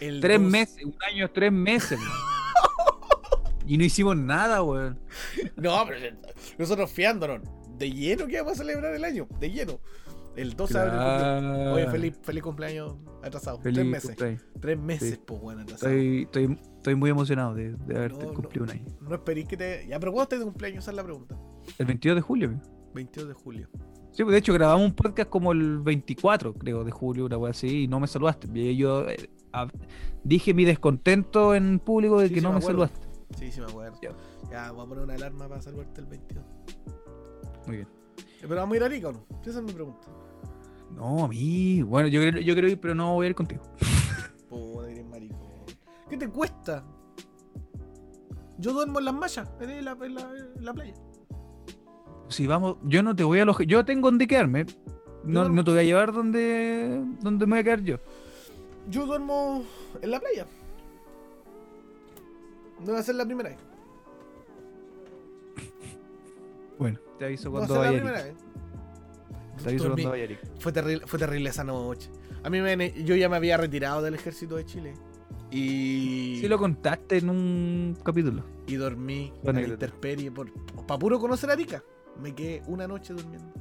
El 0.00 0.20
tres 0.20 0.38
12 0.38 0.50
meses, 0.50 0.84
un 0.84 0.96
año, 1.10 1.30
tres 1.30 1.52
meses, 1.52 1.98
weón. 1.98 2.12
Y 3.66 3.76
no 3.76 3.84
hicimos 3.84 4.16
nada, 4.16 4.62
weón. 4.62 4.98
No, 5.56 5.84
pero 5.86 6.16
nosotros 6.58 6.90
fiándonos. 6.90 7.42
De 7.76 7.90
lleno 7.92 8.26
que 8.26 8.38
vamos 8.40 8.54
a 8.54 8.56
celebrar 8.56 8.94
el 8.94 9.04
año. 9.04 9.28
De 9.38 9.50
lleno. 9.50 9.78
El 10.36 10.54
12 10.56 10.72
de 10.74 10.80
abril. 10.80 10.98
cumplimos. 10.98 11.72
Oye, 11.76 11.86
feliz, 11.90 12.18
feliz 12.22 12.42
cumpleaños 12.42 12.94
atrasado. 13.22 13.60
Feliz 13.60 13.76
tres 13.80 13.86
meses. 13.86 14.06
cumpleaños. 14.10 14.44
Tres 14.60 14.78
meses, 14.78 15.10
Sí. 15.10 15.20
pues 15.26 15.40
bueno, 15.42 15.62
atrasado. 15.62 15.92
Estoy, 15.92 16.22
estoy, 16.22 16.58
estoy 16.76 16.94
muy 16.94 17.10
emocionado 17.10 17.54
de, 17.54 17.72
de 17.74 17.96
haberte 17.96 18.24
No, 18.24 18.32
cumplido 18.34 18.64
no. 18.66 18.72
un 18.72 18.78
año. 18.78 18.86
No 19.02 19.14
esperéis 19.14 19.46
que 19.48 19.56
te. 19.58 19.86
Ya, 19.86 19.98
pero 20.00 20.12
¿cuándo 20.12 20.22
estás 20.24 20.38
de 20.38 20.44
cumpleaños? 20.46 20.84
Esa 20.84 20.90
es 20.92 20.96
la 20.96 21.04
pregunta. 21.04 21.36
El 21.78 21.86
22 21.86 22.16
de 22.16 22.22
julio, 22.22 22.48
weón. 22.48 22.62
22 22.94 23.28
de 23.28 23.34
julio. 23.34 23.68
Sí, 24.12 24.24
pues 24.24 24.32
de 24.32 24.38
hecho 24.38 24.52
grabamos 24.52 24.84
un 24.86 24.94
podcast 24.94 25.30
como 25.30 25.52
el 25.52 25.78
24, 25.78 26.54
creo, 26.54 26.82
de 26.84 26.90
julio, 26.90 27.26
una 27.26 27.38
wea 27.38 27.50
así, 27.52 27.84
y 27.84 27.88
no 27.88 28.00
me 28.00 28.06
saludaste. 28.08 28.74
Yo 28.76 29.08
eh, 29.08 29.30
a- 29.52 29.68
dije 30.24 30.54
mi 30.54 30.64
descontento 30.64 31.54
en 31.54 31.78
público 31.78 32.18
de 32.18 32.28
Sí, 32.28 32.34
que 32.34 32.40
sí, 32.40 32.46
no 32.46 32.52
me 32.52 32.60
saludaste. 32.60 33.06
Sí, 33.38 33.52
sí, 33.52 33.60
me 33.60 33.66
acuerdo. 33.66 33.98
Ya. 34.02 34.10
Ya, 34.50 34.72
voy 34.72 34.84
a 34.84 34.88
poner 34.88 35.04
una 35.04 35.14
alarma 35.14 35.48
para 35.48 35.60
saludarte 35.60 36.00
el 36.00 36.06
22. 36.06 36.44
Muy 37.66 37.76
bien. 37.76 37.88
Eh, 38.18 38.22
¿Pero 38.42 38.56
vamos 38.56 38.72
a 38.74 38.76
ir 38.76 38.82
a 38.82 38.86
Arica 38.86 39.08
o 39.08 39.12
no? 39.12 39.24
Esa 39.42 39.58
es 39.58 39.62
mi 39.64 39.72
pregunta. 39.72 40.08
No, 40.96 41.24
a 41.24 41.28
mí. 41.28 41.82
Bueno, 41.82 42.08
yo, 42.08 42.22
yo 42.22 42.54
quiero 42.54 42.66
ir, 42.68 42.80
pero 42.80 42.94
no 42.94 43.14
voy 43.14 43.26
a 43.26 43.28
ir 43.28 43.34
contigo. 43.34 43.62
Puta, 44.48 44.90
eres 44.90 45.04
maricón. 45.06 45.38
¿Qué 46.08 46.16
te 46.16 46.28
cuesta? 46.28 46.82
Yo 48.58 48.72
duermo 48.72 48.98
en 48.98 49.04
las 49.04 49.14
mallas, 49.14 49.48
en 49.60 49.84
la, 49.84 49.92
en 49.92 50.14
la, 50.14 50.30
en 50.56 50.64
la 50.64 50.74
playa. 50.74 50.94
Si 52.28 52.46
vamos, 52.46 52.76
yo 52.84 53.02
no 53.02 53.14
te 53.16 53.24
voy 53.24 53.38
a 53.38 53.42
alojar. 53.42 53.66
Yo 53.66 53.84
tengo 53.84 54.08
donde 54.08 54.26
quedarme. 54.26 54.66
No, 55.24 55.48
no 55.48 55.64
te 55.64 55.70
voy 55.70 55.80
a 55.80 55.82
llevar 55.82 56.12
donde, 56.12 57.02
donde 57.20 57.46
me 57.46 57.52
voy 57.52 57.58
a 57.60 57.64
quedar 57.64 57.80
yo. 57.82 57.96
Yo 58.88 59.06
duermo 59.06 59.64
en 60.00 60.10
la 60.10 60.20
playa. 60.20 60.46
No 62.84 62.92
va 62.92 63.00
a 63.00 63.02
ser 63.02 63.16
la 63.16 63.24
primera 63.26 63.48
vez. 63.50 63.58
Bueno, 66.78 66.98
te 67.18 67.24
aviso 67.24 67.50
No 67.50 67.54
va 67.58 67.64
a 67.64 67.66
cuando 67.66 67.74
ser 67.74 67.82
la 67.82 67.88
vaya. 67.90 67.98
a 67.98 68.04
primera 68.04 68.24
vez. 68.24 68.34
Te 69.62 69.68
aviso 69.70 69.84
Dormí- 69.84 70.02
cuando 70.02 70.10
vaya. 70.10 70.24
a 70.24 70.30
ir. 70.30 70.38
Fue 70.60 70.72
terrible, 70.72 71.06
fue 71.06 71.18
terrible 71.18 71.50
esa 71.50 71.64
noche. 71.64 72.10
A 72.44 72.50
mí 72.50 72.60
me, 72.60 73.04
yo 73.04 73.16
ya 73.16 73.28
me 73.28 73.36
había 73.36 73.56
retirado 73.56 74.00
del 74.02 74.14
ejército 74.14 74.56
de 74.56 74.64
Chile. 74.64 74.94
Y, 75.50 76.38
Sí 76.40 76.46
lo 76.48 76.58
contaste 76.58 77.18
en 77.18 77.30
un 77.30 77.96
capítulo. 78.04 78.44
y 78.66 78.76
dormí 78.76 79.32
Buena 79.42 79.60
en 79.60 79.66
la 79.70 79.74
anécdota. 79.74 79.86
intemperie 79.86 80.30
por, 80.30 80.52
para 80.86 80.98
puro 80.98 81.18
conocer 81.18 81.50
Arica. 81.50 81.82
Me 82.18 82.34
quedé 82.34 82.62
una 82.66 82.86
noche 82.88 83.12
durmiendo. 83.14 83.52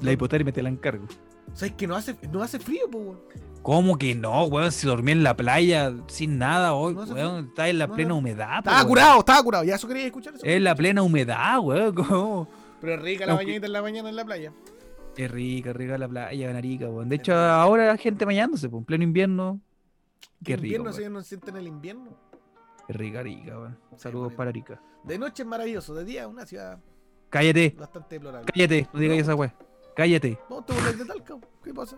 La 0.00 0.12
hipotermia 0.12 0.52
te 0.52 0.62
la 0.62 0.68
encargo. 0.68 1.06
¿Sabes 1.52 1.74
que 1.74 1.86
no 1.86 1.96
hace, 1.96 2.16
no 2.30 2.42
hace 2.42 2.58
frío, 2.58 2.88
po, 2.90 2.98
weón? 2.98 3.20
¿Cómo 3.62 3.98
que 3.98 4.14
no, 4.14 4.44
weón? 4.44 4.72
Si 4.72 4.86
dormí 4.86 5.12
en 5.12 5.22
la 5.22 5.36
playa 5.36 5.92
sin 6.06 6.38
nada 6.38 6.72
hoy, 6.72 6.94
No 6.94 7.02
weón. 7.02 7.48
Está 7.48 7.68
en 7.68 7.78
la 7.78 7.86
No, 7.88 7.94
plena 7.94 8.08
no. 8.10 8.18
humedad, 8.18 8.48
po, 8.48 8.58
Estaba 8.70 8.76
weón. 8.78 8.88
curado, 8.88 9.18
estaba 9.18 9.42
curado. 9.42 9.64
Ya 9.64 9.74
eso 9.74 9.88
quería 9.88 10.06
escuchar 10.06 10.34
eso. 10.34 10.44
Es 10.46 10.62
la 10.62 10.74
plena 10.74 11.02
humedad, 11.02 11.58
weón. 11.60 11.94
¿cómo? 11.94 12.48
Pero 12.80 12.94
es 12.94 13.02
rica 13.02 13.26
la 13.26 13.34
bañadita 13.34 13.66
en 13.66 13.72
la 13.72 13.82
mañana 13.82 14.08
en 14.08 14.16
la 14.16 14.24
playa. 14.24 14.52
Es 15.16 15.30
rica, 15.30 15.72
rica 15.72 15.98
la 15.98 16.08
playa, 16.08 16.46
Ganarica, 16.46 16.88
weón. 16.88 17.08
De 17.08 17.16
hecho, 17.16 17.34
ahora 17.34 17.90
hay 17.92 17.98
gente 17.98 18.24
bañándose, 18.24 18.68
pues, 18.70 18.80
en 18.80 18.84
pleno 18.86 19.04
invierno. 19.04 19.60
Qué 20.42 20.54
En 20.54 20.60
rico, 20.60 20.76
invierno, 20.76 20.92
si 20.94 21.00
ellos 21.00 21.12
no 21.12 21.22
sienten 21.22 21.56
el 21.56 21.66
invierno. 21.66 22.16
Qué 22.86 22.92
rica, 22.94 23.22
rica, 23.22 23.58
weón. 23.58 23.78
Saludos 23.96 24.32
para 24.32 24.48
Arica. 24.50 24.80
De 25.04 25.18
noche 25.18 25.42
es 25.42 25.48
maravilloso, 25.48 25.94
de 25.94 26.04
día 26.04 26.22
es 26.22 26.28
una 26.28 26.46
ciudad 26.46 26.78
Cállate, 27.30 27.74
bastante 27.78 28.16
deplorable. 28.16 28.50
cállate, 28.52 28.88
no 28.92 29.00
digas 29.00 29.16
No. 29.16 29.22
esa 29.22 29.34
weón. 29.34 29.52
Cállate. 29.96 30.38
No, 30.50 30.64
te 30.64 30.72
burlas 30.72 30.98
de 30.98 31.04
Talca. 31.04 31.34
¿Qué 31.64 31.74
pasa? 31.74 31.96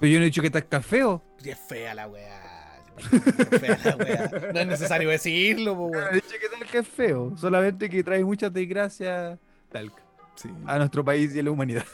Pero 0.00 0.12
yo 0.12 0.18
no 0.18 0.22
he 0.24 0.26
dicho 0.26 0.40
que 0.42 0.48
estás 0.48 0.84
feo. 0.86 1.22
Si 1.38 1.50
es 1.50 1.58
fea 1.58 1.94
la 1.94 2.06
weá. 2.08 2.84
Es 2.98 3.60
fea 3.60 3.78
la 3.84 3.96
weá. 3.96 4.30
No 4.52 4.60
es 4.60 4.66
necesario 4.66 5.08
decirlo, 5.08 5.76
po, 5.76 5.90
No 5.92 6.08
he 6.10 6.14
dicho 6.14 6.34
que 6.40 6.48
Talca 6.58 6.78
es 6.80 6.88
feo. 6.88 7.36
Solamente 7.36 7.88
que 7.88 8.02
trae 8.04 8.24
muchas 8.24 8.52
desgracias 8.52 9.38
Talca 9.70 10.02
Sí. 10.36 10.48
a 10.66 10.78
nuestro 10.78 11.04
país 11.04 11.34
y 11.34 11.40
a 11.40 11.42
la 11.42 11.50
humanidad. 11.50 11.84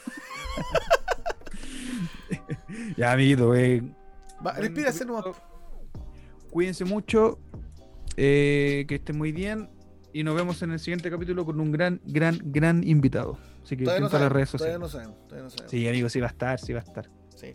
ya, 2.97 3.13
amiguito, 3.13 3.55
eh, 3.55 3.83
Va, 4.45 4.55
nomás. 5.07 5.25
cuídense 6.51 6.85
mucho. 6.85 7.39
eh, 8.17 8.85
que 8.87 8.97
estén 8.97 9.19
muy 9.19 9.33
bien. 9.33 9.69
Y 10.15 10.23
nos 10.23 10.37
vemos 10.37 10.63
en 10.63 10.71
el 10.71 10.79
siguiente 10.79 11.11
capítulo 11.11 11.45
con 11.45 11.59
un 11.59 11.73
gran, 11.73 12.01
gran, 12.07 12.39
gran 12.45 12.87
invitado. 12.87 13.37
Así 13.65 13.77
que 13.77 13.83
Todavía 13.83 14.09
no 14.09 14.17
las 14.17 14.31
redes 14.31 14.51
sabemos. 14.51 14.59
Todavía 14.61 14.79
sociales. 14.79 14.81
no 14.81 14.89
sabemos. 14.89 15.19
Todavía 15.27 15.43
no 15.43 15.51
sabemos. 15.51 15.71
Sí, 15.73 15.89
amigos, 15.89 16.13
sí 16.13 16.21
va 16.21 16.27
a 16.27 16.31
estar, 16.31 16.61
sí 16.61 16.73
va 16.73 16.79
a 16.79 16.83
estar. 16.85 17.11
Sí. 17.35 17.53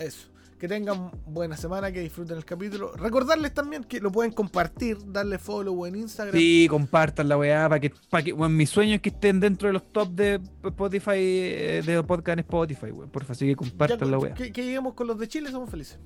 Eso. 0.00 0.28
Que 0.58 0.66
tengan 0.66 1.12
buena 1.24 1.56
semana, 1.56 1.92
que 1.92 2.00
disfruten 2.00 2.36
el 2.36 2.44
capítulo. 2.44 2.94
Recordarles 2.94 3.54
también 3.54 3.84
que 3.84 4.00
lo 4.00 4.10
pueden 4.10 4.32
compartir, 4.32 4.98
darle 5.06 5.38
follow 5.38 5.86
en 5.86 5.94
Instagram. 5.94 6.34
Sí, 6.34 6.66
compartan 6.68 7.28
la 7.28 7.38
weá 7.38 7.68
para 7.68 7.78
que, 7.78 7.92
para 8.10 8.24
que 8.24 8.32
bueno, 8.32 8.52
mi 8.52 8.66
sueño 8.66 8.96
es 8.96 9.00
que 9.00 9.10
estén 9.10 9.38
dentro 9.38 9.68
de 9.68 9.74
los 9.74 9.92
top 9.92 10.08
de 10.14 10.40
Spotify, 10.64 11.12
eh, 11.14 11.82
de 11.86 12.02
podcast 12.02 12.38
en 12.38 12.40
Spotify, 12.40 12.86
weón. 12.90 13.10
Porfa, 13.10 13.34
así 13.34 13.46
que 13.46 13.54
compartan 13.54 14.10
la 14.10 14.18
weá. 14.18 14.34
que, 14.34 14.50
que 14.50 14.64
lleguemos 14.64 14.94
con 14.94 15.06
los 15.06 15.16
de 15.16 15.28
Chile, 15.28 15.48
somos 15.52 15.70
felices. 15.70 16.00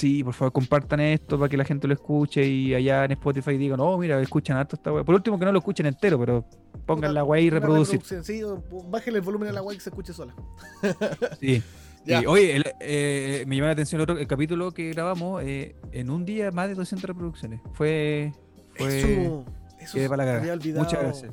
Sí, 0.00 0.24
por 0.24 0.32
favor, 0.32 0.52
compartan 0.52 1.00
esto 1.00 1.38
para 1.38 1.50
que 1.50 1.58
la 1.58 1.64
gente 1.64 1.86
lo 1.86 1.92
escuche 1.92 2.42
y 2.42 2.74
allá 2.74 3.04
en 3.04 3.12
Spotify 3.12 3.58
digan, 3.58 3.80
oh, 3.80 3.98
mira, 3.98 4.18
escuchan 4.22 4.56
harto 4.56 4.76
esta 4.76 4.90
weá. 4.90 5.04
Por 5.04 5.14
último, 5.14 5.38
que 5.38 5.44
no 5.44 5.52
lo 5.52 5.58
escuchen 5.58 5.84
entero, 5.84 6.18
pero 6.18 6.42
pongan 6.86 7.12
la 7.12 7.22
weá 7.22 7.42
y 7.42 7.50
reproducir. 7.50 8.00
Sí, 8.22 8.40
bájale 8.88 9.18
el 9.18 9.24
volumen 9.24 9.50
a 9.50 9.52
la 9.52 9.60
weá 9.60 9.76
que 9.76 9.82
se 9.82 9.90
escuche 9.90 10.14
sola. 10.14 10.34
Sí. 11.38 11.62
Ya. 12.06 12.20
Sí, 12.20 12.26
Oye, 12.26 12.56
el- 12.56 12.64
eh, 12.80 13.44
me 13.46 13.56
llama 13.56 13.66
la 13.66 13.72
atención 13.72 14.00
el, 14.00 14.04
otro, 14.04 14.16
el 14.16 14.26
capítulo 14.26 14.72
que 14.72 14.88
grabamos 14.88 15.42
eh, 15.44 15.76
en 15.92 16.08
un 16.08 16.24
día 16.24 16.50
más 16.50 16.68
de 16.68 16.76
200 16.76 17.06
reproducciones. 17.06 17.60
Fue. 17.74 18.32
fue 18.76 19.00
Eso, 19.00 19.44
eso 19.78 19.94
quedé 19.98 20.08
para 20.08 20.24
la 20.24 20.56
Muchas 20.76 21.02
gracias. 21.02 21.32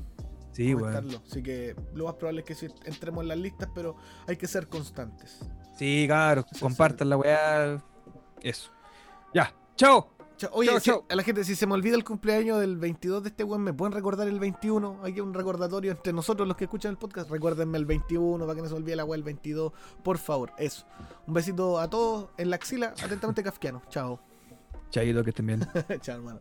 Sí, 0.52 0.74
comentarlo. 0.74 1.22
Así 1.26 1.42
que 1.42 1.74
lo 1.94 2.04
más 2.04 2.16
probable 2.16 2.42
es 2.42 2.46
que 2.48 2.56
sí 2.56 2.68
entremos 2.84 3.22
en 3.22 3.30
las 3.30 3.38
listas, 3.38 3.70
pero 3.74 3.96
hay 4.28 4.36
que 4.36 4.48
ser 4.48 4.68
constantes. 4.68 5.40
Sí, 5.78 6.04
claro, 6.06 6.44
compartan 6.60 7.10
la 7.10 7.18
weá. 7.18 7.84
Eso. 8.42 8.72
Ya, 9.34 9.54
chao. 9.76 10.10
Chao. 10.38 10.52
Oye, 10.54 10.70
Chao, 10.70 10.80
si- 10.80 10.86
chao. 10.92 11.06
a 11.10 11.16
la 11.16 11.24
gente, 11.24 11.44
si 11.44 11.56
se 11.56 11.66
me 11.66 11.74
olvida 11.74 11.96
el 11.96 12.04
cumpleaños 12.04 12.60
del 12.60 12.78
22 12.78 13.24
de 13.24 13.30
este 13.30 13.44
weón, 13.44 13.64
¿me 13.64 13.74
pueden 13.74 13.92
recordar 13.94 14.28
el 14.28 14.40
21? 14.40 15.00
Hay 15.04 15.20
un 15.20 15.34
recordatorio 15.34 15.92
entre 15.92 16.14
nosotros 16.14 16.48
los 16.48 16.56
que 16.56 16.66
escuchan 16.66 16.92
el 16.92 16.98
podcast. 16.98 17.30
Recuérdenme 17.32 17.78
el 17.80 17.86
21 17.88 18.46
para 18.46 18.56
que 18.56 18.62
no 18.62 18.68
se 18.70 18.76
olvide 18.76 18.96
la 18.96 19.04
weá 19.06 19.18
el 19.18 19.24
22. 19.24 19.72
Por 20.04 20.20
favor, 20.20 20.52
eso. 20.60 20.86
Un 21.26 21.34
besito 21.34 21.80
a 21.80 21.90
todos 21.90 22.30
en 22.38 22.52
la 22.52 22.58
axila. 22.58 22.94
Atentamente 23.04 23.42
kafkiano. 23.42 23.82
Chao. 23.90 24.20
Chaito, 24.92 25.24
que 25.24 25.32
estén 25.32 25.48
bien. 25.48 25.68
Chao, 26.02 26.18
hermano. 26.18 26.40